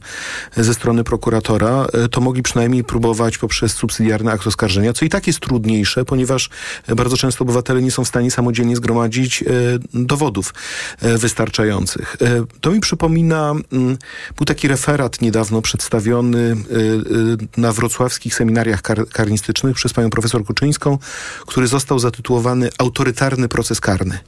ze 0.58 0.74
strony 0.74 1.04
prokuratora, 1.04 1.88
to 2.12 2.22
mogli 2.22 2.44
przynajmniej 2.44 2.84
próbować 2.84 3.38
poprzez 3.38 3.74
subsydiarny 3.74 4.32
akt 4.32 4.48
oskarżenia, 4.48 4.94
co 4.94 5.06
i 5.06 5.10
tak 5.10 5.28
jest 5.28 5.40
trudniejsze, 5.40 6.06
ponieważ 6.06 6.50
bardzo 6.96 7.18
często 7.18 7.44
obywatele 7.44 7.82
nie 7.82 7.92
są 7.92 8.04
w 8.04 8.08
stanie 8.08 8.32
samodzielnie 8.32 8.76
zgromadzić 8.76 9.44
dowodów 9.94 10.54
wystarczających. 11.02 12.18
to 12.62 12.72
mi 12.72 12.80
przypomina, 12.80 13.54
mm, 13.72 13.98
był 14.38 14.46
taki 14.46 14.68
referat 14.74 15.22
niedawno 15.22 15.62
przedstawiony 15.62 16.38
y, 16.38 16.76
y, 17.58 17.62
na 17.62 17.72
wrocławskich 17.72 18.36
seminariach 18.36 18.82
kar 18.82 19.08
karnistycznych 19.08 19.76
przez 19.76 19.94
panią 19.94 20.10
profesor 20.10 20.46
Kuczyńską, 20.46 20.98
który 21.48 21.68
został 21.68 22.00
zatytułowany 22.00 22.70
Autorytarny 22.78 23.48
proces 23.48 23.80
karny. 23.82 24.20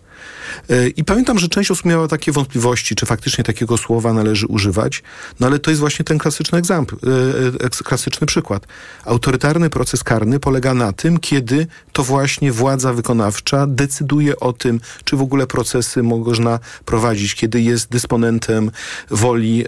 I 0.96 1.04
pamiętam, 1.04 1.40
że 1.40 1.48
część 1.48 1.72
osób 1.72 1.86
miała 1.86 2.08
takie 2.08 2.32
wątpliwości, 2.32 2.96
czy 2.96 3.06
faktycznie 3.06 3.44
takiego 3.44 3.78
słowa 3.78 4.14
należy 4.14 4.48
używać, 4.48 5.04
no 5.40 5.48
ale 5.48 5.60
to 5.60 5.72
jest 5.72 5.80
właśnie 5.80 6.06
ten 6.06 6.18
klasyczny 6.18 6.60
e, 6.60 7.66
e, 7.66 7.70
klasyczny 7.70 8.28
przykład. 8.28 8.68
Autorytarny 9.06 9.70
proces 9.70 10.04
karny 10.04 10.40
polega 10.40 10.74
na 10.74 10.94
tym, 10.94 11.20
kiedy 11.20 11.68
to 11.94 12.04
właśnie 12.04 12.52
władza 12.52 12.94
wykonawcza 12.94 13.68
decyduje 13.68 14.40
o 14.40 14.54
tym, 14.54 14.80
czy 15.04 15.18
w 15.18 15.22
ogóle 15.22 15.48
procesy 15.48 16.04
można 16.04 16.60
prowadzić, 16.86 17.36
kiedy 17.36 17.62
jest 17.62 17.90
dysponentem 17.90 18.72
woli 19.12 19.66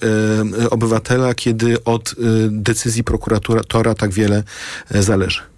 e, 0.64 0.70
obywatela, 0.70 1.34
kiedy 1.34 1.84
od 1.84 2.16
decyzji 2.49 3.03
prokuratora 3.03 3.95
tak 3.95 4.12
wiele 4.12 4.43
zależy. 4.89 5.57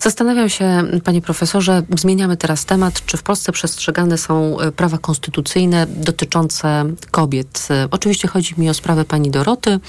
Zastanawiam 0.00 0.48
się, 0.48 0.82
panie 1.04 1.22
profesorze, 1.22 1.82
zmieniamy 1.96 2.36
teraz 2.36 2.64
temat, 2.64 3.06
czy 3.06 3.16
w 3.16 3.22
Polsce 3.22 3.52
przestrzegane 3.52 4.18
są 4.18 4.60
e, 4.60 4.72
prawa 4.72 4.98
konstytucyjne 4.98 5.86
dotyczące 5.86 6.84
kobiet. 7.10 7.68
E, 7.70 7.88
oczywiście 7.90 8.28
chodzi 8.28 8.54
mi 8.58 8.70
o 8.70 8.74
sprawę 8.74 9.04
pani 9.04 9.30
Doroty, 9.30 9.80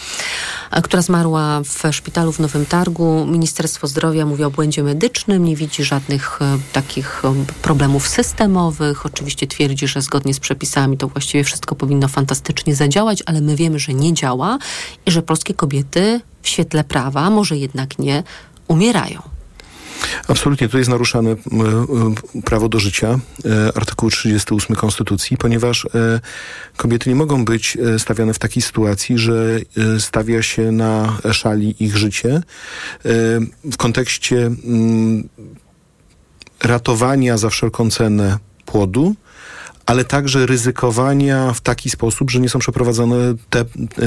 e, 0.71 0.81
która 0.81 1.01
zmarła 1.01 1.61
w 1.61 1.93
szpitalu 1.95 2.31
w 2.31 2.39
Nowym 2.39 2.65
Targu. 2.65 3.25
Ministerstwo 3.25 3.87
Zdrowia 3.87 4.25
mówi 4.25 4.43
o 4.43 4.51
błędzie 4.51 4.83
medycznym, 4.83 5.45
nie 5.45 5.55
widzi 5.55 5.83
żadnych 5.83 6.39
takich 6.73 7.23
problemów 7.61 8.07
systemowych. 8.07 9.05
Oczywiście 9.05 9.47
twierdzi, 9.47 9.87
że 9.87 10.01
zgodnie 10.01 10.33
z 10.33 10.39
przepisami 10.39 10.97
to 10.97 11.07
właściwie 11.07 11.43
wszystko 11.43 11.75
powinno 11.75 12.07
fantastycznie 12.07 12.75
zadziałać, 12.75 13.23
ale 13.25 13.41
my 13.41 13.55
wiemy, 13.55 13.79
że 13.79 13.93
nie 13.93 14.13
działa 14.13 14.57
i 15.05 15.11
że 15.11 15.21
polskie 15.21 15.53
kobiety 15.53 16.21
w 16.41 16.47
świetle 16.47 16.83
prawa, 16.83 17.29
może 17.29 17.57
jednak 17.57 17.99
nie, 17.99 18.23
umierają. 18.67 19.32
Absolutnie, 20.27 20.69
tu 20.69 20.77
jest 20.77 20.89
naruszane 20.89 21.29
e, 21.29 21.35
e, 21.35 22.41
prawo 22.41 22.69
do 22.69 22.79
życia, 22.79 23.19
e, 23.45 23.77
artykuł 23.77 24.09
38 24.09 24.75
Konstytucji, 24.75 25.37
ponieważ 25.37 25.87
kobiety 26.77 27.09
nie 27.09 27.15
mogą 27.15 27.45
być 27.45 27.77
stawiane 27.97 28.33
w 28.33 28.39
takiej 28.39 28.63
sytuacji, 28.63 29.17
że 29.17 29.59
stawia 29.99 30.43
się 30.43 30.71
na 30.71 31.17
szali 31.31 31.83
ich 31.83 31.97
życie. 31.97 32.41
W 33.63 33.77
kontekście 33.77 34.45
mm, 34.45 35.29
ratowania 36.63 37.37
za 37.37 37.49
wszelką 37.49 37.89
cenę 37.89 38.37
płodu, 38.65 39.15
ale 39.85 40.05
także 40.05 40.45
ryzykowania 40.45 41.53
w 41.53 41.61
taki 41.61 41.89
sposób, 41.89 42.31
że 42.31 42.39
nie 42.39 42.49
są 42.49 42.59
przeprowadzone 42.59 43.15
te 43.49 43.65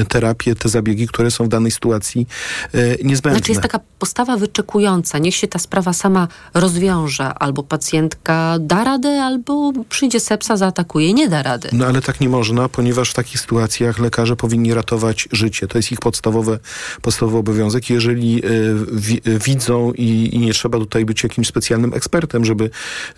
terapie, 0.09 0.55
te 0.55 0.69
zabiegi, 0.69 1.07
które 1.07 1.31
są 1.31 1.45
w 1.45 1.49
danej 1.49 1.71
sytuacji 1.71 2.27
e, 2.73 2.79
niezbędne. 3.05 3.39
Znaczy 3.39 3.53
jest 3.53 3.63
taka 3.63 3.81
postawa 3.99 4.37
wyczekująca. 4.37 5.19
Niech 5.19 5.35
się 5.35 5.49
ta 5.49 5.59
sprawa 5.59 5.93
sama 5.93 6.29
rozwiąże. 6.55 7.35
Albo 7.35 7.63
pacjentka 7.63 8.57
da 8.61 8.85
radę, 8.85 9.23
albo 9.23 9.73
przyjdzie 9.89 10.21
sepsa, 10.21 10.57
zaatakuje 10.57 11.13
nie 11.13 11.29
da 11.29 11.43
rady. 11.43 11.69
No 11.73 11.87
ale 11.87 12.03
tak 12.03 12.21
nie 12.21 12.29
można, 12.29 12.69
ponieważ 12.69 13.11
w 13.11 13.15
takich 13.15 13.41
sytuacjach 13.41 13.99
lekarze 13.99 14.37
powinni 14.37 14.75
ratować 14.75 15.29
życie. 15.33 15.67
To 15.67 15.79
jest 15.79 15.93
ich 15.93 16.01
podstawowe, 16.01 16.59
podstawowy 17.03 17.39
obowiązek. 17.39 17.91
Jeżeli 17.91 18.43
e, 18.45 18.49
wi, 18.93 19.21
widzą 19.45 19.93
i, 19.93 20.29
i, 20.33 20.39
nie 20.39 20.53
trzeba 20.53 20.79
tutaj 20.79 21.05
być 21.05 21.23
jakimś 21.23 21.47
specjalnym 21.47 21.95
ekspertem, 21.95 22.45
żeby, 22.45 22.71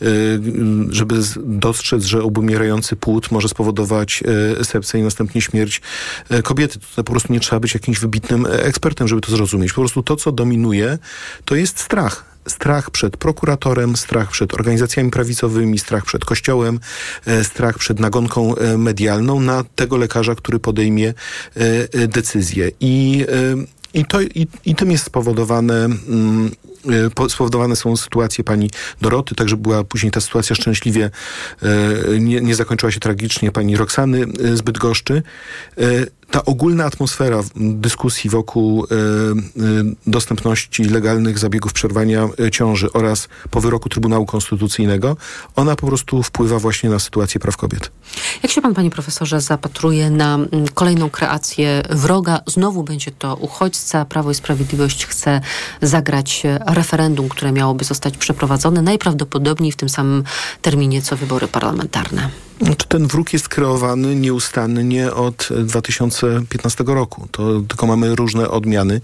e, 0.02 0.04
żeby 0.90 1.14
dostrzec, 1.36 2.04
że 2.04 2.22
obumierający 2.48 2.96
płód 2.96 3.30
może 3.30 3.48
spowodować 3.48 4.22
e, 4.60 4.64
sepsę 4.64 4.98
i 4.98 5.02
następnie 5.02 5.40
śmierć 5.40 5.80
e, 6.28 6.42
kobiety. 6.42 6.78
Tutaj 6.78 7.04
po 7.04 7.12
prostu 7.12 7.32
nie 7.32 7.40
trzeba 7.40 7.60
być 7.60 7.74
jakimś 7.74 7.98
wybitnym 7.98 8.46
ekspertem, 8.50 9.08
żeby 9.08 9.20
to 9.20 9.30
zrozumieć. 9.30 9.72
Po 9.72 9.80
prostu 9.80 10.02
to, 10.02 10.16
co 10.16 10.32
dominuje, 10.32 10.98
to 11.44 11.54
jest 11.54 11.80
strach 11.80 12.38
strach 12.46 12.90
przed 12.90 13.16
prokuratorem, 13.16 13.96
strach 13.96 14.30
przed 14.30 14.54
organizacjami 14.54 15.10
prawicowymi, 15.10 15.78
strach 15.78 16.04
przed 16.04 16.24
kościołem, 16.24 16.80
e, 17.26 17.44
strach 17.44 17.78
przed 17.78 18.00
nagonką 18.00 18.54
medialną 18.78 19.40
na 19.40 19.64
tego 19.74 19.96
lekarza, 19.96 20.34
który 20.34 20.58
podejmie 20.58 21.14
decyzję. 22.08 22.70
I, 22.80 23.26
i, 23.94 24.04
to, 24.04 24.20
i, 24.20 24.46
i 24.64 24.74
tym 24.74 24.90
jest 24.90 25.04
spowodowane 25.04 25.84
mm, 25.84 26.50
E, 26.67 26.67
spowodowane 27.28 27.76
są 27.76 27.96
sytuacje 27.96 28.44
pani 28.44 28.70
Doroty, 29.00 29.34
także 29.34 29.56
była 29.56 29.84
później 29.84 30.12
ta 30.12 30.20
sytuacja 30.20 30.56
szczęśliwie 30.56 31.10
e, 31.62 32.20
nie, 32.20 32.40
nie 32.40 32.54
zakończyła 32.54 32.92
się 32.92 33.00
tragicznie. 33.00 33.52
Pani 33.52 33.76
Roxany 33.76 34.26
e, 34.44 34.56
z 34.56 34.62
Bydgoszczy 34.62 35.22
ta 36.30 36.44
ogólna 36.44 36.84
atmosfera 36.84 37.40
dyskusji 37.56 38.30
wokół 38.30 38.84
e, 38.84 38.94
e, 38.94 39.04
dostępności 40.06 40.84
legalnych 40.84 41.38
zabiegów 41.38 41.72
przerwania 41.72 42.28
e, 42.46 42.50
ciąży 42.50 42.92
oraz 42.92 43.28
po 43.50 43.60
wyroku 43.60 43.88
Trybunału 43.88 44.26
Konstytucyjnego, 44.26 45.16
ona 45.56 45.76
po 45.76 45.86
prostu 45.86 46.22
wpływa 46.22 46.58
właśnie 46.58 46.90
na 46.90 46.98
sytuację 46.98 47.40
praw 47.40 47.56
kobiet. 47.56 47.90
Jak 48.42 48.52
się 48.52 48.62
pan, 48.62 48.74
panie 48.74 48.90
profesorze, 48.90 49.40
zapatruje 49.40 50.10
na 50.10 50.38
kolejną 50.74 51.10
kreację 51.10 51.82
wroga? 51.90 52.40
Znowu 52.46 52.82
będzie 52.82 53.10
to 53.10 53.34
uchodźca. 53.34 54.04
Prawo 54.04 54.30
i 54.30 54.34
Sprawiedliwość 54.34 55.06
chce 55.06 55.40
zagrać 55.82 56.42
referendum, 56.66 57.28
które 57.28 57.52
miałoby 57.52 57.84
zostać 57.84 58.16
przeprowadzone 58.16 58.82
najprawdopodobniej 58.82 59.72
w 59.72 59.76
tym 59.76 59.88
samym 59.88 60.24
terminie, 60.62 61.02
co 61.02 61.16
wybory 61.16 61.48
parlamentarne. 61.48 62.47
Czy 62.58 62.88
ten 62.88 63.06
wróg 63.06 63.32
jest 63.32 63.48
kreowany 63.48 64.16
nieustannie 64.16 65.12
od 65.12 65.48
2015 65.64 66.84
roku? 66.86 67.28
To 67.30 67.60
tylko 67.60 67.86
mamy 67.86 68.16
różne 68.16 68.48
odmiany 68.48 69.00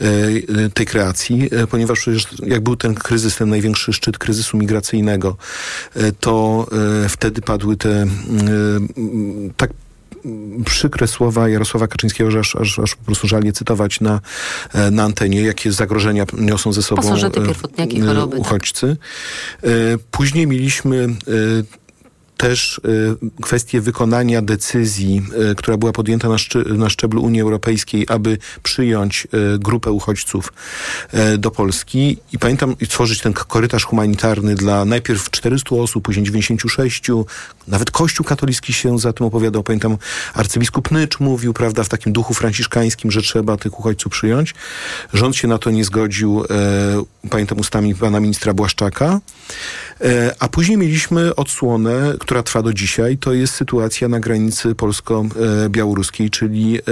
e, 0.00 0.68
tej 0.70 0.86
kreacji, 0.86 1.48
e, 1.52 1.66
ponieważ 1.66 1.98
przecież 1.98 2.26
jak 2.46 2.60
był 2.60 2.76
ten 2.76 2.94
kryzys, 2.94 3.36
ten 3.36 3.48
największy 3.48 3.92
szczyt 3.92 4.18
kryzysu 4.18 4.56
migracyjnego, 4.56 5.36
e, 5.94 6.12
to 6.12 6.66
wtedy 7.08 7.40
padły 7.40 7.76
te 7.76 8.06
tak 9.56 9.70
przykre 10.64 11.08
słowa 11.08 11.48
Jarosława 11.48 11.88
Kaczyńskiego, 11.88 12.30
że 12.30 12.38
aż, 12.38 12.56
aż, 12.56 12.78
aż 12.78 12.94
po 12.94 13.04
prostu 13.04 13.28
żal 13.28 13.44
je 13.44 13.52
cytować 13.52 14.00
na, 14.00 14.20
na 14.90 15.02
antenie, 15.02 15.42
jakie 15.42 15.72
zagrożenia 15.72 16.24
niosą 16.38 16.72
ze 16.72 16.82
sobą 16.82 17.02
Pasożyty, 17.02 17.40
pierwotniaki, 17.40 18.00
choroby, 18.00 18.36
tak. 18.36 18.40
uchodźcy. 18.40 18.96
Tak. 19.60 19.70
Później 20.10 20.46
mieliśmy 20.46 21.08
też 22.40 22.78
y, 22.78 23.42
kwestię 23.42 23.80
wykonania 23.80 24.42
decyzji, 24.42 25.22
y, 25.50 25.54
która 25.54 25.76
była 25.76 25.92
podjęta 25.92 26.28
na, 26.76 26.90
szczeblu 26.90 27.22
Unii 27.22 27.40
Europejskiej, 27.40 28.06
aby 28.08 28.38
przyjąć 28.62 29.28
y, 29.54 29.58
grupę 29.58 29.90
uchodźców 29.90 30.52
do 31.38 31.50
Polski 31.50 32.18
i 32.32 32.38
pamiętam 32.38 32.76
tworzyć 32.88 33.20
ten 33.20 33.32
korytarz 33.32 33.84
humanitarny 33.84 34.54
dla 34.54 34.84
najpierw 34.84 35.30
400 35.30 35.76
osób, 35.76 36.04
później 36.04 36.26
96, 36.26 37.10
nawet 37.68 37.90
Kościół 37.90 38.26
katolicki 38.26 38.72
się 38.72 38.98
za 38.98 39.12
tym 39.12 39.26
opowiadał. 39.26 39.62
Pamiętam 39.62 39.96
arcybiskup 40.34 40.90
Nycz 40.90 41.20
mówił, 41.20 41.52
prawda, 41.52 41.84
w 41.84 41.88
takim 41.88 42.12
duchu 42.12 42.34
franciszkańskim, 42.34 43.10
że 43.10 43.22
trzeba 43.22 43.56
tych 43.56 43.78
uchodźców 43.78 44.12
przyjąć. 44.12 44.54
Rząd 45.12 45.36
się 45.36 45.48
na 45.48 45.58
to 45.58 45.70
nie 45.70 45.84
zgodził, 45.84 46.44
e, 46.50 47.28
pamiętam 47.30 47.58
ustami 47.58 47.94
pana 47.94 48.20
ministra 48.20 48.54
Błaszczaka. 48.54 49.20
E, 50.00 50.34
a 50.38 50.48
później 50.48 50.78
mieliśmy 50.78 51.34
odsłonę, 51.34 52.14
która 52.30 52.42
trwa 52.42 52.62
do 52.62 52.72
dzisiaj, 52.72 53.18
to 53.18 53.32
jest 53.32 53.54
sytuacja 53.54 54.08
na 54.08 54.20
granicy 54.20 54.74
polsko-białoruskiej, 54.74 56.30
czyli 56.30 56.78
e, 56.78 56.82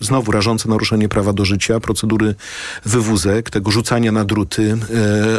znowu 0.00 0.32
rażące 0.32 0.68
naruszenie 0.68 1.08
prawa 1.08 1.32
do 1.32 1.44
życia, 1.44 1.80
procedury 1.80 2.34
wywózek, 2.84 3.50
tego 3.50 3.70
rzucania 3.70 4.12
na 4.12 4.24
druty 4.24 4.72
e, 4.72 4.78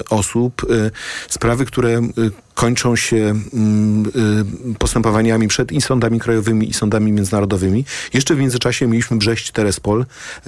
osób, 0.10 0.66
sprawy, 1.30 1.66
które 1.66 2.02
kończą 2.62 2.96
się 2.96 3.18
mm, 3.54 4.06
y, 4.74 4.80
postępowaniami 4.80 5.48
przed 5.48 5.72
i 5.72 5.82
sądami 5.82 6.20
krajowymi 6.20 6.70
i 6.70 6.74
sądami 6.74 7.12
międzynarodowymi. 7.12 7.86
Jeszcze 8.14 8.36
w 8.36 8.40
międzyczasie 8.40 8.88
mieliśmy 8.88 9.18
Brześć 9.18 9.52
Terespol, 9.52 10.06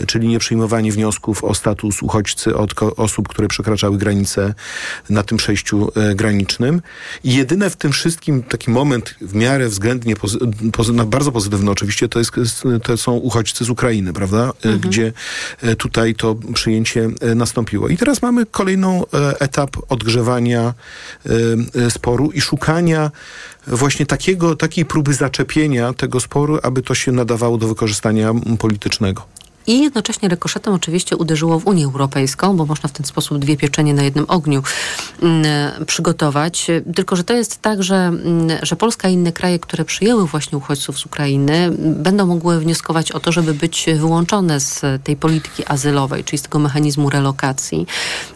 czyli 0.07 0.27
nieprzyjmowanie 0.27 0.91
wniosków 0.91 1.43
o 1.43 1.55
status 1.55 2.01
uchodźcy 2.01 2.55
od 2.55 2.73
osób, 2.97 3.27
które 3.27 3.47
przekraczały 3.47 3.97
granice 3.97 4.53
na 5.09 5.23
tym 5.23 5.37
przejściu 5.37 5.91
e, 5.95 6.15
granicznym. 6.15 6.81
I 7.23 7.35
jedyne 7.35 7.69
w 7.69 7.75
tym 7.75 7.91
wszystkim 7.91 8.43
taki 8.43 8.71
moment 8.71 9.15
w 9.21 9.35
miarę 9.35 9.67
względnie 9.67 10.15
pozy 10.15 10.39
pozy 10.73 10.93
bardzo 10.93 11.31
pozytywny 11.31 11.71
oczywiście 11.71 12.09
to, 12.09 12.19
jest, 12.19 12.31
to 12.83 12.97
są 12.97 13.11
uchodźcy 13.11 13.65
z 13.65 13.69
Ukrainy, 13.69 14.13
prawda? 14.13 14.39
E, 14.39 14.49
mhm. 14.49 14.79
Gdzie 14.79 15.13
e, 15.61 15.75
tutaj 15.75 16.15
to 16.15 16.35
przyjęcie 16.53 17.09
nastąpiło. 17.35 17.87
I 17.87 17.97
teraz 17.97 18.21
mamy 18.21 18.45
kolejną 18.45 19.03
etap 19.39 19.77
odgrzewania 19.89 20.73
sporu 22.03 22.31
i 22.31 22.41
szukania 22.41 23.11
właśnie 23.67 24.05
takiego, 24.05 24.55
takiej 24.55 24.85
próby 24.85 25.13
zaczepienia 25.13 25.93
tego 25.93 26.19
sporu, 26.19 26.59
aby 26.63 26.81
to 26.81 26.95
się 26.95 27.11
nadawało 27.11 27.57
do 27.57 27.67
wykorzystania 27.67 28.33
politycznego. 28.59 29.25
I 29.67 29.79
jednocześnie 29.79 30.29
rekoszetem 30.29 30.73
oczywiście 30.73 31.17
uderzyło 31.17 31.59
w 31.59 31.67
Unię 31.67 31.85
Europejską, 31.85 32.57
bo 32.57 32.65
można 32.65 32.89
w 32.89 32.91
ten 32.91 33.05
sposób 33.05 33.37
dwie 33.37 33.57
pieczenie 33.57 33.93
na 33.93 34.03
jednym 34.03 34.25
ogniu 34.27 34.63
mm, 35.21 35.45
przygotować. 35.85 36.67
Tylko, 36.95 37.15
że 37.15 37.23
to 37.23 37.33
jest 37.33 37.61
tak, 37.61 37.83
że, 37.83 37.95
mm, 37.95 38.49
że 38.61 38.75
Polska 38.75 39.09
i 39.09 39.13
inne 39.13 39.31
kraje, 39.31 39.59
które 39.59 39.85
przyjęły 39.85 40.27
właśnie 40.27 40.57
uchodźców 40.57 40.99
z 40.99 41.05
Ukrainy, 41.05 41.71
będą 41.79 42.25
mogły 42.25 42.59
wnioskować 42.59 43.11
o 43.11 43.19
to, 43.19 43.31
żeby 43.31 43.53
być 43.53 43.85
wyłączone 43.95 44.59
z 44.59 44.81
tej 45.03 45.15
polityki 45.15 45.65
azylowej, 45.65 46.23
czyli 46.23 46.37
z 46.37 46.41
tego 46.41 46.59
mechanizmu 46.59 47.09
relokacji. 47.09 47.87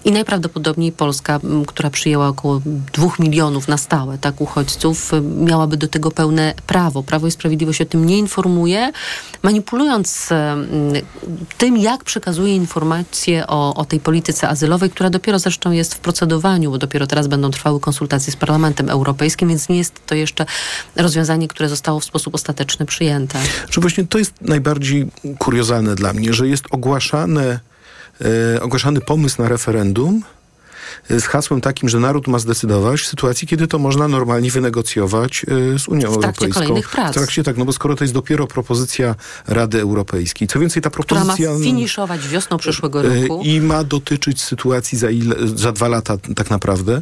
I 0.05 0.11
najprawdopodobniej 0.11 0.91
Polska, 0.91 1.39
która 1.67 1.89
przyjęła 1.89 2.28
około 2.28 2.61
dwóch 2.93 3.19
milionów 3.19 3.67
na 3.67 3.78
stałe 3.78 4.17
tak 4.17 4.41
uchodźców, 4.41 5.11
miałaby 5.39 5.78
do 5.78 5.88
tego 5.88 6.11
pełne 6.11 6.53
prawo. 6.67 7.03
Prawo 7.03 7.28
i 7.28 7.32
Sprawiedliwość 7.32 7.82
o 7.82 7.86
tym 7.86 8.05
nie 8.05 8.17
informuje, 8.17 8.91
manipulując 9.43 10.30
tym, 11.57 11.78
jak 11.78 12.03
przekazuje 12.03 12.55
informacje 12.55 13.47
o, 13.47 13.74
o 13.76 13.86
tej 13.86 13.99
polityce 13.99 14.49
azylowej, 14.49 14.89
która 14.89 15.09
dopiero 15.09 15.39
zresztą 15.39 15.72
jest 15.72 15.95
w 15.95 15.99
procedowaniu, 15.99 16.72
bo 16.72 16.78
dopiero 16.78 17.07
teraz 17.07 17.28
będą 17.28 17.51
trwały 17.51 17.80
konsultacje 17.80 18.34
z 18.34 18.36
Parlamentem 18.36 18.89
Europejskim, 18.89 19.49
więc 19.49 19.70
nie 19.70 19.78
jest 19.78 20.05
to 20.05 20.15
jeszcze 20.15 20.45
rozwiązanie, 20.95 21.47
które 21.47 21.70
zostało 21.70 21.99
w 21.99 22.05
sposób 22.05 22.36
ostateczny 22.36 22.86
przyjęte. 22.86 23.39
Że 23.70 23.82
właśnie 23.82 24.07
to 24.07 24.18
jest 24.18 24.34
najbardziej 24.41 25.07
kuriozalne 25.39 25.95
dla 25.95 26.13
mnie, 26.13 26.34
że 26.34 26.47
jest 26.47 26.65
ogłaszane, 26.72 27.59
e, 28.55 28.61
ogłaszany 28.61 29.01
pomysł 29.01 29.41
na 29.41 29.49
referendum, 29.49 30.24
z 31.09 31.23
hasłem 31.23 31.61
takim, 31.61 31.89
że 31.89 31.99
naród 31.99 32.27
ma 32.27 32.39
zdecydować 32.39 33.01
w 33.01 33.07
sytuacji, 33.07 33.47
kiedy 33.47 33.67
to 33.67 33.79
można 33.79 34.07
normalnie 34.07 34.51
wynegocjować 34.51 35.45
e, 35.75 35.79
z 35.79 35.88
Unią 35.88 36.11
w 36.11 36.15
Europejską. 36.15 36.61
Kolejnych 36.61 36.89
prac. 36.89 37.11
W 37.11 37.13
trakcie 37.13 37.43
tak, 37.43 37.57
no 37.57 37.65
bo 37.65 37.73
skoro 37.73 37.95
to 37.95 38.03
jest 38.03 38.13
dopiero 38.13 38.47
propozycja 38.47 39.15
Rady 39.47 39.81
Europejskiej. 39.81 40.47
Co 40.47 40.59
więcej, 40.59 40.81
ta 40.81 40.89
propozycja... 40.89 41.33
Która 41.33 41.57
ma 41.57 41.63
finiszować 41.63 42.27
wiosną 42.27 42.57
przyszłego 42.57 43.05
e, 43.05 43.21
roku. 43.21 43.41
I 43.45 43.61
ma 43.61 43.83
dotyczyć 43.83 44.41
sytuacji 44.41 44.97
za, 44.97 45.09
ile, 45.09 45.35
za 45.55 45.71
dwa 45.71 45.88
lata 45.88 46.17
tak 46.35 46.49
naprawdę. 46.49 47.01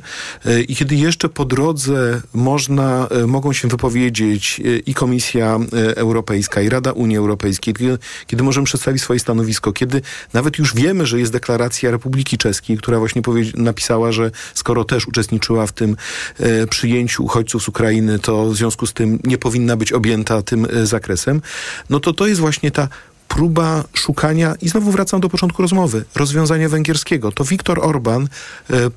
I 0.67 0.75
kiedy 0.75 0.95
jeszcze 0.95 1.29
po 1.29 1.45
drodze 1.45 2.21
można, 2.33 3.07
mogą 3.27 3.53
się 3.53 3.67
wypowiedzieć 3.67 4.61
i 4.85 4.93
Komisja 4.93 5.59
Europejska, 5.95 6.61
i 6.61 6.69
Rada 6.69 6.91
Unii 6.91 7.17
Europejskiej, 7.17 7.73
kiedy, 7.73 7.97
kiedy 8.27 8.43
możemy 8.43 8.65
przedstawić 8.65 9.01
swoje 9.01 9.19
stanowisko, 9.19 9.73
kiedy 9.73 10.01
nawet 10.33 10.57
już 10.57 10.75
wiemy, 10.75 11.05
że 11.05 11.19
jest 11.19 11.31
deklaracja 11.31 11.91
Republiki 11.91 12.37
Czeskiej, 12.37 12.77
która 12.77 12.99
właśnie 12.99 13.21
napisała 13.55 13.74
napisała, 13.75 14.11
że 14.11 14.31
skoro 14.53 14.83
też 14.83 15.07
uczestniczyła 15.07 15.67
w 15.67 15.71
tym 15.71 15.97
e, 16.39 16.67
przyjęciu 16.67 17.23
uchodźców 17.23 17.63
z 17.63 17.67
Ukrainy, 17.67 18.19
to 18.19 18.45
w 18.45 18.55
związku 18.55 18.85
z 18.85 18.93
tym 18.93 19.19
nie 19.23 19.37
powinna 19.37 19.75
być 19.77 19.93
objęta 19.93 20.41
tym 20.41 20.67
e, 20.69 20.85
zakresem, 20.85 21.41
no 21.89 21.99
to 21.99 22.13
to 22.13 22.27
jest 22.27 22.41
właśnie 22.41 22.71
ta 22.71 22.87
próba 23.27 23.83
szukania, 23.93 24.55
i 24.61 24.69
znowu 24.69 24.91
wracam 24.91 25.21
do 25.21 25.29
początku 25.29 25.61
rozmowy, 25.61 26.05
rozwiązania 26.15 26.69
węgierskiego. 26.69 27.31
To 27.31 27.43
Viktor 27.43 27.79
Orban 27.81 28.27
e, 28.69 28.89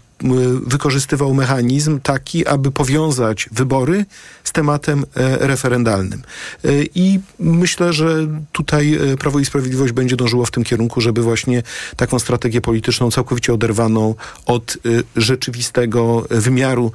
wykorzystywał 0.67 1.35
mechanizm 1.35 2.01
taki, 2.01 2.47
aby 2.47 2.71
powiązać 2.71 3.49
wybory 3.53 4.07
z 4.45 4.53
tematem 4.53 5.05
referendalnym. 5.41 6.23
I 6.95 7.21
myślę, 7.39 7.93
że 7.93 8.27
tutaj 8.53 8.99
Prawo 9.19 9.39
i 9.39 9.45
Sprawiedliwość 9.45 9.93
będzie 9.93 10.17
dążyło 10.17 10.45
w 10.45 10.51
tym 10.51 10.65
kierunku, 10.65 11.01
żeby 11.01 11.23
właśnie 11.23 11.63
taką 11.97 12.19
strategię 12.19 12.61
polityczną 12.61 13.11
całkowicie 13.11 13.55
oderwaną 13.55 14.15
od 14.47 14.79
rzeczywistego 15.17 16.27
wymiaru 16.31 16.93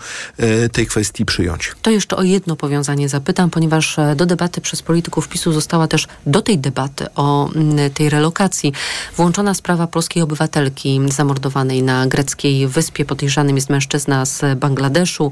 tej 0.72 0.88
kwestii 0.88 1.26
przyjąć. 1.26 1.72
To 1.82 1.92
jeszcze 1.92 2.16
o 2.16 2.24
jedno 2.24 2.56
powiązanie 2.56 3.10
zapytam, 3.10 3.50
ponieważ 3.50 3.98
do 4.16 4.26
debaty 4.26 4.62
przez 4.62 4.82
polityków 4.82 5.28
PiSu 5.28 5.52
została 5.52 5.88
też 5.88 6.08
do 6.26 6.42
tej 6.42 6.60
debaty 6.60 7.06
o 7.16 7.50
tej 7.94 8.10
relokacji 8.10 8.74
włączona 9.18 9.54
sprawa 9.54 9.88
polskiej 9.88 10.24
obywatelki 10.24 11.02
zamordowanej 11.12 11.84
na 11.84 12.08
greckiej 12.08 12.68
wyspie. 12.68 13.06
Podejrzanym 13.14 13.56
jest 13.56 13.70
mężczyzna 13.70 14.26
z 14.26 14.60
Bangladeszu. 14.60 15.32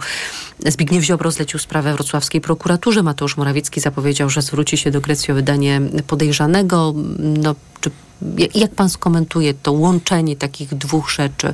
Zbigniew 0.65 1.03
Ziobro 1.03 1.31
zlecił 1.31 1.59
sprawę 1.59 1.93
wrocławskiej 1.93 2.41
prokuraturze. 2.41 3.03
Mateusz 3.03 3.37
Morawiecki 3.37 3.81
zapowiedział, 3.81 4.29
że 4.29 4.41
zwróci 4.41 4.77
się 4.77 4.91
do 4.91 5.01
Grecji 5.01 5.31
o 5.31 5.35
wydanie 5.35 5.81
podejrzanego. 6.07 6.93
No, 7.19 7.55
czy, 7.81 7.91
jak 8.55 8.75
pan 8.75 8.89
skomentuje 8.89 9.53
to 9.53 9.71
łączenie 9.71 10.35
takich 10.35 10.73
dwóch 10.73 11.09
rzeczy? 11.11 11.53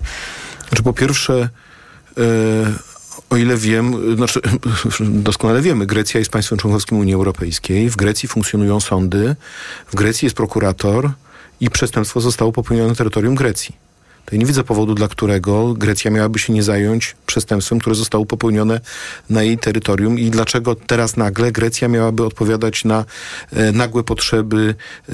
Znaczy, 0.69 0.83
po 0.83 0.93
pierwsze, 0.93 1.49
yy 2.17 2.23
o 3.29 3.37
ile 3.37 3.57
wiem, 3.57 4.15
znaczy 4.15 4.41
doskonale 5.29 5.61
wiemy, 5.61 5.85
Grecja 5.85 6.19
jest 6.19 6.31
państwem 6.31 6.59
członkowskim 6.59 6.97
Unii 6.97 7.13
Europejskiej, 7.13 7.89
w 7.89 7.95
Grecji 7.95 8.29
funkcjonują 8.29 8.79
sądy, 8.79 9.35
w 9.87 9.95
Grecji 9.95 10.25
jest 10.25 10.35
prokurator 10.35 11.11
i 11.59 11.69
przestępstwo 11.69 12.21
zostało 12.21 12.51
popełnione 12.51 12.89
na 12.89 12.95
terytorium 12.95 13.35
Grecji 13.35 13.86
to 14.29 14.35
ja 14.35 14.39
nie 14.39 14.45
widzę 14.45 14.63
powodu, 14.63 14.95
dla 14.95 15.07
którego 15.07 15.73
Grecja 15.73 16.11
miałaby 16.11 16.39
się 16.39 16.53
nie 16.53 16.63
zająć 16.63 17.15
przestępstwem, 17.25 17.79
które 17.79 17.95
zostało 17.95 18.25
popełnione 18.25 18.79
na 19.29 19.43
jej 19.43 19.57
terytorium 19.57 20.19
i 20.19 20.29
dlaczego 20.29 20.75
teraz 20.75 21.17
nagle 21.17 21.51
Grecja 21.51 21.87
miałaby 21.87 22.25
odpowiadać 22.25 22.85
na 22.85 23.05
e, 23.53 23.71
nagłe 23.71 24.03
potrzeby 24.03 24.75
e, 25.09 25.13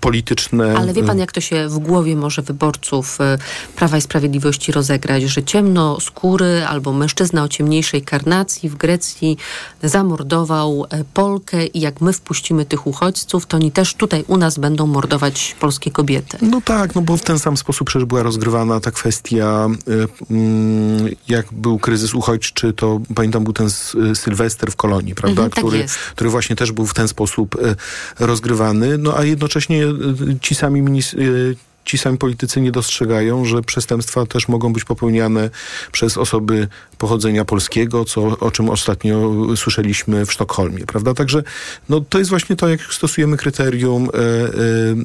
polityczne. 0.00 0.74
Ale 0.76 0.92
wie 0.92 1.02
pan, 1.02 1.18
jak 1.18 1.32
to 1.32 1.40
się 1.40 1.68
w 1.68 1.78
głowie 1.78 2.16
może 2.16 2.42
wyborców 2.42 3.20
e, 3.20 3.38
Prawa 3.76 3.96
i 3.96 4.00
Sprawiedliwości 4.00 4.72
rozegrać, 4.72 5.22
że 5.22 5.42
ciemno 5.42 6.00
skóry 6.00 6.64
albo 6.68 6.92
mężczyzna 6.92 7.42
o 7.42 7.48
ciemniejszej 7.48 8.02
karnacji 8.02 8.68
w 8.68 8.74
Grecji 8.74 9.36
zamordował 9.82 10.86
e, 10.90 11.04
Polkę 11.14 11.66
i 11.66 11.80
jak 11.80 12.00
my 12.00 12.12
wpuścimy 12.12 12.64
tych 12.64 12.86
uchodźców, 12.86 13.46
to 13.46 13.56
oni 13.56 13.72
też 13.72 13.94
tutaj 13.94 14.24
u 14.28 14.36
nas 14.36 14.58
będą 14.58 14.86
mordować 14.86 15.56
polskie 15.60 15.90
kobiety. 15.90 16.38
No 16.42 16.60
tak, 16.60 16.94
no 16.94 17.02
bo 17.02 17.16
w 17.16 17.22
ten 17.22 17.38
sam 17.38 17.56
sposób 17.56 17.88
przecież 17.88 18.04
była 18.04 18.21
rozgrywana 18.22 18.80
ta 18.80 18.90
kwestia, 18.90 19.68
y, 19.88 20.08
mm, 20.30 21.08
jak 21.28 21.46
był 21.52 21.78
kryzys 21.78 22.14
uchodźczy, 22.14 22.72
to 22.72 23.00
pamiętam 23.14 23.44
był 23.44 23.52
ten 23.52 23.70
Sylwester 24.14 24.70
w 24.70 24.76
Kolonii, 24.76 25.14
prawda? 25.14 25.42
Mhm, 25.42 25.50
tak 25.50 25.64
który, 25.64 25.86
który 26.14 26.30
właśnie 26.30 26.56
też 26.56 26.72
był 26.72 26.86
w 26.86 26.94
ten 26.94 27.08
sposób 27.08 27.54
y, 27.54 27.76
rozgrywany. 28.18 28.98
No 28.98 29.18
a 29.18 29.24
jednocześnie 29.24 29.86
y, 29.86 30.38
ci 30.40 30.54
sami 30.54 30.82
ministrowie 30.82 31.54
ci 31.84 31.98
sami 31.98 32.18
politycy 32.18 32.60
nie 32.60 32.72
dostrzegają, 32.72 33.44
że 33.44 33.62
przestępstwa 33.62 34.26
też 34.26 34.48
mogą 34.48 34.72
być 34.72 34.84
popełniane 34.84 35.50
przez 35.92 36.18
osoby 36.18 36.68
pochodzenia 36.98 37.44
polskiego, 37.44 38.04
co, 38.04 38.22
o 38.22 38.50
czym 38.50 38.70
ostatnio 38.70 39.32
słyszeliśmy 39.56 40.26
w 40.26 40.32
Sztokholmie, 40.32 40.86
prawda? 40.86 41.14
Także 41.14 41.42
no, 41.88 42.00
to 42.00 42.18
jest 42.18 42.30
właśnie 42.30 42.56
to, 42.56 42.68
jak 42.68 42.80
stosujemy 42.80 43.36
kryterium 43.36 44.04
e, 44.04 44.08
e, 44.08 44.48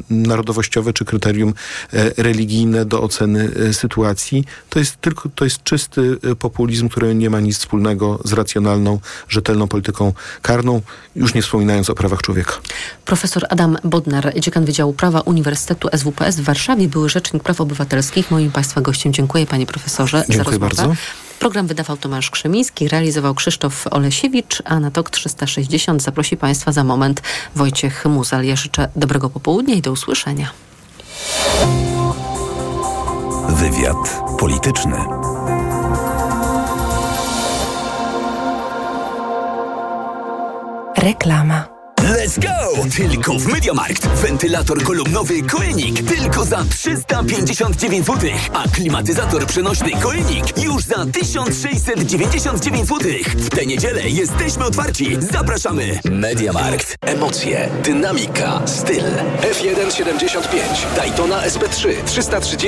narodowościowe 0.09 0.93
czy 0.93 1.05
kryterium 1.05 1.53
e, 1.93 2.23
religijne 2.23 2.86
do 2.86 3.01
oceny 3.01 3.51
e, 3.69 3.73
sytuacji. 3.73 4.43
To 4.69 4.80
jest 4.80 5.01
tylko, 5.01 5.30
to 5.30 5.43
jest 5.43 5.63
czysty 5.63 6.17
e, 6.32 6.36
populizm, 6.36 6.89
który 6.89 7.15
nie 7.15 7.30
ma 7.30 7.39
nic 7.39 7.57
wspólnego 7.57 8.19
z 8.25 8.34
racjonalną, 8.34 8.99
rzetelną 9.30 9.67
polityką 9.67 10.13
karną, 10.41 10.82
już 11.15 11.34
nie 11.34 11.41
wspominając 11.41 11.89
o 11.89 11.95
prawach 11.95 12.21
człowieka. 12.21 12.53
Profesor 13.05 13.45
Adam 13.49 13.78
Bodnar, 13.84 14.39
dziekan 14.39 14.65
Wydziału 14.65 14.93
Prawa 14.93 15.19
Uniwersytetu 15.21 15.88
SWPS 15.93 16.36
w 16.36 16.43
Warszawie 16.43 16.66
Warszawie 16.68 16.88
były 16.88 17.09
Rzecznik 17.09 17.43
Praw 17.43 17.61
Obywatelskich. 17.61 18.32
Moim 18.32 18.51
Państwa 18.51 18.82
gościem 18.82 19.13
dziękuję 19.13 19.45
Panie 19.45 19.65
Profesorze 19.65 20.18
Dziękuję 20.18 20.38
za 20.38 20.43
rozmowę. 20.43 20.76
bardzo. 20.76 20.95
Program 21.39 21.68
wydawał 21.68 21.97
Tomasz 21.97 22.32
Krzemiński, 22.32 22.88
realizował 22.88 23.36
Krzysztof 23.36 23.88
Olesiewicz, 23.91 24.61
a 24.65 24.80
na 24.80 24.91
TOK 24.91 25.09
360 25.09 26.03
zaprosi 26.03 26.38
Państwa 26.38 26.72
za 26.72 26.84
moment 26.84 27.22
Wojciech 27.55 28.05
Muzal. 28.05 28.45
Ja 28.45 28.55
życzę 28.55 28.89
dobrego 28.95 29.30
popołudnia 29.30 29.76
i 29.76 29.82
do 29.82 29.91
usłyszenia. 29.91 30.49
Wywiad 33.49 34.22
polityczny. 34.39 34.97
Reklama. 40.97 41.76
Let's 42.03 42.39
go! 42.39 42.83
Tylko 42.95 43.33
w 43.33 43.47
Mediamarkt. 43.47 44.07
Wentylator 44.07 44.83
kolumnowy 44.83 45.41
Koenig 45.43 46.09
tylko 46.15 46.45
za 46.45 46.63
359 46.69 48.05
zł, 48.05 48.29
a 48.53 48.67
klimatyzator 48.67 49.45
przenośny 49.45 49.91
Koenig 49.91 50.63
już 50.63 50.83
za 50.83 51.05
1699 51.05 52.87
zł. 52.87 53.11
W 53.35 53.49
tę 53.49 53.65
niedzielę 53.65 54.01
jesteśmy 54.09 54.65
otwarci. 54.65 55.17
Zapraszamy. 55.31 55.99
Mediamarkt. 56.11 56.95
Emocje, 57.01 57.69
dynamika, 57.83 58.61
styl. 58.65 59.03
F175, 59.41 60.95
Daytona 60.95 61.41
SP3, 61.41 62.03
330 62.05 62.67